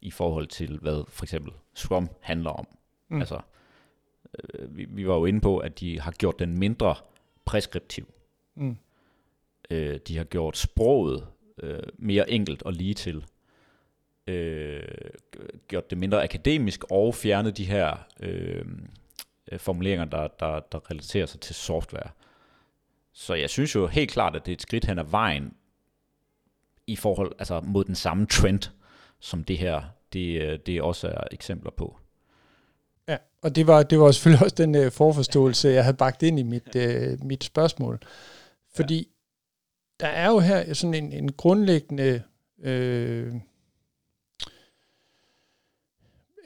i 0.00 0.10
forhold 0.10 0.46
til, 0.46 0.78
hvad 0.78 1.04
for 1.08 1.24
eksempel 1.24 1.52
Scrum 1.74 2.08
handler 2.20 2.50
om. 2.50 2.66
Mm. 3.08 3.18
Altså, 3.18 3.40
øh, 4.38 4.76
vi, 4.76 4.84
vi 4.84 5.08
var 5.08 5.14
jo 5.14 5.24
inde 5.24 5.40
på, 5.40 5.58
at 5.58 5.80
de 5.80 6.00
har 6.00 6.12
gjort 6.12 6.38
den 6.38 6.58
mindre 6.58 6.94
preskriptiv. 7.44 8.08
Mm. 8.54 8.76
Øh, 9.70 9.98
de 10.08 10.16
har 10.16 10.24
gjort 10.24 10.56
sproget 10.56 11.26
øh, 11.62 11.82
mere 11.98 12.30
enkelt 12.30 12.62
og 12.62 12.72
lige 12.72 12.94
til 12.94 13.24
øh, 14.26 14.82
gjort 15.68 15.90
det 15.90 15.98
mindre 15.98 16.22
akademisk 16.22 16.84
og 16.90 17.14
fjernet 17.14 17.56
de 17.56 17.64
her 17.64 18.06
øh, 18.20 18.64
formuleringer, 19.58 20.04
der, 20.04 20.28
der, 20.40 20.60
der 20.72 20.90
relaterer 20.90 21.26
sig 21.26 21.40
til 21.40 21.54
software. 21.54 22.10
Så 23.12 23.34
jeg 23.34 23.50
synes 23.50 23.74
jo 23.74 23.86
helt 23.86 24.10
klart, 24.10 24.36
at 24.36 24.46
det 24.46 24.52
er 24.52 24.56
et 24.56 24.62
skridt 24.62 24.84
hen 24.84 24.98
ad 24.98 25.04
vejen 25.04 25.54
i 26.86 26.96
forhold 26.96 27.32
altså 27.38 27.60
mod 27.60 27.84
den 27.84 27.94
samme 27.94 28.26
trend, 28.26 28.70
som 29.20 29.44
det 29.44 29.58
her 29.58 29.82
det, 30.12 30.42
øh, 30.42 30.58
det 30.66 30.82
også 30.82 31.08
er 31.08 31.24
eksempler 31.30 31.70
på. 31.70 31.96
Ja, 33.08 33.16
og 33.42 33.56
det 33.56 33.66
var, 33.66 33.82
det 33.82 34.00
var 34.00 34.10
selvfølgelig 34.10 34.44
også 34.44 34.56
den 34.56 34.74
uh, 34.74 34.92
forforståelse, 34.92 35.68
jeg 35.68 35.84
havde 35.84 35.96
bagt 35.96 36.22
ind 36.22 36.38
i 36.38 36.42
mit, 36.42 36.76
uh, 36.76 37.26
mit 37.26 37.44
spørgsmål. 37.44 37.98
Fordi 38.74 38.96
ja. 38.98 40.06
der 40.06 40.12
er 40.12 40.28
jo 40.28 40.38
her 40.38 40.74
sådan 40.74 40.94
en, 40.94 41.12
en 41.12 41.32
grundlæggende 41.32 42.22
øh, 42.62 43.34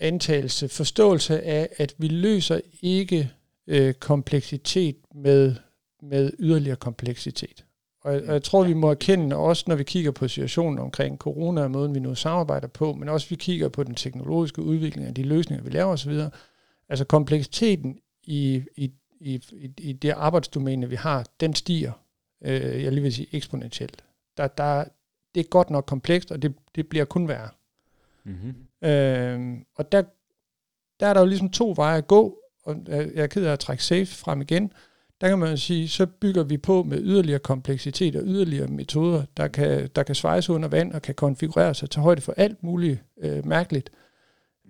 antagelse, 0.01 0.69
forståelse 0.69 1.43
af, 1.43 1.69
at 1.77 1.95
vi 1.99 2.09
løser 2.09 2.61
ikke 2.83 3.31
øh, 3.67 3.95
kompleksitet 3.95 4.97
med, 5.15 5.55
med 6.03 6.33
yderligere 6.39 6.77
kompleksitet. 6.77 7.65
Og 8.03 8.15
jeg, 8.15 8.23
og 8.23 8.33
jeg 8.33 8.43
tror, 8.43 8.65
vi 8.65 8.75
må 8.75 8.91
erkende, 8.91 9.37
også 9.37 9.65
når 9.67 9.75
vi 9.77 9.85
kigger 9.85 10.11
på 10.11 10.29
situationen 10.29 10.79
omkring 10.79 11.19
corona 11.19 11.63
og 11.63 11.71
måden, 11.71 11.95
vi 11.95 12.01
nu 12.01 12.15
samarbejder 12.15 12.69
på, 12.69 12.93
men 12.93 13.09
også 13.09 13.29
vi 13.29 13.37
kigger 13.37 13.69
på 13.69 13.85
den 13.85 13.95
teknologiske 13.95 14.63
udvikling 14.63 15.07
af 15.07 15.15
de 15.15 15.23
løsninger, 15.23 15.65
vi 15.65 15.71
laver 15.71 15.93
osv., 15.93 16.21
altså 16.89 17.05
kompleksiteten 17.05 17.99
i, 18.23 18.63
i, 18.77 18.93
i, 19.21 19.43
i, 19.51 19.71
i 19.79 19.93
det 19.93 20.11
arbejdsdomæne, 20.11 20.89
vi 20.89 20.97
har, 20.97 21.27
den 21.41 21.55
stiger, 21.55 21.93
øh, 22.45 22.83
jeg 22.83 22.93
lige 22.93 23.03
vil 23.03 23.15
sige 23.15 23.29
eksponentielt. 23.33 24.05
Der, 24.37 24.47
der, 24.47 24.85
det 25.35 25.41
er 25.41 25.49
godt 25.49 25.71
nok 25.71 25.85
komplekst, 25.87 26.33
og 26.33 26.43
det, 26.43 26.55
det 26.75 26.89
bliver 26.89 27.05
kun 27.05 27.29
værre. 27.29 27.49
Mm-hmm. 28.25 28.55
Øh, 28.85 29.57
og 29.77 29.93
der, 29.93 30.03
der 31.01 31.07
er 31.07 31.14
der 31.14 31.21
jo 31.21 31.27
ligesom 31.27 31.51
to 31.51 31.73
veje 31.77 31.99
at 31.99 32.07
gå, 32.07 32.38
og 32.64 32.77
jeg 32.88 33.11
er 33.16 33.27
ked 33.27 33.45
af 33.45 33.53
at 33.53 33.59
trække 33.59 33.85
safe 33.85 34.07
frem 34.07 34.40
igen, 34.40 34.73
der 35.21 35.29
kan 35.29 35.38
man 35.38 35.59
sige, 35.59 35.88
så 35.88 36.07
bygger 36.07 36.43
vi 36.43 36.57
på 36.57 36.83
med 36.83 36.99
yderligere 37.03 37.38
kompleksitet 37.38 38.16
og 38.16 38.23
yderligere 38.27 38.66
metoder, 38.66 39.23
der 39.37 39.49
kan, 39.49 39.88
der 39.97 40.03
kan 40.03 40.14
svejse 40.14 40.53
under 40.53 40.69
vand 40.69 40.93
og 40.93 41.03
kan 41.03 41.14
konfigurere 41.14 41.75
sig 41.75 41.90
til 41.90 42.03
højde 42.03 42.21
for 42.21 42.35
alt 42.37 42.62
muligt 42.62 43.05
øh, 43.23 43.47
mærkeligt. 43.47 43.90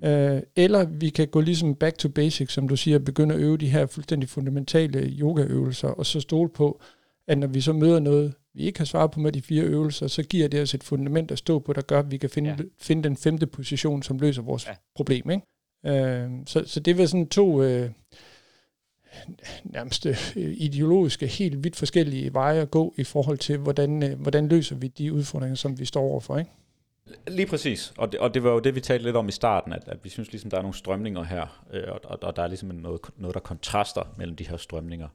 Øh, 0.05 0.43
eller 0.57 0.85
vi 0.85 1.09
kan 1.09 1.29
gå 1.29 1.41
ligesom 1.41 1.75
back 1.75 1.99
to 1.99 2.09
basics, 2.09 2.53
som 2.53 2.69
du 2.69 2.77
siger, 2.77 2.99
begynde 2.99 3.35
at 3.35 3.41
øve 3.41 3.57
de 3.57 3.69
her 3.69 3.87
fuldstændig 3.87 4.29
fundamentale 4.29 5.15
yogaøvelser, 5.19 5.89
og 5.89 6.07
så 6.07 6.21
stole 6.21 6.49
på, 6.49 6.81
at 7.27 7.39
når 7.39 7.47
vi 7.47 7.61
så 7.61 7.73
møder 7.73 8.01
noget, 8.01 8.35
vi 8.55 8.63
ikke 8.63 8.79
har 8.81 8.85
svaret 8.85 9.11
på 9.11 9.21
med 9.21 9.33
de 9.33 9.43
fire 9.43 9.63
øvelser, 9.63 10.07
så 10.07 10.23
giver 10.23 10.49
det 10.49 10.63
os 10.63 10.75
et 10.75 10.85
fundament 10.85 11.31
at 11.31 11.39
stå 11.39 11.59
på, 11.59 11.73
der 11.73 11.83
gør, 11.83 11.99
at 11.99 12.11
vi 12.11 12.17
kan 12.17 12.31
finde, 12.31 12.51
ja. 12.51 12.65
finde 12.79 13.03
den 13.03 13.17
femte 13.17 13.47
position, 13.47 14.03
som 14.03 14.19
løser 14.19 14.43
vores 14.43 14.67
ja. 14.67 14.73
problem. 14.95 15.31
Ikke? 15.31 15.45
Øh, 15.87 16.31
så, 16.47 16.63
så 16.67 16.81
det 16.81 16.99
var 16.99 17.07
sådan 17.07 17.29
to 17.29 17.63
øh, 17.63 17.91
nærmest 19.65 20.07
øh, 20.07 20.35
ideologiske, 20.37 21.27
helt 21.27 21.65
vidt 21.65 21.77
forskellige 21.77 22.35
veje 22.35 22.61
at 22.61 22.71
gå 22.71 22.95
i 22.97 23.05
forhold 23.05 23.39
til, 23.39 23.59
hvordan, 23.59 24.03
øh, 24.03 24.21
hvordan 24.21 24.49
løser 24.49 24.77
vi 24.77 24.89
de 24.89 25.13
udfordringer, 25.13 25.57
som 25.57 25.79
vi 25.79 25.85
står 25.85 26.03
overfor. 26.03 26.39
Ikke? 26.39 26.51
Lige 27.29 27.47
præcis, 27.47 27.93
og 27.97 28.13
det, 28.13 28.21
og 28.21 28.35
det 28.35 28.43
var 28.43 28.51
jo 28.51 28.59
det, 28.59 28.75
vi 28.75 28.81
talte 28.81 29.05
lidt 29.05 29.17
om 29.17 29.29
i 29.29 29.33
starten, 29.33 29.73
at, 29.73 29.83
at 29.87 29.99
vi 30.05 30.09
synes 30.09 30.33
ligesom, 30.33 30.51
der 30.51 30.57
er 30.59 30.63
nogle 30.63 30.77
strømninger 30.77 31.23
her, 31.23 31.65
øh, 31.73 31.83
og, 31.89 32.01
og, 32.05 32.19
og 32.23 32.37
der 32.37 32.43
er 32.43 32.47
ligesom 32.47 32.69
noget, 32.69 33.01
noget, 33.17 33.35
der 33.35 33.41
kontraster 33.41 34.15
mellem 34.17 34.37
de 34.37 34.49
her 34.49 34.57
strømninger. 34.57 35.09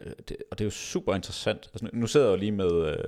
Øh, 0.00 0.12
det, 0.28 0.36
og 0.50 0.58
det 0.58 0.64
er 0.64 0.66
jo 0.66 0.70
super 0.70 1.14
interessant. 1.14 1.70
Altså, 1.72 1.88
nu 1.92 2.06
sidder 2.06 2.26
jeg 2.26 2.32
jo 2.32 2.36
lige 2.36 2.52
med, 2.52 2.86
øh, 2.86 3.04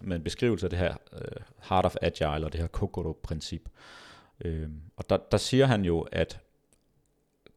med 0.00 0.16
en 0.16 0.24
beskrivelse 0.24 0.66
af 0.66 0.70
det 0.70 0.78
her 0.78 0.94
øh, 1.12 1.42
Heart 1.68 1.84
of 1.86 1.96
Agile, 2.02 2.46
og 2.46 2.52
det 2.52 2.60
her 2.60 2.66
Kokoro-princip. 2.66 3.68
Øh, 4.44 4.68
og 4.96 5.10
der, 5.10 5.16
der 5.16 5.38
siger 5.38 5.66
han 5.66 5.84
jo, 5.84 6.00
at 6.00 6.40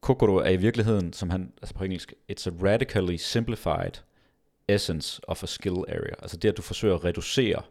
Kokoro 0.02 0.36
er 0.36 0.50
i 0.50 0.56
virkeligheden, 0.56 1.14
som 1.14 1.30
han, 1.30 1.54
altså 1.62 1.76
på 1.76 1.84
engelsk, 1.84 2.14
it's 2.32 2.48
a 2.48 2.52
radically 2.64 3.16
simplified 3.16 3.92
essence 4.68 5.22
of 5.28 5.44
a 5.44 5.46
skill 5.46 5.76
area. 5.88 6.14
Altså 6.20 6.38
det, 6.38 6.50
at 6.50 6.58
du 6.58 6.62
forsøger 6.62 6.96
at 6.96 7.06
reducere 7.06 7.62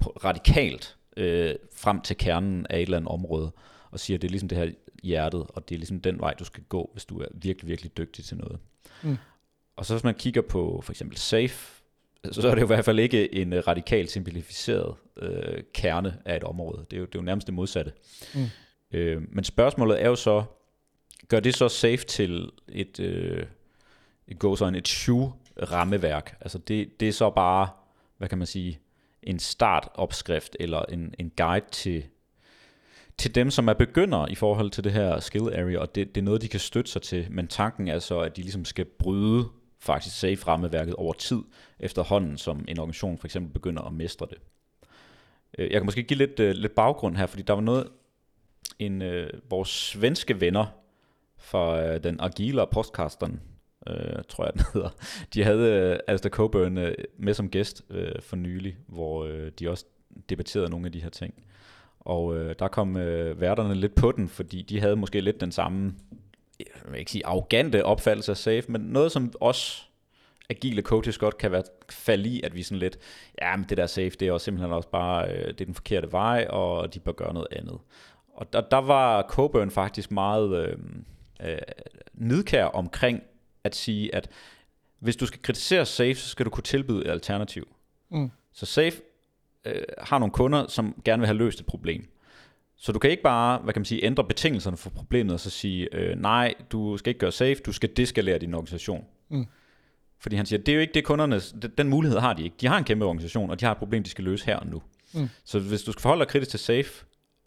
radikalt 0.00 0.96
øh, 1.16 1.54
frem 1.74 2.00
til 2.00 2.16
kernen 2.16 2.66
af 2.70 2.76
et 2.76 2.82
eller 2.82 2.96
andet 2.96 3.12
område, 3.12 3.52
og 3.90 4.00
siger, 4.00 4.16
at 4.16 4.22
det 4.22 4.28
er 4.28 4.30
ligesom 4.30 4.48
det 4.48 4.58
her 4.58 4.70
hjertet, 5.02 5.46
og 5.48 5.68
det 5.68 5.74
er 5.74 5.78
ligesom 5.78 6.00
den 6.00 6.20
vej, 6.20 6.34
du 6.34 6.44
skal 6.44 6.62
gå, 6.68 6.90
hvis 6.92 7.04
du 7.04 7.20
er 7.20 7.26
virkelig, 7.34 7.68
virkelig 7.68 7.96
dygtig 7.96 8.24
til 8.24 8.36
noget. 8.36 8.58
Mm. 9.02 9.16
Og 9.80 9.86
så 9.86 9.94
hvis 9.94 10.04
man 10.04 10.14
kigger 10.14 10.42
på 10.42 10.80
for 10.84 10.92
eksempel 10.92 11.18
SAFE, 11.18 11.82
så 12.32 12.48
er 12.48 12.54
det 12.54 12.60
jo 12.60 12.66
i 12.66 12.74
hvert 12.74 12.84
fald 12.84 12.98
ikke 12.98 13.34
en 13.34 13.52
uh, 13.52 13.58
radikalt 13.58 14.10
simplificeret 14.10 14.94
øh, 15.16 15.62
kerne 15.74 16.18
af 16.24 16.36
et 16.36 16.44
område. 16.44 16.86
Det 16.90 16.96
er 16.96 17.00
jo, 17.00 17.06
det 17.06 17.14
er 17.14 17.18
jo 17.18 17.24
nærmest 17.24 17.46
det 17.46 17.54
modsatte. 17.54 17.92
Mm. 18.34 18.46
Øh, 18.92 19.22
men 19.28 19.44
spørgsmålet 19.44 20.02
er 20.02 20.08
jo 20.08 20.14
så, 20.16 20.44
gør 21.28 21.40
det 21.40 21.54
så 21.54 21.68
SAFE 21.68 22.04
til 22.04 22.50
et, 22.68 23.00
øh, 23.00 23.46
et 24.28 24.38
goes 24.38 24.60
on, 24.60 24.74
et 24.74 24.88
shoe 24.88 25.32
rammeværk? 25.62 26.36
Altså 26.40 26.58
det, 26.58 27.00
det 27.00 27.08
er 27.08 27.12
så 27.12 27.30
bare, 27.30 27.68
hvad 28.18 28.28
kan 28.28 28.38
man 28.38 28.46
sige, 28.46 28.78
en 29.22 29.38
startopskrift 29.38 30.56
eller 30.60 30.82
en, 30.82 31.14
en 31.18 31.32
guide 31.36 31.66
til, 31.72 32.04
til 33.18 33.34
dem, 33.34 33.50
som 33.50 33.68
er 33.68 33.74
begynder 33.74 34.26
i 34.26 34.34
forhold 34.34 34.70
til 34.70 34.84
det 34.84 34.92
her 34.92 35.20
skill 35.20 35.54
area, 35.54 35.78
og 35.78 35.94
det, 35.94 36.14
det 36.14 36.20
er 36.20 36.24
noget, 36.24 36.42
de 36.42 36.48
kan 36.48 36.60
støtte 36.60 36.90
sig 36.90 37.02
til, 37.02 37.26
men 37.30 37.48
tanken 37.48 37.88
er 37.88 37.98
så, 37.98 38.20
at 38.20 38.36
de 38.36 38.42
ligesom 38.42 38.64
skal 38.64 38.84
bryde 38.84 39.48
faktisk 39.80 40.20
safe 40.20 40.46
rammeværket 40.46 40.94
over 40.94 41.12
tid, 41.12 41.42
efterhånden 41.80 42.38
som 42.38 42.64
en 42.68 42.78
organisation 42.78 43.18
for 43.18 43.26
eksempel 43.26 43.52
begynder 43.52 43.82
at 43.82 43.92
mestre 43.92 44.26
det. 44.30 44.38
Øh, 45.58 45.70
jeg 45.70 45.80
kan 45.80 45.84
måske 45.84 46.02
give 46.02 46.18
lidt, 46.18 46.40
øh, 46.40 46.54
lidt 46.54 46.74
baggrund 46.74 47.16
her, 47.16 47.26
fordi 47.26 47.42
der 47.42 47.52
var 47.52 47.60
noget, 47.60 47.88
en, 48.78 49.02
øh, 49.02 49.30
vores 49.50 49.68
svenske 49.68 50.40
venner 50.40 50.66
fra 51.38 51.82
øh, 51.82 52.02
den 52.02 52.20
agile 52.20 52.66
podcasteren, 52.72 53.40
øh, 53.86 54.22
tror 54.28 54.44
jeg 54.44 54.52
den 54.52 54.62
hedder. 54.74 54.90
De 55.34 55.44
havde 55.44 55.72
øh, 55.72 55.98
Alistair 56.06 56.30
Coburn 56.30 56.78
øh, 56.78 56.94
med 57.18 57.34
som 57.34 57.50
gæst 57.50 57.82
øh, 57.90 58.12
for 58.20 58.36
nylig, 58.36 58.76
hvor 58.86 59.24
øh, 59.24 59.52
de 59.58 59.70
også 59.70 59.84
debatterede 60.28 60.70
nogle 60.70 60.86
af 60.86 60.92
de 60.92 61.02
her 61.02 61.10
ting. 61.10 61.34
Og 62.00 62.36
øh, 62.36 62.54
der 62.58 62.68
kom 62.68 62.96
øh, 62.96 63.40
værterne 63.40 63.74
lidt 63.74 63.94
på 63.94 64.12
den, 64.12 64.28
fordi 64.28 64.62
de 64.62 64.80
havde 64.80 64.96
måske 64.96 65.20
lidt 65.20 65.40
den 65.40 65.52
samme, 65.52 65.94
jeg 66.84 66.92
vil 66.92 66.98
ikke 66.98 67.10
sige 67.10 67.26
arrogante 67.26 67.84
opfattelse 67.84 68.32
af 68.32 68.36
safe, 68.36 68.64
men 68.68 68.80
noget 68.80 69.12
som 69.12 69.32
os 69.40 69.90
agile 70.50 70.82
coaches 70.82 71.18
godt 71.18 71.38
kan 71.38 71.52
være 71.52 71.62
falde 71.90 72.28
i, 72.28 72.42
at 72.42 72.54
vi 72.54 72.62
sådan 72.62 72.78
lidt, 72.78 72.98
ja, 73.42 73.56
men 73.56 73.66
det 73.68 73.76
der 73.76 73.86
safe, 73.86 74.10
det 74.10 74.28
er 74.28 74.32
også 74.32 74.44
simpelthen 74.44 74.72
også 74.72 74.88
bare, 74.88 75.30
øh, 75.30 75.48
det 75.48 75.60
er 75.60 75.64
den 75.64 75.74
forkerte 75.74 76.12
vej, 76.12 76.46
og 76.50 76.94
de 76.94 77.00
bør 77.00 77.12
gøre 77.12 77.34
noget 77.34 77.48
andet. 77.52 77.78
Og 78.34 78.52
der, 78.52 78.60
der 78.60 78.76
var 78.76 79.22
Coburn 79.22 79.70
faktisk 79.70 80.10
meget 80.10 80.66
øh, 80.66 80.76
øh, 81.42 81.58
nidkær 82.14 82.64
omkring 82.64 83.22
at 83.64 83.76
sige, 83.76 84.14
at 84.14 84.30
hvis 84.98 85.16
du 85.16 85.26
skal 85.26 85.42
kritisere 85.42 85.86
Safe, 85.86 86.14
så 86.14 86.28
skal 86.28 86.44
du 86.44 86.50
kunne 86.50 86.64
tilbyde 86.64 87.04
et 87.04 87.10
alternativ. 87.10 87.68
Mm. 88.08 88.30
Så 88.52 88.66
Safe 88.66 88.96
øh, 89.64 89.82
har 89.98 90.18
nogle 90.18 90.32
kunder, 90.32 90.66
som 90.66 91.02
gerne 91.04 91.20
vil 91.20 91.26
have 91.26 91.38
løst 91.38 91.60
et 91.60 91.66
problem. 91.66 92.10
Så 92.82 92.92
du 92.92 92.98
kan 92.98 93.10
ikke 93.10 93.22
bare, 93.22 93.58
hvad 93.58 93.74
kan 93.74 93.80
man 93.80 93.84
sige, 93.84 94.04
ændre 94.04 94.24
betingelserne 94.24 94.76
for 94.76 94.90
problemet 94.90 95.34
og 95.34 95.40
så 95.40 95.50
sige, 95.50 95.94
øh, 95.94 96.18
nej, 96.18 96.54
du 96.70 96.96
skal 96.96 97.10
ikke 97.10 97.18
gøre 97.18 97.32
safe, 97.32 97.54
du 97.54 97.72
skal 97.72 97.90
deskalere 97.96 98.38
din 98.38 98.54
organisation. 98.54 99.04
Mm. 99.28 99.46
Fordi 100.18 100.36
han 100.36 100.46
siger, 100.46 100.60
det 100.60 100.68
er 100.68 100.74
jo 100.74 100.80
ikke 100.80 100.94
det 100.94 101.04
kunderne, 101.04 101.40
den 101.78 101.88
mulighed 101.88 102.18
har 102.18 102.32
de 102.32 102.44
ikke. 102.44 102.56
De 102.60 102.66
har 102.66 102.78
en 102.78 102.84
kæmpe 102.84 103.04
organisation, 103.04 103.50
og 103.50 103.60
de 103.60 103.64
har 103.64 103.72
et 103.72 103.78
problem, 103.78 104.02
de 104.02 104.10
skal 104.10 104.24
løse 104.24 104.46
her 104.46 104.56
og 104.56 104.66
nu. 104.66 104.82
Mm. 105.14 105.28
Så 105.44 105.58
hvis 105.58 105.82
du 105.82 105.92
skal 105.92 106.02
forholde 106.02 106.20
dig 106.20 106.28
kritisk 106.28 106.50
til 106.50 106.60
safe 106.60 107.04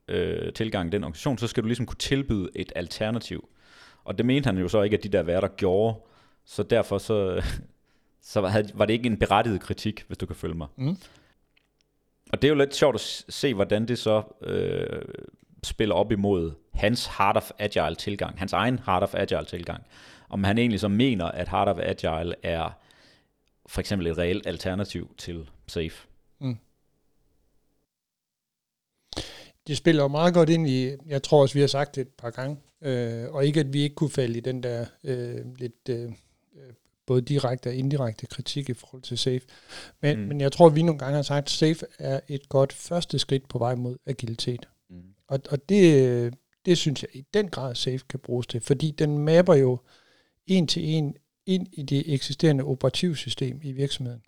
øh, 0.08 0.54
tilgang 0.54 0.88
i 0.88 0.92
den 0.92 1.04
organisation, 1.04 1.38
så 1.38 1.48
skal 1.48 1.64
du 1.64 1.68
ligesom 1.68 1.86
kunne 1.86 1.98
tilbyde 1.98 2.50
et 2.56 2.72
alternativ. 2.76 3.50
Og 4.04 4.18
det 4.18 4.26
mente 4.26 4.48
han 4.48 4.58
jo 4.58 4.68
så 4.68 4.82
ikke, 4.82 4.98
at 4.98 5.04
de 5.04 5.10
der 5.10 5.24
værter 5.24 5.48
gjorde. 5.48 5.98
Så 6.46 6.64
derfor 6.64 6.98
så, 6.98 7.42
så 8.32 8.48
havde, 8.48 8.70
var 8.74 8.86
det 8.86 8.94
ikke 8.94 9.08
en 9.08 9.18
berettiget 9.18 9.62
kritik, 9.62 10.04
hvis 10.08 10.18
du 10.18 10.26
kan 10.26 10.36
følge 10.36 10.56
mig. 10.56 10.68
Mm. 10.76 10.98
Og 12.34 12.42
det 12.42 12.48
er 12.48 12.50
jo 12.50 12.56
lidt 12.56 12.76
sjovt 12.76 12.96
at 12.96 13.26
se, 13.30 13.54
hvordan 13.54 13.88
det 13.88 14.00
så 14.00 14.24
øh, 14.42 15.02
spiller 15.64 15.96
op 15.96 16.12
imod 16.12 16.52
hans 16.74 17.08
Heart 17.18 17.38
of 17.38 17.52
Agile 17.60 17.96
tilgang, 17.96 18.40
hans 18.40 18.54
egen 18.54 18.80
Heart 18.80 19.04
of 19.04 19.16
Agile 19.16 19.46
tilgang. 19.46 19.84
Om 20.30 20.44
han 20.44 20.58
egentlig 20.58 20.80
så 20.80 20.88
mener, 20.88 21.26
at 21.26 21.50
Heart 21.50 21.68
of 21.68 21.78
Agile 21.80 22.36
er 22.44 22.80
for 23.66 23.80
eksempel 23.80 24.08
et 24.08 24.18
reelt 24.18 24.48
alternativ 24.48 25.16
til 25.18 25.50
SAFE. 25.68 26.08
Mm. 26.40 26.58
Det 29.68 29.78
spiller 29.78 30.04
jo 30.04 30.08
meget 30.08 30.34
godt 30.34 30.50
ind 30.50 30.68
i, 30.68 30.92
jeg 31.06 31.24
tror 31.24 31.42
også, 31.42 31.54
vi 31.54 31.60
har 31.60 31.68
sagt 31.68 31.96
det 31.96 32.02
et 32.02 32.14
par 32.18 32.30
gange, 32.30 32.58
Øh, 32.86 33.34
og 33.34 33.46
ikke, 33.46 33.60
at 33.60 33.74
vi 33.74 33.82
ikke 33.82 33.96
kunne 33.96 34.10
falde 34.10 34.38
i 34.38 34.42
den 34.42 34.64
der 34.64 34.86
øh, 35.04 35.58
lidt 35.58 35.90
øh, 35.90 36.12
både 37.08 37.22
direkte 37.22 37.68
og 37.68 37.76
indirekte 37.76 38.26
kritik 38.26 38.70
i 38.70 38.74
forhold 38.74 39.02
til 39.02 39.18
SAFE. 39.18 39.48
Men, 40.02 40.20
mm. 40.20 40.28
men 40.28 40.42
jeg 40.42 40.52
tror, 40.52 40.68
at 40.68 40.76
vi 40.76 40.82
nogle 40.82 41.00
gange 41.00 41.16
har 41.16 41.22
sagt, 41.22 41.46
at 41.46 41.50
SAFE 41.50 41.86
er 42.00 42.20
et 42.28 42.50
godt 42.50 42.74
første 42.74 43.20
skridt 43.20 43.48
på 43.48 43.58
vej 43.58 43.76
mod 43.76 43.98
agilitet. 44.06 44.70
Mm. 44.90 44.96
Og, 45.28 45.40
og 45.50 45.70
det, 45.70 46.34
det 46.66 46.78
synes 46.78 47.04
jeg 47.04 47.10
i 47.14 47.26
den 47.34 47.50
grad 47.50 47.76
SAFE 47.76 48.06
kan 48.10 48.20
bruges 48.20 48.48
til, 48.48 48.62
fordi 48.62 48.92
den 48.92 49.18
mapper 49.18 49.54
jo 49.54 49.80
en 50.48 50.68
til 50.68 50.86
en 50.86 51.16
ind 51.46 51.68
i 51.72 51.84
det 51.84 52.14
eksisterende 52.14 52.64
operativsystem 52.64 53.60
i 53.64 53.72
virksomheden. 53.72 54.22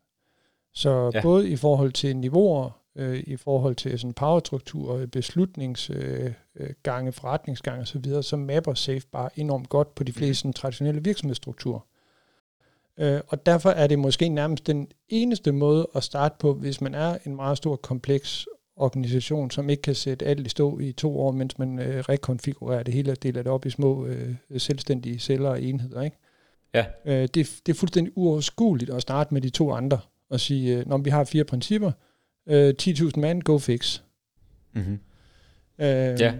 Så 0.73 1.11
ja. 1.13 1.21
både 1.21 1.49
i 1.49 1.55
forhold 1.55 1.91
til 1.91 2.17
niveauer, 2.17 2.81
øh, 2.95 3.23
i 3.27 3.35
forhold 3.35 3.75
til 3.75 3.99
sådan 3.99 4.13
powerstruktur, 4.13 5.05
beslutningsgange, 5.05 7.07
øh, 7.07 7.13
forretningsgange 7.13 7.81
osv., 7.81 8.21
så 8.21 8.37
mapper 8.37 8.73
SAFE 8.73 9.07
bare 9.11 9.39
enormt 9.39 9.69
godt 9.69 9.95
på 9.95 10.03
de 10.03 10.13
fleste 10.13 10.41
sådan, 10.41 10.53
traditionelle 10.53 11.03
virksomhedsstrukturer. 11.03 11.79
Øh, 12.99 13.21
og 13.27 13.45
derfor 13.45 13.69
er 13.69 13.87
det 13.87 13.99
måske 13.99 14.29
nærmest 14.29 14.67
den 14.67 14.87
eneste 15.09 15.51
måde 15.51 15.87
at 15.95 16.03
starte 16.03 16.35
på, 16.39 16.53
hvis 16.53 16.81
man 16.81 16.95
er 16.95 17.17
en 17.25 17.35
meget 17.35 17.57
stor, 17.57 17.75
kompleks 17.75 18.47
organisation, 18.75 19.51
som 19.51 19.69
ikke 19.69 19.81
kan 19.81 19.95
sætte 19.95 20.25
alt 20.25 20.47
i 20.47 20.49
stå 20.49 20.79
i 20.79 20.91
to 20.91 21.19
år, 21.19 21.31
mens 21.31 21.59
man 21.59 21.79
øh, 21.79 21.99
rekonfigurerer 21.99 22.83
det 22.83 22.93
hele 22.93 23.11
og 23.11 23.23
deler 23.23 23.43
det 23.43 23.51
op 23.51 23.65
i 23.65 23.69
små 23.69 24.05
øh, 24.05 24.35
selvstændige 24.57 25.19
celler 25.19 25.49
og 25.49 25.61
enheder. 25.61 26.01
Ikke? 26.01 26.17
Ja. 26.73 26.85
Øh, 27.05 27.21
det, 27.21 27.33
det 27.65 27.69
er 27.69 27.73
fuldstændig 27.73 28.13
uoverskueligt 28.15 28.89
at 28.89 29.01
starte 29.01 29.33
med 29.33 29.41
de 29.41 29.49
to 29.49 29.71
andre 29.71 29.99
og 30.29 30.39
sige, 30.39 30.77
øh, 30.77 30.87
når 30.87 30.97
vi 30.97 31.09
har 31.09 31.23
fire 31.23 31.43
principper, 31.43 31.91
øh, 32.47 32.73
10.000 32.81 33.19
mand, 33.19 33.41
go 33.41 33.57
fix. 33.57 34.01
Mm-hmm. 34.73 34.99
Øh, 35.79 36.21
ja. 36.21 36.33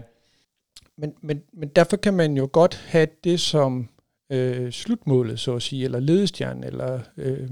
Men, 0.96 1.14
men, 1.22 1.42
men 1.52 1.68
derfor 1.68 1.96
kan 1.96 2.14
man 2.14 2.36
jo 2.36 2.48
godt 2.52 2.84
have 2.86 3.08
det 3.24 3.40
som 3.40 3.88
øh, 4.30 4.72
slutmålet, 4.72 5.40
så 5.40 5.54
at 5.54 5.62
sige, 5.62 5.84
eller 5.84 6.00
ledestjernen, 6.00 6.64
eller 6.64 7.00
øh, 7.16 7.50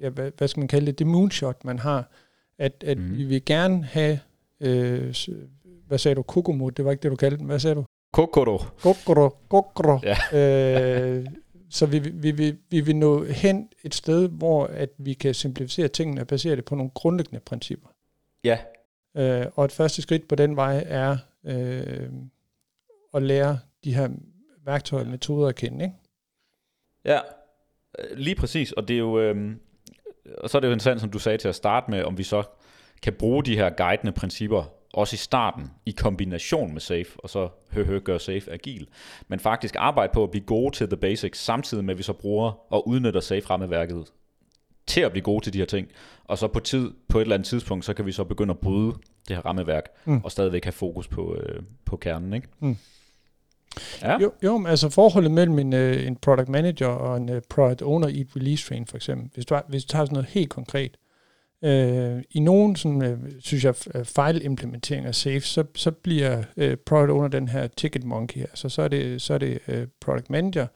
ja, 0.00 0.08
hvad, 0.08 0.30
hvad 0.38 0.48
skal 0.48 0.60
man 0.60 0.68
kalde 0.68 0.86
det, 0.86 0.98
det 0.98 1.06
moonshot, 1.06 1.64
man 1.64 1.78
har, 1.78 2.10
at, 2.58 2.84
at 2.86 2.98
mm. 2.98 3.16
vi 3.16 3.24
vil 3.24 3.44
gerne 3.44 3.84
have, 3.84 4.18
øh, 4.60 5.14
hvad 5.86 5.98
sagde 5.98 6.14
du, 6.14 6.22
kokomo, 6.22 6.68
det 6.68 6.84
var 6.84 6.90
ikke 6.90 7.02
det, 7.02 7.10
du 7.10 7.16
kaldte 7.16 7.38
den, 7.38 7.46
hvad 7.46 7.58
sagde 7.58 7.74
du? 7.74 7.84
Kokoro. 8.12 8.58
Kokoro, 8.80 9.36
kokoro. 9.48 10.00
Ja. 10.02 10.38
øh, 10.38 11.26
så 11.70 11.86
vi, 11.86 11.98
vi, 11.98 12.30
vi, 12.30 12.54
vi 12.70 12.80
vil 12.80 12.96
nå 12.96 13.24
hen 13.24 13.68
et 13.84 13.94
sted, 13.94 14.28
hvor 14.28 14.66
at 14.66 14.90
vi 14.98 15.12
kan 15.14 15.34
simplificere 15.34 15.88
tingene 15.88 16.20
og 16.20 16.26
basere 16.26 16.56
det 16.56 16.64
på 16.64 16.74
nogle 16.74 16.90
grundlæggende 16.94 17.40
principper. 17.40 17.88
Ja. 18.44 18.58
Øh, 19.16 19.46
og 19.54 19.64
et 19.64 19.72
første 19.72 20.02
skridt 20.02 20.28
på 20.28 20.34
den 20.34 20.56
vej 20.56 20.84
er 20.86 21.16
øh, 21.44 22.08
at 23.14 23.22
lære 23.22 23.58
de 23.84 23.94
her 23.94 24.08
værktøjer 24.68 25.04
og 25.04 25.10
metoder 25.10 25.48
at 25.48 25.54
kende. 25.54 25.84
Ikke? 25.84 25.96
Ja, 27.04 27.20
øh, 27.98 28.18
lige 28.18 28.36
præcis. 28.36 28.72
Og 28.72 28.88
det 28.88 28.94
er 28.94 28.98
jo, 28.98 29.20
øh, 29.20 29.56
og 30.38 30.50
så 30.50 30.58
er 30.58 30.60
det 30.60 30.68
jo 30.68 30.72
interessant, 30.72 31.00
som 31.00 31.10
du 31.10 31.18
sagde 31.18 31.38
til 31.38 31.48
at 31.48 31.54
starte 31.54 31.90
med, 31.90 32.04
om 32.04 32.18
vi 32.18 32.22
så 32.22 32.42
kan 33.02 33.12
bruge 33.12 33.44
de 33.44 33.56
her 33.56 33.70
guidende 33.70 34.12
principper 34.12 34.64
også 34.94 35.14
i 35.14 35.16
starten, 35.16 35.70
i 35.86 35.90
kombination 35.90 36.72
med 36.72 36.80
Safe, 36.80 37.06
og 37.18 37.30
så 37.30 37.48
hø, 37.70 37.84
hø 37.84 37.98
gør 37.98 38.18
Safe 38.18 38.52
agil. 38.52 38.88
Men 39.28 39.40
faktisk 39.40 39.74
arbejde 39.78 40.12
på 40.14 40.24
at 40.24 40.30
blive 40.30 40.44
gode 40.44 40.76
til 40.76 40.86
the 40.88 40.96
basics, 40.96 41.40
samtidig 41.40 41.84
med 41.84 41.94
at 41.94 41.98
vi 41.98 42.02
så 42.02 42.12
bruger 42.12 42.72
og 42.72 42.88
udnytter 42.88 43.20
Safe-rammeværket 43.20 44.04
til 44.86 45.00
at 45.00 45.12
blive 45.12 45.22
gode 45.22 45.44
til 45.44 45.52
de 45.52 45.58
her 45.58 45.66
ting. 45.66 45.88
Og 46.24 46.38
så 46.38 46.48
på, 46.48 46.60
tid, 46.60 46.90
på 47.08 47.18
et 47.18 47.22
eller 47.22 47.34
andet 47.34 47.48
tidspunkt, 47.48 47.84
så 47.84 47.94
kan 47.94 48.06
vi 48.06 48.12
så 48.12 48.24
begynde 48.24 48.50
at 48.50 48.58
bryde 48.58 48.92
det 49.28 49.36
her 49.36 49.46
rammeværk, 49.46 49.84
mm. 50.04 50.20
og 50.24 50.32
stadigvæk 50.32 50.64
have 50.64 50.72
fokus 50.72 51.08
på, 51.08 51.34
øh, 51.34 51.62
på 51.84 51.96
kernen. 51.96 52.32
Ikke? 52.32 52.48
Mm. 52.60 52.76
Ja. 54.02 54.18
Jo, 54.20 54.32
jo, 54.44 54.58
men 54.58 54.66
altså 54.66 54.88
forholdet 54.88 55.30
mellem 55.30 55.58
en, 55.58 55.72
uh, 55.72 56.06
en 56.06 56.16
product 56.16 56.48
manager 56.48 56.86
og 56.86 57.16
en 57.16 57.28
uh, 57.30 57.36
product 57.50 57.82
owner 57.82 58.08
i 58.08 58.20
et 58.20 58.28
release 58.36 58.68
train 58.68 58.86
for 58.86 58.96
eksempel, 58.96 59.30
hvis 59.34 59.46
du, 59.46 59.60
hvis 59.68 59.84
du 59.84 59.88
tager 59.88 60.04
sådan 60.04 60.14
noget 60.14 60.28
helt 60.28 60.50
konkret, 60.50 60.96
uh, 61.62 62.22
i 62.30 62.40
nogen, 62.40 62.76
sådan, 62.76 63.12
uh, 63.12 63.18
synes 63.40 63.64
jeg, 63.64 63.74
fejlimplementering 64.04 65.06
af 65.06 65.14
safe, 65.14 65.40
så, 65.40 65.64
så 65.74 65.90
bliver 65.90 66.38
uh, 66.38 66.74
product 66.86 67.10
owner 67.10 67.28
den 67.28 67.48
her 67.48 67.66
ticket 67.66 68.04
monkey, 68.04 68.40
altså 68.40 68.68
så 68.68 68.82
er 68.82 68.88
det, 68.88 69.22
så 69.22 69.34
er 69.34 69.38
det 69.38 69.58
uh, 69.68 69.74
product 70.00 70.30
manager, 70.30 70.66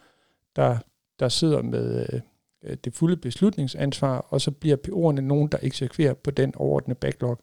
der, 0.57 0.77
der 1.21 1.29
sidder 1.29 1.63
med 1.63 2.07
uh, 2.13 2.75
det 2.85 2.95
fulde 2.95 3.17
beslutningsansvar, 3.17 4.27
og 4.29 4.41
så 4.41 4.51
bliver 4.51 4.77
PO'erne 4.89 5.21
nogen, 5.21 5.49
der 5.49 5.59
eksekverer 5.63 6.15
på 6.15 6.31
den 6.31 6.55
overordnede 6.57 6.99
backlog, 6.99 7.39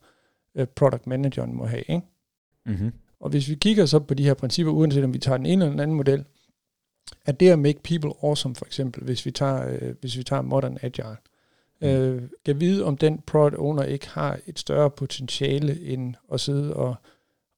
uh, 0.60 0.66
product 0.66 1.08
manageren 1.08 1.56
må 1.56 1.66
have. 1.66 1.84
Ikke? 1.88 2.02
Mm-hmm. 2.66 2.92
Og 3.20 3.30
hvis 3.30 3.50
vi 3.50 3.56
kigger 3.56 3.86
så 3.86 4.00
på 4.00 4.14
de 4.14 4.24
her 4.24 4.34
principper, 4.34 4.72
uanset 4.74 5.04
om 5.04 5.14
vi 5.14 5.20
tager 5.20 5.38
den 5.38 5.46
ene 5.46 5.64
eller 5.64 5.72
den 5.72 5.80
anden 5.80 5.98
model, 5.98 6.26
at 7.26 7.40
det 7.40 7.50
at 7.50 7.60
make 7.60 7.80
people 7.84 8.12
awesome 8.24 8.56
for 8.56 8.66
eksempel, 8.66 9.04
hvis 9.04 9.26
vi 9.26 9.32
tager, 9.32 9.70
øh, 9.70 9.96
hvis 10.02 10.18
vi 10.18 10.24
tager 10.24 10.42
modern 10.42 10.78
agile, 10.82 11.18
mm. 11.82 11.88
øh, 11.88 12.22
kan 12.46 12.60
vide, 12.60 12.86
om 12.86 12.98
den 12.98 13.22
product 13.28 13.56
owner 13.58 13.84
ikke 13.84 14.10
har 14.10 14.40
et 14.48 14.60
større 14.60 14.90
potentiale 14.90 15.82
end 15.82 16.16
at 16.34 16.40
sidde 16.40 16.74
og, 16.74 16.96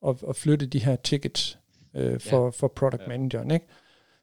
og, 0.02 0.20
og 0.22 0.36
flytte 0.36 0.66
de 0.66 0.80
her 0.80 0.96
tickets 0.96 1.60
øh, 1.96 2.20
for, 2.20 2.44
ja. 2.44 2.50
for 2.50 2.68
product 2.68 3.02
ja. 3.02 3.08
manageren. 3.08 3.52
Ikke? 3.52 3.66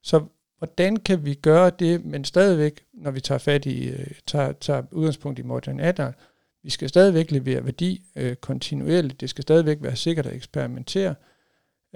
Så 0.03 0.25
hvordan 0.59 0.97
kan 0.97 1.25
vi 1.25 1.35
gøre 1.35 1.71
det, 1.79 2.05
men 2.05 2.25
stadigvæk, 2.25 2.85
når 2.93 3.11
vi 3.11 3.21
tager 3.21 3.39
fat 3.39 3.67
i, 3.67 3.89
øh, 3.89 4.07
tager, 4.27 4.53
tager 4.53 4.83
udgangspunkt 4.91 5.39
i 5.39 5.43
modern 5.43 5.81
agile, 5.81 6.15
vi 6.63 6.71
skal 6.71 6.89
stadigvæk 6.89 7.31
levere 7.31 7.65
værdi 7.65 8.03
øh, 8.17 8.37
kontinuerligt. 8.37 9.21
Det 9.21 9.31
skal 9.31 9.43
stadigvæk 9.43 9.79
være 9.81 9.97
sikkert 9.97 10.27
at 10.27 10.35
eksperimentere. 10.35 11.15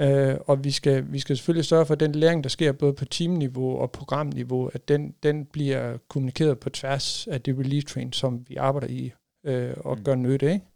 Øh, 0.03 0.37
og 0.47 0.65
vi 0.65 0.71
skal, 0.71 1.13
vi 1.13 1.19
skal 1.19 1.37
selvfølgelig 1.37 1.65
sørge 1.65 1.87
for, 1.87 1.95
at 1.95 2.01
den 2.01 2.13
læring, 2.13 2.45
der 2.45 2.51
sker 2.51 2.73
både 2.73 2.93
på 2.93 3.05
teamniveau 3.05 3.79
og 3.79 3.91
programniveau, 3.91 4.71
at 4.75 4.89
den, 4.89 5.15
den 5.23 5.45
bliver 5.45 5.97
kommunikeret 6.09 6.59
på 6.59 6.71
tværs 6.71 7.27
af 7.27 7.41
det 7.41 7.59
release 7.59 7.87
train, 7.87 8.13
som 8.13 8.45
vi 8.49 8.57
arbejder 8.57 8.87
i 8.89 9.13
øh, 9.45 9.75
og 9.77 9.97
mm. 9.97 10.05
gør 10.05 10.15
nytte. 10.15 10.53
Ikke? 10.53 10.67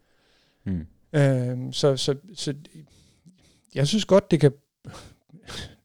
Mm. 0.65 0.87
Øh, 1.13 1.73
så, 1.73 1.97
så, 1.97 2.15
så 2.35 2.55
jeg 3.75 3.87
synes 3.87 4.05
godt, 4.05 4.31
det 4.31 4.41
kan 4.41 4.53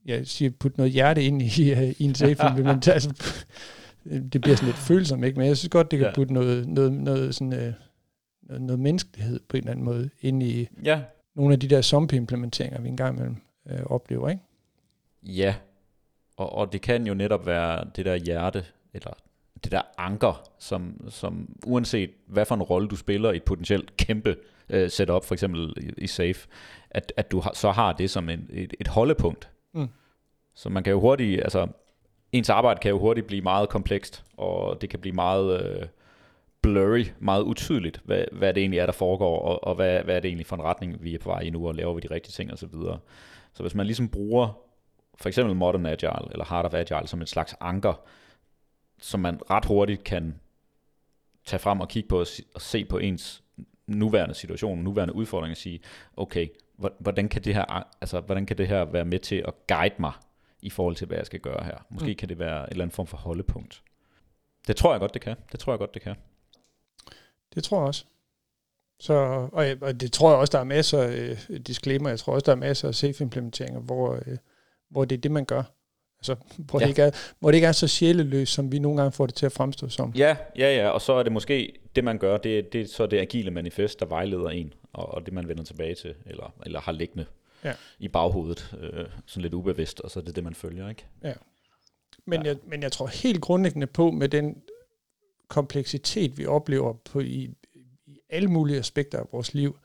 jeg 0.06 0.28
siger, 0.28 0.52
putte 0.60 0.78
noget 0.78 0.92
hjerte 0.92 1.24
ind 1.24 1.42
i, 1.42 1.74
i 2.00 2.04
en 2.04 2.16
safe 2.16 2.64
men 2.64 2.68
altså, 2.68 3.14
det 4.04 4.42
bliver 4.42 4.56
sådan 4.56 4.68
lidt 4.68 4.78
følsomt, 4.78 5.26
ikke? 5.26 5.38
men 5.40 5.48
jeg 5.48 5.58
synes 5.58 5.70
godt, 5.70 5.92
det 5.92 6.00
kan 6.00 6.12
putte 6.16 6.34
noget, 6.34 6.68
noget, 6.68 6.94
noget 6.94 7.36
sådan, 7.36 7.54
øh, 7.54 7.74
noget, 8.44 8.62
noget 8.62 8.80
menneskelighed 8.80 9.40
på 9.50 9.58
en 9.58 9.64
eller 9.64 9.72
anden 9.72 9.86
måde 9.86 10.10
ind 10.22 10.44
i 10.44 10.68
ja. 10.84 11.02
Nogle 11.42 11.54
af 11.54 11.60
de 11.60 11.68
der 11.68 11.82
zombie-implementeringer, 11.82 12.82
vi 12.82 12.88
engang 12.88 13.16
imellem 13.16 13.38
øh, 13.70 13.84
oplever, 13.86 14.30
ikke? 14.30 14.42
Ja, 15.24 15.56
og, 16.38 16.54
og 16.54 16.74
det 16.74 16.82
kan 16.82 17.08
jo 17.08 17.14
netop 17.14 17.46
være 17.46 17.86
det 17.96 18.06
der 18.06 18.16
hjerte, 18.16 18.66
eller 18.94 19.14
det 19.64 19.72
der 19.72 19.82
anker, 19.98 20.44
som, 20.60 21.10
som 21.10 21.56
uanset 21.66 22.10
hvad 22.28 22.46
for 22.46 22.56
en 22.56 22.62
rolle 22.62 22.88
du 22.88 22.96
spiller 22.96 23.32
i 23.32 23.36
et 23.36 23.44
potentielt 23.44 23.98
kæmpe 23.98 24.36
uh, 24.74 24.88
setup, 24.88 25.26
for 25.26 25.34
eksempel 25.34 25.74
i, 25.78 26.04
i 26.04 26.08
Safe, 26.08 26.48
at, 26.90 27.14
at 27.18 27.32
du 27.32 27.40
har, 27.40 27.52
så 27.54 27.72
har 27.72 27.94
det 27.94 28.10
som 28.10 28.30
en, 28.30 28.50
et, 28.50 28.74
et 28.80 28.88
holdepunkt. 28.88 29.50
Mm. 29.74 29.88
Så 30.56 30.70
man 30.70 30.84
kan 30.84 30.92
jo 30.92 31.00
hurtigt, 31.00 31.42
altså 31.42 31.68
ens 32.32 32.50
arbejde 32.50 32.80
kan 32.80 32.90
jo 32.90 33.00
hurtigt 33.00 33.28
blive 33.28 33.42
meget 33.42 33.70
komplekst, 33.70 34.24
og 34.38 34.82
det 34.82 34.90
kan 34.90 35.00
blive 35.00 35.16
meget... 35.16 35.78
Uh, 35.82 35.88
blurry, 36.62 37.06
meget 37.20 37.44
utydeligt, 37.44 38.02
hvad, 38.04 38.26
hvad 38.32 38.54
det 38.54 38.62
egentlig 38.62 38.80
er, 38.80 38.86
der 38.86 38.94
foregår, 38.94 39.40
og, 39.40 39.64
og 39.64 39.76
hvad, 39.76 40.04
hvad 40.04 40.16
er 40.16 40.20
det 40.20 40.28
egentlig 40.28 40.46
for 40.46 40.56
en 40.56 40.62
retning, 40.62 41.04
vi 41.04 41.16
er 41.16 41.20
på 41.20 41.30
vej 41.30 41.40
i 41.40 41.50
nu, 41.50 41.68
og 41.68 41.76
laver 41.76 41.94
vi 41.94 42.00
de 42.00 42.14
rigtige 42.14 42.32
ting 42.32 42.54
osv. 42.54 42.58
Så, 42.58 42.78
videre. 42.78 43.00
så 43.54 43.64
hvis 43.64 43.76
man 43.76 43.86
ligesom 43.86 44.10
bruger 44.10 44.62
for 45.16 45.30
eksempel 45.30 45.56
Modern 45.56 45.86
Agile, 45.86 46.32
eller 46.32 46.46
Heart 46.50 46.66
of 46.66 46.74
Agile, 46.74 47.08
som 47.08 47.22
et 47.22 47.30
slags 47.30 47.56
anker, 47.60 47.94
som 49.00 49.20
man 49.20 49.40
ret 49.50 49.66
hurtigt 49.66 50.04
kan 50.04 50.40
tage 51.46 51.60
frem 51.60 51.80
og 51.80 51.90
kigge 51.90 52.10
på 52.10 52.20
og, 52.20 52.28
og 52.56 52.62
se 52.62 52.86
på 52.86 52.98
ens 52.98 53.44
nuværende 53.88 54.36
situation, 54.36 54.80
nuværende 54.80 55.16
udfordring 55.16 55.52
og 55.52 55.58
sige, 55.58 55.80
okay, 56.18 56.48
hvordan 57.00 57.30
kan 57.30 57.44
det 57.44 57.56
her, 57.56 57.88
altså, 58.02 58.20
hvordan 58.20 58.46
kan 58.46 58.58
det 58.58 58.68
her 58.68 58.86
være 58.86 59.06
med 59.06 59.20
til 59.20 59.44
at 59.48 59.54
guide 59.68 59.96
mig 60.00 60.12
i 60.62 60.70
forhold 60.70 60.96
til, 60.96 61.08
hvad 61.08 61.18
jeg 61.18 61.26
skal 61.26 61.40
gøre 61.40 61.64
her? 61.64 61.78
Måske 61.90 62.08
mm. 62.08 62.16
kan 62.16 62.30
det 62.30 62.40
være 62.40 62.64
en 62.64 62.70
eller 62.72 62.84
anden 62.84 62.96
form 62.96 63.08
for 63.08 63.18
holdepunkt. 63.18 63.84
Det 64.68 64.76
tror 64.76 64.94
jeg 64.94 65.00
godt, 65.00 65.14
det 65.14 65.22
kan. 65.22 65.36
Det 65.52 65.60
tror 65.60 65.74
jeg 65.74 65.80
godt, 65.80 65.94
det 65.94 66.02
kan. 66.02 66.16
Det 67.56 67.64
tror 67.64 67.78
jeg 67.78 67.88
også. 67.88 68.06
Så, 69.00 69.14
og, 69.52 69.66
og 69.82 70.02
det 70.02 70.12
tror 70.12 70.30
jeg 70.30 70.40
også, 70.40 70.52
der 70.52 70.60
er 70.60 70.64
masser 70.64 71.02
af 71.02 71.46
øh, 71.50 71.60
disclaimer, 71.60 72.10
jeg 72.10 72.20
tror 72.20 72.34
også, 72.34 72.46
der 72.46 72.52
er 72.52 72.56
masser 72.56 72.88
af 72.88 72.96
safe-implementeringer, 72.96 73.80
hvor, 73.80 74.14
øh, 74.14 74.38
hvor 74.90 75.06
det 75.06 75.18
er 75.18 75.22
det, 75.22 75.32
man 75.32 75.46
gør. 75.46 75.64
Altså, 76.20 76.36
hvor, 76.58 76.80
ja. 76.80 76.86
det 76.86 76.90
ikke 76.90 77.02
er, 77.02 77.12
hvor 77.40 77.52
det 77.52 77.56
ikke 77.56 77.68
er 77.68 77.72
så 77.72 77.88
sjæleløst, 77.88 78.54
som 78.54 78.72
vi 78.72 78.80
nogle 78.80 78.98
gange 78.98 79.12
får 79.12 79.26
det 79.26 79.36
til 79.36 79.46
at 79.46 79.52
fremstå 79.52 79.90
som. 79.90 80.14
Ja, 80.16 80.36
ja, 80.58 80.76
ja, 80.76 80.90
og 80.90 81.02
så 81.02 81.14
er 81.14 81.24
det 81.24 81.32
måske, 81.32 81.74
det 81.96 82.04
man 82.04 82.18
gør, 82.18 82.38
det, 82.38 82.74
det 82.74 82.82
er 82.82 82.88
så 82.88 83.06
det 83.06 83.20
agile 83.20 83.52
manifest, 83.52 84.00
der 84.00 84.06
vejleder 84.06 84.50
en, 84.50 84.74
og, 84.94 85.14
og 85.14 85.26
det 85.26 85.34
man 85.34 85.48
vender 85.48 85.64
tilbage 85.64 85.96
til, 85.96 86.16
eller, 86.26 86.54
eller 86.66 86.82
har 86.82 86.92
liggende 86.92 87.26
ja. 87.64 87.74
i 88.00 88.08
baghovedet, 88.08 88.76
øh, 88.80 89.06
sådan 89.26 89.42
lidt 89.42 89.54
ubevidst, 89.54 90.02
og 90.02 90.12
så 90.12 90.20
er 90.20 90.24
det 90.24 90.36
det, 90.36 90.44
man 90.44 90.56
følger, 90.56 90.90
ikke? 90.90 91.06
Ja. 91.24 91.34
Men, 92.26 92.42
ja. 92.42 92.48
Jeg, 92.48 92.58
men 92.68 92.84
jeg 92.84 92.92
tror 92.92 93.08
helt 93.08 93.42
grundlæggende 93.42 93.88
på, 93.88 94.12
med 94.12 94.30
den 94.30 94.62
kompleksitet, 95.52 96.38
vi 96.38 96.46
oplever 96.46 96.94
på 96.94 97.20
i, 97.20 97.50
i 98.06 98.20
alle 98.30 98.48
mulige 98.48 98.80
aspekter 98.80 99.20
af 99.20 99.26
vores 99.32 99.54
liv, 99.54 99.78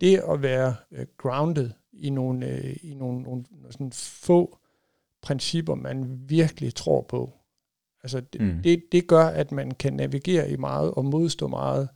det 0.00 0.22
at 0.30 0.42
være 0.42 0.74
uh, 0.90 0.98
grounded 1.16 1.70
i 1.92 2.10
nogle, 2.10 2.46
uh, 2.46 2.90
i 2.90 2.94
nogle, 2.94 3.22
nogle 3.22 3.44
sådan 3.70 3.92
få 3.92 4.58
principper, 5.22 5.74
man 5.74 6.20
virkelig 6.28 6.74
tror 6.74 7.02
på. 7.02 7.32
Altså 8.02 8.20
det, 8.20 8.40
mm. 8.40 8.62
det, 8.62 8.82
det 8.92 9.06
gør, 9.06 9.24
at 9.24 9.52
man 9.52 9.70
kan 9.70 9.92
navigere 9.92 10.50
i 10.50 10.56
meget 10.56 10.90
og 10.90 11.04
modstå 11.04 11.48
meget. 11.48 11.88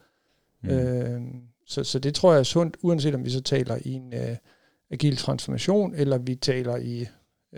Mm. 0.63 0.71
Uh, 0.71 1.41
så, 1.67 1.85
så 1.85 1.99
det 1.99 2.15
tror 2.15 2.33
jeg 2.33 2.39
er 2.39 2.45
sundt, 2.45 2.77
uanset 2.83 3.15
om 3.15 3.25
vi 3.25 3.31
så 3.31 3.43
taler 3.43 3.79
i 3.85 3.93
en 3.93 4.15
uh, 4.15 4.37
agil 4.91 5.17
transformation, 5.17 5.95
eller 5.95 6.19
vi 6.19 6.35
taler 6.35 6.77
i, 6.77 7.07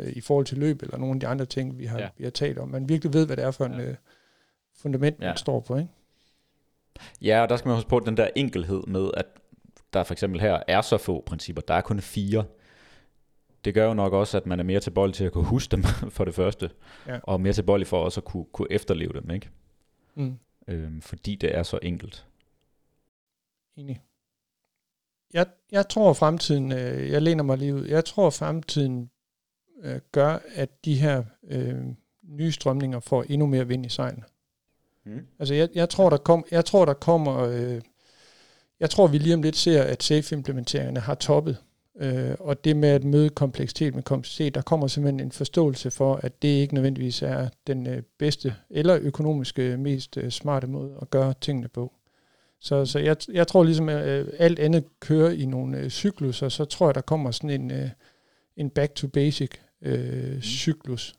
uh, 0.01 0.09
i 0.09 0.21
forhold 0.21 0.47
til 0.47 0.59
løb, 0.59 0.83
eller 0.83 0.99
nogle 0.99 1.15
af 1.15 1.21
de 1.21 1.27
andre 1.27 1.47
ting, 1.47 1.79
vi 1.79 1.85
har, 1.85 1.99
ja. 1.99 2.09
vi 2.19 2.25
har 2.25 2.31
talt 2.31 2.59
om. 2.59 2.69
Man 2.69 2.89
virkelig 2.89 3.13
ved, 3.13 3.27
hvad 3.27 3.37
det 3.37 3.45
er 3.45 3.51
for 3.51 3.65
en, 3.65 3.81
uh, 3.81 3.95
fundament, 4.79 5.21
ja. 5.21 5.27
man 5.27 5.37
står 5.37 5.61
på, 5.61 5.77
ikke? 5.77 5.91
Ja, 7.23 7.43
og 7.43 7.49
der 7.49 7.57
skal 7.57 7.69
man 7.69 7.77
huske 7.77 7.91
på 7.91 8.01
den 8.01 8.17
der 8.17 8.29
enkelhed 8.37 8.83
med, 8.87 9.11
at 9.17 9.27
der 9.93 10.03
for 10.03 10.15
eksempel 10.15 10.41
her 10.41 10.63
er 10.69 10.81
så 10.81 10.99
få 10.99 11.23
principper. 11.27 11.63
Der 11.63 11.75
er 11.75 11.81
kun 11.81 12.01
fire. 12.01 12.45
Det 13.65 13.75
gør 13.75 13.87
jo 13.87 13.95
nok 13.95 14.13
også, 14.13 14.37
at 14.37 14.47
man 14.47 14.61
er 14.61 14.65
mere 14.65 14.81
tilbøjelig 14.81 15.15
til 15.15 15.25
at 15.25 15.33
kunne 15.33 15.45
huske 15.45 15.71
dem 15.71 15.83
for 16.17 16.25
det 16.25 16.35
første, 16.35 16.71
ja. 17.07 17.19
og 17.23 17.41
mere 17.41 17.53
tilbøjelig 17.53 17.87
for 17.87 18.05
også 18.05 18.21
at 18.21 18.25
kunne, 18.25 18.45
kunne 18.53 18.69
efterleve 18.73 19.13
dem, 19.13 19.31
ikke? 19.31 19.51
Mm. 20.15 20.39
Øhm, 20.69 21.01
fordi 21.01 21.35
det 21.35 21.57
er 21.57 21.63
så 21.63 21.79
enkelt. 21.83 22.27
Enig. 23.77 24.03
Jeg, 25.35 25.47
jeg 25.73 25.89
tror 25.89 26.13
fremtiden, 26.13 26.73
øh, 26.73 27.11
jeg 27.11 27.23
læner 27.23 27.45
mig 27.45 27.59
lige 27.59 27.75
ud, 27.75 27.87
jeg 27.87 28.05
tror 28.05 28.31
fremtiden 28.31 29.11
øh, 29.83 30.01
gør, 30.13 30.39
at 30.55 30.85
de 30.85 30.95
her 30.95 31.25
øh, 31.49 31.85
nye 32.23 32.53
strømninger 32.53 33.01
får 33.01 33.23
endnu 33.23 33.47
mere 33.47 33.69
vind 33.69 33.87
i 33.87 33.89
sejlene. 33.89 34.25
Mm. 35.09 35.21
Altså 35.39 35.55
jeg, 35.55 35.69
jeg, 35.75 35.89
tror, 35.89 36.11
der 36.11 36.17
kom, 36.17 36.45
jeg 36.51 36.65
tror, 36.65 36.85
der 36.85 36.95
kommer... 36.95 37.39
Øh, 37.39 37.81
jeg 38.81 38.91
tror, 38.91 39.07
vi 39.07 39.19
lige 39.19 39.35
om 39.35 39.43
lidt 39.43 39.57
ser, 39.57 39.83
at 39.83 40.03
safe-implementeringerne 40.03 41.01
har 41.01 41.15
toppet. 41.15 41.57
Øh, 42.01 42.35
og 42.41 42.65
det 42.65 42.77
med 42.77 42.89
at 42.89 43.05
møde 43.05 43.31
kompleksitet 43.31 43.95
med 43.95 44.03
kompleksitet, 44.03 44.55
der 44.55 44.63
kommer 44.63 44.87
simpelthen 44.87 45.21
en 45.21 45.33
forståelse 45.33 45.91
for, 45.91 46.15
at 46.15 46.43
det 46.43 46.49
ikke 46.49 46.75
nødvendigvis 46.75 47.23
er 47.23 47.49
den 47.67 47.87
øh, 47.87 48.03
bedste 48.19 48.55
eller 48.71 48.99
økonomiske 49.03 49.77
mest 49.77 50.17
øh, 50.17 50.31
smarte 50.31 50.67
måde 50.67 50.99
at 51.03 51.11
gøre 51.11 51.35
tingene 51.41 51.69
på. 51.69 51.93
Så, 52.61 52.87
så 52.87 52.99
jeg, 52.99 53.17
jeg 53.33 53.47
tror 53.47 53.65
ligesom, 53.65 53.89
at 53.89 54.09
øh, 54.09 54.29
alt 54.39 54.59
andet 54.59 54.85
kører 55.01 55.31
i 55.31 55.45
nogle 55.45 55.79
øh, 55.79 55.91
cykluser, 55.91 56.49
så 56.49 56.65
tror 56.65 56.89
jeg, 56.89 56.95
der 56.95 57.01
kommer 57.01 57.31
sådan 57.31 57.51
en, 57.51 57.71
øh, 57.71 57.89
en 58.57 58.71
back 58.71 58.95
to 58.95 59.09
basic 59.09 59.51
øh, 59.83 60.35
mm. 60.35 60.43
cyklus. 60.43 61.15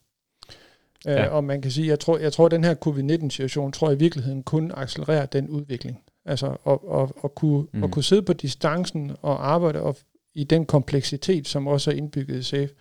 Ja. 1.06 1.26
Øh, 1.26 1.34
og 1.34 1.44
man 1.44 1.62
kan 1.62 1.72
sige, 1.72 1.88
jeg 1.88 2.00
tror, 2.00 2.18
jeg 2.18 2.34
tror, 2.34 2.46
at 2.46 2.52
den 2.52 2.64
her 2.64 2.76
covid-19-situation, 2.76 3.72
tror 3.72 3.90
jeg 3.90 3.96
i 3.96 4.00
virkeligheden 4.00 4.44
kun 4.44 4.72
accelererer 4.76 5.26
den 5.26 5.50
udvikling. 5.50 6.00
Altså 6.26 6.48
at, 6.48 6.80
at, 6.94 7.12
at, 7.24 7.36
kunne, 7.36 7.68
mm. 7.74 7.84
at 7.84 7.92
kunne 7.92 8.04
sidde 8.04 8.22
på 8.22 8.34
distancen 8.34 9.12
og 9.22 9.52
arbejde 9.52 9.82
og 9.82 9.98
i 10.34 10.44
den 10.44 10.66
kompleksitet, 10.66 11.48
som 11.48 11.68
også 11.68 11.92
er 11.92 11.96
indbygget 11.96 12.40
i 12.40 12.44
SAFE, 12.44 12.74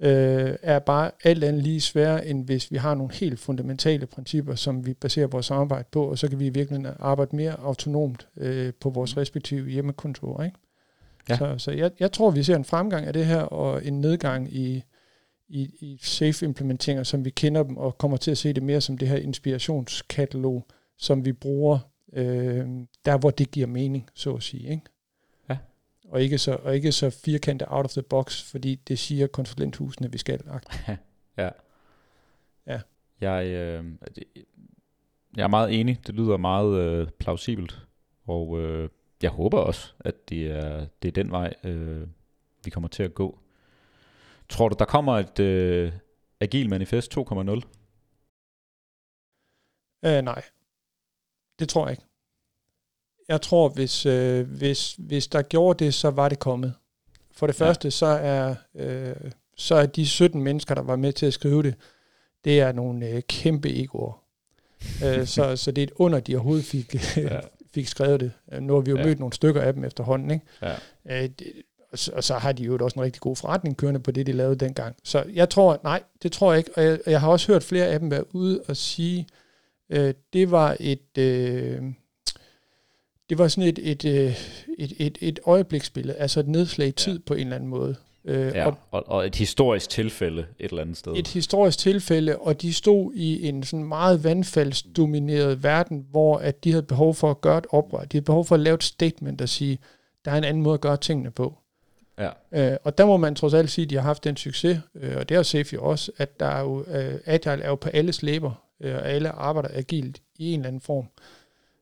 øh, 0.00 0.56
er 0.62 0.78
bare 0.78 1.10
alt 1.24 1.44
andet 1.44 1.62
lige 1.62 1.80
sværere, 1.80 2.26
end 2.26 2.44
hvis 2.44 2.70
vi 2.70 2.76
har 2.76 2.94
nogle 2.94 3.14
helt 3.14 3.38
fundamentale 3.38 4.06
principper, 4.06 4.54
som 4.54 4.86
vi 4.86 4.94
baserer 4.94 5.26
vores 5.26 5.46
samarbejde 5.46 5.88
på, 5.92 6.04
og 6.04 6.18
så 6.18 6.28
kan 6.28 6.38
vi 6.38 6.46
i 6.46 6.50
virkeligheden 6.50 6.94
arbejde 7.00 7.36
mere 7.36 7.60
autonomt 7.60 8.28
øh, 8.36 8.72
på 8.80 8.90
vores 8.90 9.16
mm. 9.16 9.20
respektive 9.20 9.70
hjemmekontor. 9.70 10.42
Ikke? 10.42 10.56
Ja. 11.28 11.36
Så, 11.36 11.54
så 11.58 11.70
jeg, 11.70 11.90
jeg 12.00 12.12
tror, 12.12 12.30
vi 12.30 12.42
ser 12.42 12.56
en 12.56 12.64
fremgang 12.64 13.06
af 13.06 13.12
det 13.12 13.26
her, 13.26 13.40
og 13.40 13.84
en 13.86 14.00
nedgang 14.00 14.54
i, 14.54 14.82
i, 15.48 15.62
i 15.80 15.98
safe-implementeringer, 16.02 17.02
som 17.02 17.24
vi 17.24 17.30
kender 17.30 17.62
dem, 17.62 17.76
og 17.76 17.98
kommer 17.98 18.16
til 18.16 18.30
at 18.30 18.38
se 18.38 18.52
det 18.52 18.62
mere 18.62 18.80
som 18.80 18.98
det 18.98 19.08
her 19.08 19.16
inspirationskatalog, 19.16 20.66
som 20.96 21.24
vi 21.24 21.32
bruger 21.32 21.78
øh, 22.12 22.66
der, 23.04 23.18
hvor 23.18 23.30
det 23.30 23.50
giver 23.50 23.66
mening, 23.66 24.10
så 24.14 24.34
at 24.34 24.42
sige. 24.42 24.70
Ikke? 24.70 24.82
Ja. 25.48 25.58
Og 26.08 26.22
ikke, 26.22 26.38
så, 26.38 26.54
og 26.62 26.74
ikke 26.74 26.92
så 26.92 27.10
firkantet 27.10 27.68
out 27.70 27.84
of 27.84 27.92
the 27.92 28.02
box, 28.02 28.50
fordi 28.50 28.74
det 28.74 28.98
siger 28.98 29.26
konsulenthusene, 29.26 30.12
vi 30.12 30.18
skal. 30.18 30.40
ja. 31.38 31.50
Ja. 32.66 32.80
Jeg, 33.20 33.46
øh, 33.46 33.84
jeg 35.36 35.42
er 35.42 35.48
meget 35.48 35.80
enig. 35.80 36.00
Det 36.06 36.14
lyder 36.14 36.36
meget 36.36 36.78
øh, 36.78 37.08
plausibelt. 37.18 37.86
Og 38.26 38.60
øh, 38.60 38.88
jeg 39.22 39.30
håber 39.30 39.58
også, 39.58 39.92
at 40.00 40.28
det 40.28 40.50
er, 40.50 40.86
det 41.02 41.08
er 41.08 41.12
den 41.12 41.30
vej, 41.30 41.54
øh, 41.64 42.06
vi 42.64 42.70
kommer 42.70 42.88
til 42.88 43.02
at 43.02 43.14
gå. 43.14 43.38
Tror 44.50 44.68
du, 44.68 44.76
der 44.78 44.84
kommer 44.84 45.18
et 45.18 45.38
øh, 45.38 45.92
Agil 46.40 46.70
Manifest 46.70 47.18
2.0? 47.18 47.60
Øh, 50.04 50.22
nej. 50.22 50.42
Det 51.58 51.68
tror 51.68 51.86
jeg 51.86 51.90
ikke. 51.90 52.04
Jeg 53.28 53.42
tror, 53.42 53.68
hvis, 53.68 54.06
øh, 54.06 54.50
hvis, 54.50 54.94
hvis 54.98 55.26
der 55.26 55.42
gjorde 55.42 55.84
det, 55.84 55.94
så 55.94 56.10
var 56.10 56.28
det 56.28 56.38
kommet. 56.38 56.74
For 57.32 57.46
det 57.46 57.60
ja. 57.60 57.66
første, 57.66 57.90
så 57.90 58.06
er, 58.06 58.54
øh, 58.74 59.30
så 59.56 59.74
er 59.74 59.86
de 59.86 60.06
17 60.06 60.42
mennesker, 60.42 60.74
der 60.74 60.82
var 60.82 60.96
med 60.96 61.12
til 61.12 61.26
at 61.26 61.32
skrive 61.32 61.62
det, 61.62 61.74
det 62.44 62.60
er 62.60 62.72
nogle 62.72 63.08
øh, 63.08 63.22
kæmpe 63.22 63.82
egoer. 63.82 64.22
øh, 65.04 65.26
så, 65.26 65.56
så 65.56 65.70
det 65.70 65.82
er 65.82 65.86
et 65.86 65.92
under, 65.96 66.20
de 66.20 66.34
overhovedet 66.34 66.64
fik, 66.64 67.16
ja. 67.16 67.40
fik 67.74 67.86
skrevet 67.86 68.20
det. 68.20 68.32
Nu 68.62 68.74
har 68.74 68.80
vi 68.80 68.90
jo 68.90 68.96
ja. 68.96 69.04
mødt 69.04 69.18
nogle 69.18 69.32
stykker 69.32 69.60
af 69.60 69.72
dem 69.72 69.84
efterhånden. 69.84 70.30
Ikke? 70.30 70.46
Ja. 70.62 70.74
Øh, 71.06 71.28
det, 71.28 71.52
og, 71.92 71.98
så, 71.98 72.12
og 72.12 72.24
så 72.24 72.34
har 72.34 72.52
de 72.52 72.62
jo 72.62 72.78
også 72.80 72.98
en 72.98 73.04
rigtig 73.04 73.20
god 73.20 73.36
forretning 73.36 73.76
kørende 73.76 74.00
på 74.00 74.10
det, 74.10 74.26
de 74.26 74.32
lavede 74.32 74.56
dengang. 74.56 74.96
Så 75.04 75.24
jeg 75.34 75.48
tror, 75.48 75.80
nej, 75.82 76.02
det 76.22 76.32
tror 76.32 76.52
jeg 76.52 76.58
ikke. 76.58 76.70
Og 76.76 76.84
jeg, 76.84 76.98
jeg 77.06 77.20
har 77.20 77.28
også 77.28 77.52
hørt 77.52 77.62
flere 77.62 77.86
af 77.86 78.00
dem 78.00 78.10
være 78.10 78.34
ude 78.34 78.62
og 78.68 78.76
sige, 78.76 79.26
øh, 79.90 80.14
det 80.32 80.50
var 80.50 80.76
et... 80.80 81.18
Øh, 81.18 81.82
det 83.30 83.38
var 83.38 83.48
sådan 83.48 83.68
et, 83.68 83.78
et, 83.78 84.04
øh, 84.04 84.34
et, 84.78 84.92
et, 84.98 85.18
et 85.20 85.38
øjebliksbillede, 85.46 86.16
altså 86.16 86.40
et 86.40 86.48
nedslag 86.48 86.88
i 86.88 86.92
tid 86.92 87.12
ja. 87.12 87.22
på 87.26 87.34
en 87.34 87.40
eller 87.40 87.56
anden 87.56 87.70
måde. 87.70 87.96
Øh, 88.24 88.52
ja, 88.54 88.70
og, 88.90 89.08
og 89.08 89.26
et 89.26 89.34
historisk 89.34 89.90
tilfælde 89.90 90.46
et 90.58 90.70
eller 90.70 90.82
andet 90.82 90.96
sted. 90.96 91.12
Et 91.16 91.28
historisk 91.28 91.78
tilfælde, 91.78 92.38
og 92.38 92.62
de 92.62 92.74
stod 92.74 93.12
i 93.14 93.48
en 93.48 93.62
sådan 93.62 93.84
meget 93.84 94.24
vandfaldsdomineret 94.24 95.62
verden, 95.62 96.06
hvor 96.10 96.36
at 96.36 96.64
de 96.64 96.70
havde 96.70 96.82
behov 96.82 97.14
for 97.14 97.30
at 97.30 97.40
gøre 97.40 97.58
et 97.58 97.66
oprør. 97.70 98.00
De 98.00 98.16
havde 98.16 98.24
behov 98.24 98.44
for 98.44 98.54
at 98.54 98.60
lave 98.60 98.74
et 98.74 98.82
statement 98.82 99.40
og 99.40 99.48
sige, 99.48 99.78
der 100.24 100.30
er 100.30 100.36
en 100.36 100.44
anden 100.44 100.62
måde 100.62 100.74
at 100.74 100.80
gøre 100.80 100.96
tingene 100.96 101.30
på. 101.30 101.58
Ja. 102.18 102.30
Øh, 102.52 102.76
og 102.84 102.98
der 102.98 103.06
må 103.06 103.16
man 103.16 103.34
trods 103.34 103.54
alt 103.54 103.70
sige, 103.70 103.84
at 103.84 103.90
de 103.90 103.94
har 103.94 104.02
haft 104.02 104.24
den 104.24 104.36
succes, 104.36 104.80
øh, 104.94 105.16
og 105.16 105.28
det 105.28 105.36
har 105.36 105.42
Safe 105.42 105.74
jo 105.74 105.84
også, 105.84 106.12
at 106.16 106.40
der 106.40 106.46
er 106.46 106.60
jo, 106.60 106.84
øh, 106.88 107.14
Agile 107.24 107.62
er 107.62 107.68
jo 107.68 107.74
på 107.74 107.88
alles 107.88 108.22
læber, 108.22 108.64
øh, 108.80 108.94
og 108.94 109.08
alle 109.08 109.28
arbejder 109.28 109.68
agilt 109.72 110.22
i 110.36 110.52
en 110.52 110.60
eller 110.60 110.68
anden 110.68 110.80
form. 110.80 111.06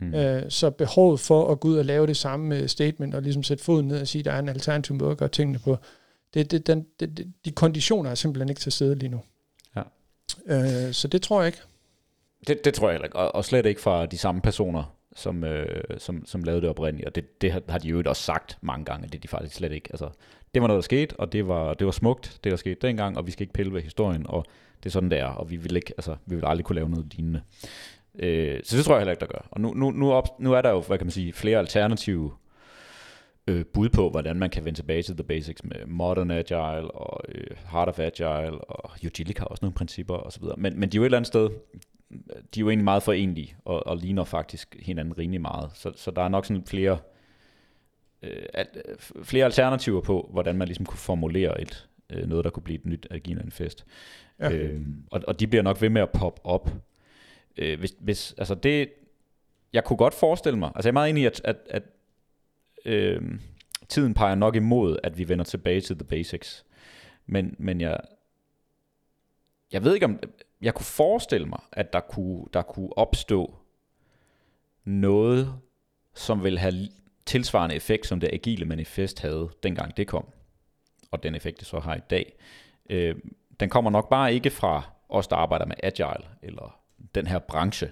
Mm. 0.01 0.15
Øh, 0.15 0.51
så 0.51 0.71
behovet 0.71 1.21
for 1.21 1.53
at 1.53 1.61
gå 1.61 1.69
ud 1.69 1.79
og 1.79 1.85
lave 1.85 2.07
det 2.07 2.17
samme 2.17 2.69
statement, 2.69 3.15
og 3.15 3.23
ligesom 3.23 3.43
sætte 3.43 3.65
foden 3.65 3.89
ned 3.89 4.01
og 4.01 4.09
sige, 4.09 4.21
at 4.21 4.25
der 4.25 4.33
er 4.33 4.39
en 4.39 4.49
alternativ 4.49 4.97
måde 4.97 5.11
at 5.11 5.19
gøre 5.19 5.29
tingene 5.29 5.59
på, 5.59 5.77
det, 6.35 6.51
det, 6.51 6.67
den, 6.67 6.87
det, 7.01 7.33
de 7.45 7.51
konditioner 7.51 8.11
er 8.11 8.15
simpelthen 8.15 8.49
ikke 8.49 8.61
til 8.61 8.73
stede 8.73 8.95
lige 8.95 9.09
nu. 9.09 9.21
Ja. 9.77 9.83
Øh, 10.47 10.93
så 10.93 11.09
det 11.09 11.23
tror 11.23 11.41
jeg 11.41 11.47
ikke. 11.47 11.59
Det, 12.47 12.65
det 12.65 12.75
tror 12.75 12.89
jeg 12.89 12.95
heller 12.95 13.07
ikke, 13.07 13.19
og, 13.19 13.35
og 13.35 13.45
slet 13.45 13.67
ikke 13.67 13.81
fra 13.81 14.07
de 14.07 14.19
samme 14.19 14.41
personer, 14.41 14.96
som, 15.17 15.45
øh, 15.45 15.83
som, 15.99 16.27
som 16.27 16.43
lavede 16.43 16.63
det 16.63 16.71
oprindeligt, 16.71 17.07
og 17.09 17.15
det, 17.15 17.43
det 17.43 17.53
har 17.69 17.79
de 17.79 17.89
jo 17.89 18.03
også 18.07 18.23
sagt 18.23 18.59
mange 18.61 18.85
gange, 18.85 19.09
det 19.09 19.23
de 19.23 19.29
faktisk 19.29 19.57
slet 19.57 19.73
ikke, 19.73 19.89
altså, 19.91 20.09
det 20.55 20.63
var 20.63 20.69
noget, 20.69 20.79
der 20.79 20.85
skete, 20.85 21.17
og 21.21 21.33
det 21.33 21.49
var, 21.49 21.75
det 21.75 21.85
var 21.85 21.91
smukt, 21.91 22.41
det 22.45 22.51
der 22.51 22.57
skete 22.57 22.87
dengang, 22.87 23.17
og 23.17 23.27
vi 23.27 23.31
skal 23.31 23.43
ikke 23.43 23.53
pille 23.53 23.75
ved 23.75 23.83
historien, 23.83 24.27
og 24.29 24.45
det 24.83 24.87
er 24.87 24.93
sådan, 24.93 25.11
det 25.11 25.19
er, 25.19 25.27
og 25.27 25.51
vi 25.51 25.57
vil, 25.57 25.77
ikke, 25.77 25.93
altså, 25.97 26.17
vi 26.27 26.35
vil 26.35 26.45
aldrig 26.47 26.65
kunne 26.65 26.77
lave 26.77 26.89
noget 26.89 27.15
lignende. 27.15 27.43
Øh, 28.19 28.61
så 28.65 28.77
det 28.77 28.85
tror 28.85 28.95
jeg 28.95 29.01
heller 29.01 29.13
ikke, 29.13 29.21
der 29.21 29.27
gør. 29.27 29.49
Og 29.51 29.61
nu, 29.61 29.75
nu, 29.75 29.91
nu, 29.91 30.13
op, 30.13 30.41
nu 30.41 30.53
er 30.53 30.63
der 30.63 30.71
jo, 30.71 30.81
hvad 30.81 30.99
kan 30.99 31.07
man 31.07 31.13
sige, 31.13 31.33
flere 31.33 31.59
alternative 31.59 32.33
øh, 33.47 33.65
bud 33.65 33.89
på, 33.89 34.11
hvordan 34.11 34.37
man 34.37 34.51
kan 34.51 34.65
vende 34.65 34.79
tilbage 34.79 35.03
til 35.03 35.17
the 35.17 35.25
basics 35.25 35.65
med 35.65 35.87
modern 35.87 36.31
agile 36.31 36.91
og 36.91 37.21
øh, 37.29 37.57
heart 37.73 37.89
of 37.89 37.99
agile, 37.99 38.59
og 38.59 38.91
Agilic 39.05 39.39
har 39.39 39.45
også 39.45 39.65
nogle 39.65 39.75
principper 39.75 40.15
osv. 40.15 40.45
Men, 40.57 40.81
men 40.81 40.89
de 40.89 40.97
er 40.97 40.99
jo 40.99 41.03
et 41.03 41.07
eller 41.07 41.19
andet 41.19 41.27
sted, 41.27 41.49
de 42.11 42.61
er 42.61 42.61
jo 42.61 42.69
egentlig 42.69 42.85
meget 42.85 43.03
forenlige, 43.03 43.57
og, 43.65 43.87
og 43.87 43.97
ligner 43.97 44.25
faktisk 44.25 44.77
hinanden 44.81 45.19
rimelig 45.19 45.41
meget. 45.41 45.71
Så, 45.75 45.93
så 45.97 46.11
der 46.11 46.23
er 46.23 46.29
nok 46.29 46.47
sådan 46.47 46.65
flere, 46.65 46.99
øh, 48.23 48.47
alt, 48.55 48.79
flere 49.23 49.45
alternativer 49.45 50.01
på, 50.01 50.29
hvordan 50.33 50.57
man 50.57 50.69
ligesom 50.69 50.87
kunne 50.87 50.99
formulere 50.99 51.61
et, 51.61 51.89
øh, 52.11 52.27
noget, 52.29 52.45
der 52.45 52.51
kunne 52.51 52.63
blive 52.63 52.79
et 52.79 52.87
nyt 52.87 53.07
Agile 53.11 53.37
Manifest. 53.37 53.87
Ja. 54.41 54.53
Øh, 54.53 54.81
og, 55.11 55.23
og 55.27 55.41
de 55.41 55.47
bliver 55.47 55.63
nok 55.63 55.83
ved 55.83 55.89
med 55.89 56.03
at 56.03 56.11
poppe 56.11 56.47
op. 56.47 56.71
Øh, 57.57 57.79
hvis, 57.79 57.95
hvis, 58.01 58.35
altså 58.39 58.55
det, 58.55 58.93
jeg 59.73 59.85
kunne 59.85 59.97
godt 59.97 60.15
forestille 60.15 60.59
mig, 60.59 60.73
altså 60.75 60.89
jeg 60.89 60.91
er 60.91 61.01
meget 61.01 61.11
enig 61.11 61.23
i, 61.23 61.27
at, 61.27 61.41
at, 61.45 61.57
at 61.71 61.83
øh, 62.85 63.23
tiden 63.89 64.15
peger 64.15 64.35
nok 64.35 64.57
imod, 64.57 64.99
at 65.03 65.19
vi 65.19 65.29
vender 65.29 65.45
tilbage 65.45 65.81
til 65.81 65.99
the 65.99 66.05
basics. 66.05 66.65
Men, 67.27 67.57
men 67.59 67.81
jeg, 67.81 68.01
jeg 69.73 69.85
ved 69.85 69.95
ikke 69.95 70.07
om, 70.07 70.21
jeg 70.61 70.75
kunne 70.75 70.85
forestille 70.85 71.47
mig, 71.47 71.61
at 71.73 71.93
der 71.93 72.01
kunne, 72.01 72.45
der 72.53 72.63
kunne 72.63 72.99
opstå 72.99 73.55
noget, 74.85 75.55
som 76.15 76.45
vil 76.45 76.59
have 76.59 76.89
tilsvarende 77.27 77.75
effekt, 77.75 78.07
som 78.07 78.21
det 78.21 78.31
agile 78.33 78.65
manifest 78.65 79.21
havde, 79.21 79.49
dengang 79.63 79.97
det 79.97 80.07
kom. 80.07 80.27
Og 81.11 81.23
den 81.23 81.35
effekt, 81.35 81.59
det 81.59 81.67
så 81.67 81.79
har 81.79 81.95
i 81.95 82.01
dag. 82.11 82.37
Øh, 82.91 83.15
den 83.61 83.69
kommer 83.69 83.91
nok 83.91 84.11
bare 84.11 84.35
ikke 84.35 84.51
fra 84.51 84.83
os, 85.09 85.29
der 85.29 85.37
arbejder 85.37 85.67
med 85.67 85.77
agile, 85.83 86.29
eller 86.43 86.81
den 87.15 87.27
her 87.27 87.39
branche. 87.39 87.91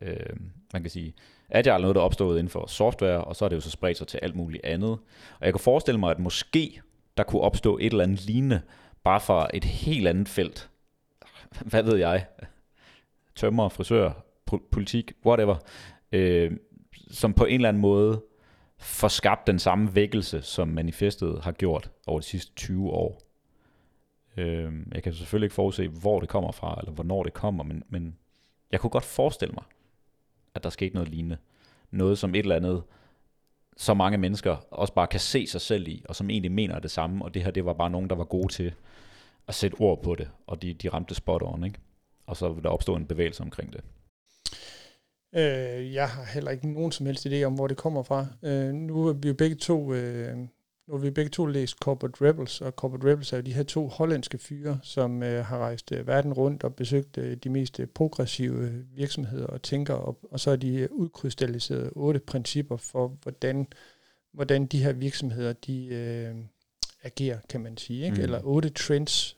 Øh, 0.00 0.36
man 0.72 0.82
kan 0.82 0.90
sige, 0.90 1.14
agile 1.50 1.74
er 1.74 1.78
noget, 1.78 1.94
der 1.94 2.00
er 2.00 2.04
opstået 2.04 2.38
inden 2.38 2.50
for 2.50 2.66
software, 2.66 3.24
og 3.24 3.36
så 3.36 3.44
er 3.44 3.48
det 3.48 3.56
jo 3.56 3.60
så 3.60 3.70
spredt 3.70 3.98
sig 3.98 4.06
til 4.06 4.20
alt 4.22 4.36
muligt 4.36 4.64
andet. 4.64 4.98
Og 5.40 5.46
jeg 5.46 5.52
kunne 5.52 5.60
forestille 5.60 6.00
mig, 6.00 6.10
at 6.10 6.18
måske 6.18 6.80
der 7.16 7.22
kunne 7.22 7.42
opstå 7.42 7.78
et 7.78 7.86
eller 7.86 8.04
andet 8.04 8.24
lignende, 8.24 8.62
bare 9.04 9.20
fra 9.20 9.48
et 9.54 9.64
helt 9.64 10.08
andet 10.08 10.28
felt. 10.28 10.70
Hvad 11.70 11.82
ved 11.82 11.96
jeg? 11.96 12.26
Tømmer, 13.34 13.68
frisør, 13.68 14.12
politik, 14.70 15.12
whatever. 15.26 15.56
Øh, 16.12 16.52
som 17.10 17.34
på 17.34 17.44
en 17.44 17.54
eller 17.54 17.68
anden 17.68 17.80
måde 17.80 18.22
får 18.78 19.08
skabt 19.08 19.46
den 19.46 19.58
samme 19.58 19.94
vækkelse, 19.94 20.42
som 20.42 20.68
manifestet 20.68 21.40
har 21.42 21.52
gjort 21.52 21.90
over 22.06 22.20
de 22.20 22.26
sidste 22.26 22.54
20 22.54 22.90
år. 22.90 23.22
Øh, 24.36 24.72
jeg 24.92 25.02
kan 25.02 25.12
selvfølgelig 25.12 25.46
ikke 25.46 25.54
forudse, 25.54 25.88
hvor 25.88 26.20
det 26.20 26.28
kommer 26.28 26.52
fra, 26.52 26.78
eller 26.78 26.92
hvornår 26.92 27.22
det 27.22 27.32
kommer, 27.32 27.64
men, 27.64 27.82
men 27.88 28.16
jeg 28.72 28.80
kunne 28.80 28.90
godt 28.90 29.04
forestille 29.04 29.54
mig, 29.54 29.64
at 30.54 30.64
der 30.64 30.70
skete 30.70 30.94
noget 30.94 31.08
lignende. 31.08 31.36
Noget 31.90 32.18
som 32.18 32.34
et 32.34 32.38
eller 32.38 32.56
andet, 32.56 32.82
så 33.76 33.94
mange 33.94 34.18
mennesker 34.18 34.56
også 34.70 34.94
bare 34.94 35.06
kan 35.06 35.20
se 35.20 35.46
sig 35.46 35.60
selv 35.60 35.88
i, 35.88 36.04
og 36.08 36.16
som 36.16 36.30
egentlig 36.30 36.52
mener 36.52 36.78
det 36.78 36.90
samme, 36.90 37.24
og 37.24 37.34
det 37.34 37.44
her, 37.44 37.50
det 37.50 37.64
var 37.64 37.72
bare 37.72 37.90
nogen, 37.90 38.10
der 38.10 38.16
var 38.16 38.24
gode 38.24 38.52
til 38.52 38.74
at 39.48 39.54
sætte 39.54 39.74
ord 39.74 40.02
på 40.02 40.14
det, 40.14 40.30
og 40.46 40.62
de, 40.62 40.74
de 40.74 40.88
ramte 40.88 41.14
spot 41.14 41.42
on, 41.42 41.64
ikke? 41.64 41.78
Og 42.26 42.36
så 42.36 42.52
vil 42.52 42.64
der 42.64 42.70
opstå 42.70 42.96
en 42.96 43.06
bevægelse 43.06 43.42
omkring 43.42 43.72
det. 43.72 43.80
Øh, 45.34 45.94
jeg 45.94 46.08
har 46.08 46.24
heller 46.24 46.50
ikke 46.50 46.72
nogen 46.72 46.92
som 46.92 47.06
helst 47.06 47.26
idé 47.26 47.42
om, 47.42 47.54
hvor 47.54 47.66
det 47.66 47.76
kommer 47.76 48.02
fra. 48.02 48.26
Øh, 48.42 48.74
nu 48.74 49.06
er 49.08 49.12
vi 49.12 49.28
jo 49.28 49.34
begge 49.34 49.56
to 49.56 49.94
øh, 49.94 50.38
nu 50.88 50.94
har 50.94 51.00
vi 51.00 51.10
begge 51.10 51.28
to 51.28 51.46
læst 51.46 51.78
Corporate 51.78 52.28
Rebels, 52.28 52.60
og 52.60 52.72
Corporate 52.72 53.10
Rebels 53.10 53.32
er 53.32 53.36
jo 53.36 53.42
de 53.42 53.52
her 53.52 53.62
to 53.62 53.88
hollandske 53.88 54.38
fyre, 54.38 54.78
som 54.82 55.22
øh, 55.22 55.44
har 55.44 55.58
rejst 55.58 55.92
øh, 55.92 56.06
verden 56.06 56.32
rundt 56.32 56.64
og 56.64 56.74
besøgt 56.74 57.18
øh, 57.18 57.36
de 57.36 57.50
mest 57.50 57.80
øh, 57.80 57.86
progressive 57.86 58.84
virksomheder 58.94 59.46
og 59.46 59.62
tænker, 59.62 59.94
og, 59.94 60.18
og 60.30 60.40
så 60.40 60.50
har 60.50 60.56
de 60.56 60.74
øh, 60.74 60.88
udkrystalliseret 60.90 61.90
otte 61.92 62.20
principper 62.20 62.76
for, 62.76 63.08
hvordan, 63.22 63.66
hvordan 64.32 64.66
de 64.66 64.82
her 64.82 64.92
virksomheder, 64.92 65.52
de 65.52 65.86
øh, 65.86 66.34
agerer, 67.04 67.38
kan 67.48 67.60
man 67.60 67.76
sige, 67.76 68.04
ikke? 68.04 68.16
Mm. 68.16 68.22
eller 68.22 68.40
otte 68.44 68.70
trends, 68.70 69.36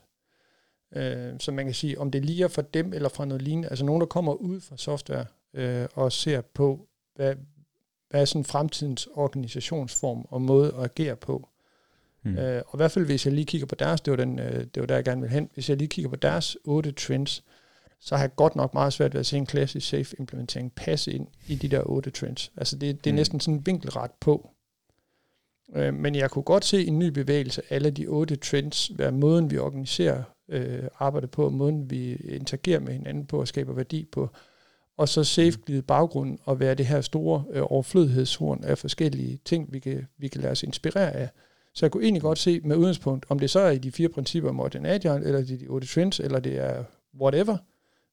øh, 0.95 1.33
så 1.39 1.51
man 1.51 1.65
kan 1.65 1.73
sige, 1.73 1.99
om 1.99 2.11
det 2.11 2.25
lige 2.25 2.43
er 2.43 2.47
for 2.47 2.61
dem 2.61 2.93
eller 2.93 3.09
fra 3.09 3.25
noget 3.25 3.41
lignende, 3.41 3.69
altså 3.69 3.85
nogen, 3.85 4.01
der 4.01 4.07
kommer 4.07 4.33
ud 4.33 4.61
fra 4.61 4.77
software 4.77 5.25
øh, 5.53 5.87
og 5.93 6.11
ser 6.11 6.41
på, 6.41 6.87
hvad, 7.15 7.35
hvad 8.09 8.21
er 8.21 8.25
sådan 8.25 8.45
fremtidens 8.45 9.07
organisationsform 9.13 10.25
og 10.29 10.41
måde 10.41 10.73
at 10.77 10.83
agere 10.83 11.15
på. 11.15 11.49
Mm. 12.23 12.37
Øh, 12.37 12.61
og 12.67 12.75
i 12.75 12.77
hvert 12.77 12.91
fald, 12.91 13.05
hvis 13.05 13.25
jeg 13.25 13.33
lige 13.33 13.45
kigger 13.45 13.67
på 13.67 13.75
deres, 13.75 14.01
det 14.01 14.11
var, 14.11 14.17
den, 14.17 14.39
øh, 14.39 14.65
det 14.75 14.81
var 14.81 14.85
der, 14.85 14.95
jeg 14.95 15.03
gerne 15.03 15.21
vil 15.21 15.29
hen, 15.29 15.49
hvis 15.53 15.69
jeg 15.69 15.77
lige 15.77 15.87
kigger 15.87 16.09
på 16.09 16.15
deres 16.15 16.57
otte 16.63 16.91
trends, 16.91 17.43
så 17.99 18.15
har 18.15 18.23
jeg 18.23 18.35
godt 18.35 18.55
nok 18.55 18.73
meget 18.73 18.93
svært 18.93 19.13
ved 19.13 19.19
at 19.19 19.25
se 19.25 19.37
en 19.37 19.45
klassisk 19.45 19.89
safe 19.89 20.15
implementering 20.19 20.73
passe 20.75 21.11
ind 21.11 21.27
i 21.47 21.55
de 21.55 21.67
der 21.67 21.81
otte 21.81 22.09
trends. 22.09 22.51
Altså 22.57 22.77
det, 22.77 23.03
det 23.03 23.09
er 23.09 23.13
mm. 23.13 23.15
næsten 23.15 23.39
sådan 23.39 23.65
vinkelret 23.65 24.11
på. 24.19 24.49
Øh, 25.75 25.93
men 25.93 26.15
jeg 26.15 26.31
kunne 26.31 26.43
godt 26.43 26.65
se 26.65 26.87
en 26.87 26.99
ny 26.99 27.07
bevægelse 27.07 27.61
alle 27.69 27.89
de 27.91 28.07
otte 28.07 28.35
trends, 28.35 28.91
være 28.97 29.11
måden 29.11 29.51
vi 29.51 29.57
organiserer 29.57 30.23
øh, 30.49 30.83
arbejdet 30.99 31.31
på, 31.31 31.49
måden 31.49 31.89
vi 31.89 32.15
interagerer 32.15 32.79
med 32.79 32.93
hinanden 32.93 33.25
på 33.25 33.39
og 33.39 33.47
skaber 33.47 33.73
værdi 33.73 34.07
på, 34.11 34.29
og 34.97 35.09
så 35.09 35.23
safe 35.23 35.57
glide 35.65 35.81
baggrunden 35.81 36.39
og 36.43 36.59
være 36.59 36.75
det 36.75 36.85
her 36.85 37.01
store 37.01 37.43
øh, 37.51 37.63
overflødighedshorn 37.65 38.63
af 38.63 38.77
forskellige 38.77 39.39
ting, 39.45 39.73
vi 39.73 39.79
kan, 39.79 40.07
vi 40.17 40.27
kan 40.27 40.41
lade 40.41 40.51
os 40.51 40.63
inspirere 40.63 41.11
af. 41.11 41.29
Så 41.73 41.85
jeg 41.85 41.91
kunne 41.91 42.03
egentlig 42.03 42.21
godt 42.21 42.37
se 42.37 42.59
med 42.63 42.75
udgangspunkt, 42.75 43.25
om 43.29 43.39
det 43.39 43.49
så 43.49 43.59
er 43.59 43.71
i 43.71 43.77
de 43.77 43.91
fire 43.91 44.09
principper 44.09 44.51
Modern 44.51 44.85
Agile, 44.85 45.25
eller 45.25 45.41
de 45.41 45.67
otte 45.67 45.87
trends, 45.87 46.19
eller 46.19 46.39
det 46.39 46.57
er 46.57 46.83
whatever, 47.21 47.57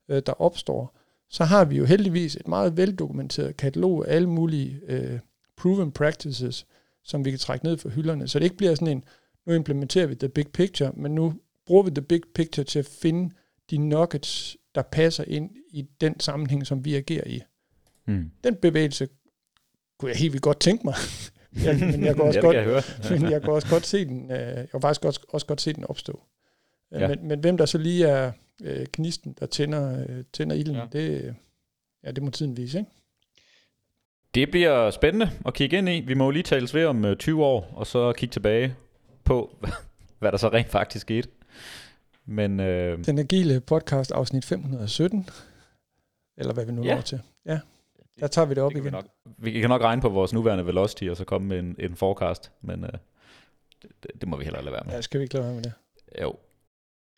øh, 0.08 0.22
der 0.26 0.40
opstår, 0.40 0.96
så 1.30 1.44
har 1.44 1.64
vi 1.64 1.76
jo 1.76 1.84
heldigvis 1.84 2.36
et 2.36 2.48
meget 2.48 2.76
veldokumenteret 2.76 3.56
katalog 3.56 4.08
af 4.08 4.14
alle 4.14 4.28
mulige 4.28 4.80
øh, 4.88 5.18
proven 5.56 5.92
practices, 5.92 6.66
som 7.04 7.24
vi 7.24 7.30
kan 7.30 7.38
trække 7.38 7.64
ned 7.64 7.78
fra 7.78 7.88
hylderne, 7.88 8.28
så 8.28 8.38
det 8.38 8.44
ikke 8.44 8.56
bliver 8.56 8.74
sådan 8.74 8.88
en, 8.88 9.04
nu 9.46 9.52
implementerer 9.52 10.06
vi 10.06 10.14
the 10.14 10.28
big 10.28 10.46
picture, 10.52 10.92
men 10.96 11.14
nu 11.14 11.34
bruger 11.66 11.82
vi 11.82 11.90
the 11.90 12.02
big 12.02 12.20
picture 12.34 12.64
til 12.64 12.78
at 12.78 12.86
finde 12.86 13.34
de 13.70 13.78
nuggets, 13.78 14.56
der 14.74 14.82
passer 14.82 15.24
ind 15.26 15.50
i 15.70 15.82
den 16.00 16.20
sammenhæng, 16.20 16.66
som 16.66 16.84
vi 16.84 16.94
agerer 16.94 17.26
i. 17.26 17.42
Mm. 18.06 18.30
Den 18.44 18.56
bevægelse 18.56 19.08
kunne 19.98 20.10
jeg 20.10 20.18
helt 20.18 20.32
vildt 20.32 20.42
godt 20.42 20.60
tænke 20.60 20.86
mig. 20.86 20.94
jeg, 21.64 21.78
men 21.80 22.04
jeg 22.04 22.14
kan 22.14 22.24
også, 22.24 22.38
ja, 22.38 22.46
godt, 22.46 22.56
jeg 22.56 22.82
men 23.20 23.30
jeg 23.30 23.42
kan 23.42 23.52
også 23.52 23.68
godt 23.68 23.86
se 23.86 24.04
den, 24.04 24.30
øh, 24.30 24.38
jeg 24.38 24.68
kan 24.70 24.80
faktisk 24.80 25.04
også, 25.04 25.20
også 25.28 25.46
godt 25.46 25.60
se 25.60 25.72
den 25.72 25.84
opstå. 25.84 26.22
Øh, 26.92 27.00
ja. 27.00 27.08
Men, 27.08 27.28
men 27.28 27.40
hvem 27.40 27.56
der 27.56 27.66
så 27.66 27.78
lige 27.78 28.06
er 28.06 28.32
øh, 28.62 28.86
knisten, 28.86 29.36
der 29.40 29.46
tænder, 29.46 30.06
øh, 30.08 30.24
tænder 30.32 30.56
ilden, 30.56 30.76
ja. 30.76 30.86
det, 30.92 31.34
ja, 32.04 32.10
det 32.10 32.22
må 32.22 32.30
tiden 32.30 32.56
vise, 32.56 32.78
ikke? 32.78 32.90
Det 34.34 34.50
bliver 34.50 34.90
spændende 34.90 35.30
at 35.46 35.54
kigge 35.54 35.78
ind 35.78 35.88
i. 35.88 36.00
Vi 36.00 36.14
må 36.14 36.24
jo 36.24 36.30
lige 36.30 36.42
tales 36.42 36.74
ved 36.74 36.86
om 36.86 37.16
20 37.18 37.36
øh, 37.36 37.42
år, 37.46 37.72
og 37.74 37.86
så 37.86 38.12
kigge 38.12 38.32
tilbage 38.32 38.76
på, 39.24 39.56
hvad 40.18 40.32
der 40.32 40.38
så 40.38 40.48
rent 40.48 40.70
faktisk 40.70 41.02
skete. 41.02 41.28
Men, 42.26 42.60
øh, 42.60 43.04
Den 43.04 43.18
agile 43.18 43.60
podcast 43.60 44.12
afsnit 44.12 44.44
517, 44.44 45.28
eller 46.36 46.54
hvad 46.54 46.66
vi 46.66 46.72
nu 46.72 46.84
ja. 46.84 46.94
når 46.94 47.02
til. 47.02 47.20
Ja, 47.46 47.60
der 48.20 48.26
tager 48.26 48.46
vi 48.46 48.54
det 48.54 48.62
op 48.62 48.72
det 48.72 48.76
igen. 48.78 48.84
Vi, 48.84 48.90
nok, 48.90 49.04
vi 49.38 49.60
kan 49.60 49.68
nok 49.68 49.82
regne 49.82 50.02
på 50.02 50.08
vores 50.08 50.32
nuværende 50.32 50.66
velocity, 50.66 51.04
og 51.04 51.16
så 51.16 51.24
komme 51.24 51.48
med 51.48 51.58
en, 51.58 51.76
en 51.78 51.96
forecast, 51.96 52.52
men 52.60 52.84
øh, 52.84 52.90
det, 53.82 54.10
det 54.20 54.28
må 54.28 54.36
vi 54.36 54.44
heller 54.44 54.62
lade 54.62 54.72
være 54.72 54.82
med. 54.86 54.94
Ja, 54.94 55.00
skal 55.00 55.20
vi 55.20 55.22
ikke 55.22 55.34
lade 55.34 55.46
være 55.46 55.54
med 55.54 55.62
det? 55.62 55.72
Jo. 56.22 56.36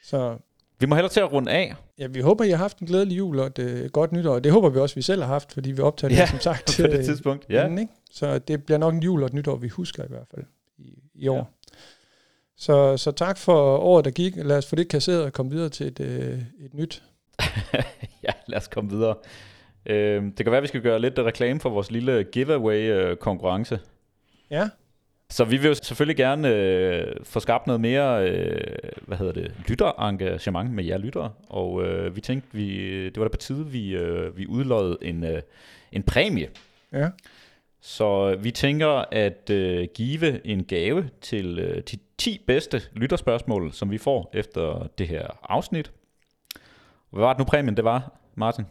Så 0.03 0.39
vi 0.79 0.87
må 0.87 0.95
hellere 0.95 1.13
til 1.13 1.21
at 1.21 1.33
runde 1.33 1.51
af. 1.51 1.75
Ja, 1.99 2.07
vi 2.07 2.21
håber, 2.21 2.45
I 2.45 2.51
har 2.51 2.57
haft 2.57 2.79
en 2.79 2.87
glædelig 2.87 3.19
jul 3.19 3.39
og 3.39 3.47
et 3.47 3.59
øh, 3.59 3.91
godt 3.91 4.13
nytår. 4.13 4.39
Det 4.39 4.53
håber 4.53 4.69
vi 4.69 4.79
også, 4.79 4.95
vi 4.95 5.03
selv 5.03 5.23
har 5.23 5.29
haft, 5.29 5.53
fordi 5.53 5.71
vi 5.71 5.81
optager 5.81 6.09
det, 6.09 6.17
ja, 6.17 6.27
som 6.27 6.41
sagt. 6.41 6.77
på 6.81 6.87
det 6.87 6.99
øh, 6.99 7.05
tidspunkt. 7.05 7.47
Ja. 7.51 7.65
Inden, 7.65 7.79
ikke? 7.79 7.93
Så 8.11 8.39
det 8.39 8.65
bliver 8.65 8.79
nok 8.79 8.95
en 8.95 9.03
jul 9.03 9.23
og 9.23 9.27
et 9.27 9.33
nytår, 9.33 9.57
vi 9.57 9.69
husker 9.69 10.05
i 10.05 10.09
hvert 10.09 10.27
fald 10.35 10.45
i, 10.79 10.99
i 11.15 11.29
år. 11.29 11.37
Ja. 11.37 11.43
Så, 12.57 12.97
så 12.97 13.11
tak 13.11 13.39
for 13.39 13.77
året, 13.77 14.05
der 14.05 14.11
gik. 14.11 14.37
Lad 14.37 14.59
os 14.59 14.67
få 14.67 14.77
det 14.77 14.89
kasseret 14.89 15.25
og 15.25 15.33
komme 15.33 15.53
videre 15.53 15.69
til 15.69 15.87
et, 15.87 16.01
øh, 16.01 16.39
et 16.61 16.75
nyt. 16.75 17.03
ja, 18.27 18.31
lad 18.47 18.59
os 18.59 18.69
komme 18.69 18.91
videre. 18.91 19.15
Øh, 19.87 20.23
det 20.23 20.37
kan 20.37 20.47
være, 20.47 20.57
at 20.57 20.63
vi 20.63 20.69
skal 20.69 20.83
gøre 20.83 21.01
lidt 21.01 21.19
reklame 21.19 21.61
for 21.61 21.71
vores 21.71 21.91
lille 21.91 22.25
giveaway-konkurrence. 22.25 23.75
Øh, 23.75 23.81
ja. 24.51 24.69
Så 25.31 25.45
vi 25.45 25.57
vil 25.57 25.69
jo 25.69 25.75
selvfølgelig 25.75 26.17
gerne 26.17 26.49
øh, 26.49 27.17
få 27.23 27.41
skabt 27.41 27.67
noget 27.67 27.81
mere, 27.81 28.31
øh, 28.31 28.79
hvad 29.07 29.17
hedder 29.19 29.33
det, 29.33 29.55
lytterengagement 29.69 30.71
med 30.71 30.85
jer 30.85 30.99
lyttere, 30.99 31.33
og 31.49 31.85
øh, 31.85 32.17
vi 32.17 32.21
tænkte, 32.21 32.49
vi, 32.53 33.05
det 33.05 33.17
var 33.17 33.25
da 33.25 33.29
på 33.29 33.37
tide, 33.37 33.67
vi, 33.67 33.97
øh, 33.97 34.37
vi 34.37 34.47
udløjede 34.47 34.99
en, 35.03 35.25
øh, 35.25 35.43
en 35.93 36.03
præmie. 36.03 36.49
Ja. 36.93 37.09
Så 37.81 38.37
vi 38.37 38.51
tænker 38.51 39.05
at 39.13 39.51
øh, 39.51 39.89
give 39.95 40.47
en 40.47 40.65
gave 40.65 41.11
til 41.21 41.59
øh, 41.59 41.83
de 41.83 41.99
10 42.19 42.45
bedste 42.47 42.83
lytterspørgsmål, 42.93 43.73
som 43.73 43.91
vi 43.91 43.99
får 43.99 44.31
efter 44.33 44.89
det 44.99 45.09
her 45.09 45.27
afsnit. 45.43 45.93
Hvad 47.11 47.21
var 47.21 47.33
det 47.33 47.39
nu 47.39 47.45
præmien, 47.45 47.77
det 47.77 47.85
var, 47.85 48.13
Martin? 48.35 48.65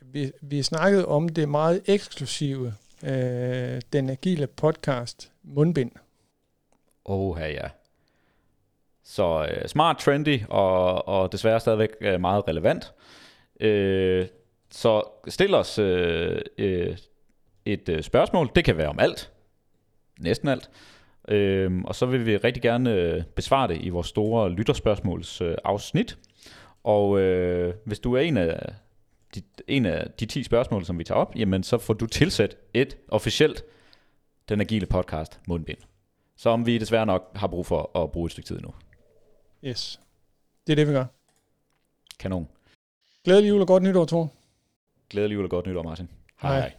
Vi, 0.00 0.32
vi 0.42 0.62
snakkede 0.62 1.06
om 1.06 1.28
det 1.28 1.48
meget 1.48 1.82
eksklusive, 1.86 2.74
øh, 3.04 3.80
den 3.92 4.10
agile 4.10 4.46
podcast 4.46 5.32
Mundbind. 5.54 5.90
Åh, 7.04 7.36
ja. 7.40 7.68
Så 9.02 9.46
øh, 9.50 9.68
smart, 9.68 9.98
trendy 9.98 10.40
og, 10.48 11.08
og 11.08 11.32
desværre 11.32 11.60
stadigvæk 11.60 11.90
øh, 12.00 12.20
meget 12.20 12.48
relevant. 12.48 12.92
Øh, 13.60 14.26
så 14.70 15.02
stil 15.28 15.54
os 15.54 15.78
øh, 15.78 16.40
øh, 16.58 16.96
et 17.64 17.88
øh, 17.88 18.02
spørgsmål. 18.02 18.50
Det 18.54 18.64
kan 18.64 18.76
være 18.76 18.88
om 18.88 18.98
alt. 18.98 19.32
Næsten 20.20 20.48
alt. 20.48 20.70
Øh, 21.28 21.80
og 21.84 21.94
så 21.94 22.06
vil 22.06 22.26
vi 22.26 22.36
rigtig 22.36 22.62
gerne 22.62 22.92
øh, 22.94 23.22
besvare 23.36 23.68
det 23.68 23.78
i 23.80 23.88
vores 23.88 24.06
store 24.06 24.50
lytterspørgsmåls 24.50 25.40
øh, 25.40 25.54
afsnit. 25.64 26.18
Og 26.84 27.20
øh, 27.20 27.74
hvis 27.84 27.98
du 27.98 28.14
er 28.14 28.20
en 28.20 28.36
af, 28.36 28.72
de, 29.34 29.42
en 29.68 29.86
af 29.86 30.10
de 30.20 30.26
10 30.26 30.42
spørgsmål, 30.42 30.84
som 30.84 30.98
vi 30.98 31.04
tager 31.04 31.18
op, 31.18 31.36
jamen 31.36 31.62
så 31.62 31.78
får 31.78 31.94
du 31.94 32.06
tilsat 32.06 32.56
et 32.74 32.96
officielt 33.08 33.64
den 34.50 34.60
Agile 34.60 34.86
Podcast 34.86 35.40
mundbind. 35.46 35.78
Som 36.36 36.66
vi 36.66 36.78
desværre 36.78 37.06
nok 37.06 37.30
har 37.34 37.46
brug 37.46 37.66
for 37.66 38.02
at 38.02 38.12
bruge 38.12 38.26
et 38.26 38.32
stykke 38.32 38.46
tid 38.46 38.60
nu. 38.60 38.74
Yes. 39.64 40.00
Det 40.66 40.72
er 40.72 40.76
det, 40.76 40.88
vi 40.88 40.92
gør. 40.92 41.04
Kanon. 42.18 42.48
Glædelig 43.24 43.48
jul 43.48 43.60
og 43.60 43.66
godt 43.66 43.82
nytår, 43.82 44.04
Thor. 44.04 44.32
Glædelig 45.10 45.34
jul 45.34 45.44
og 45.44 45.50
godt 45.50 45.66
nytår, 45.66 45.82
Martin. 45.82 46.08
Hej. 46.42 46.60
hej. 46.60 46.74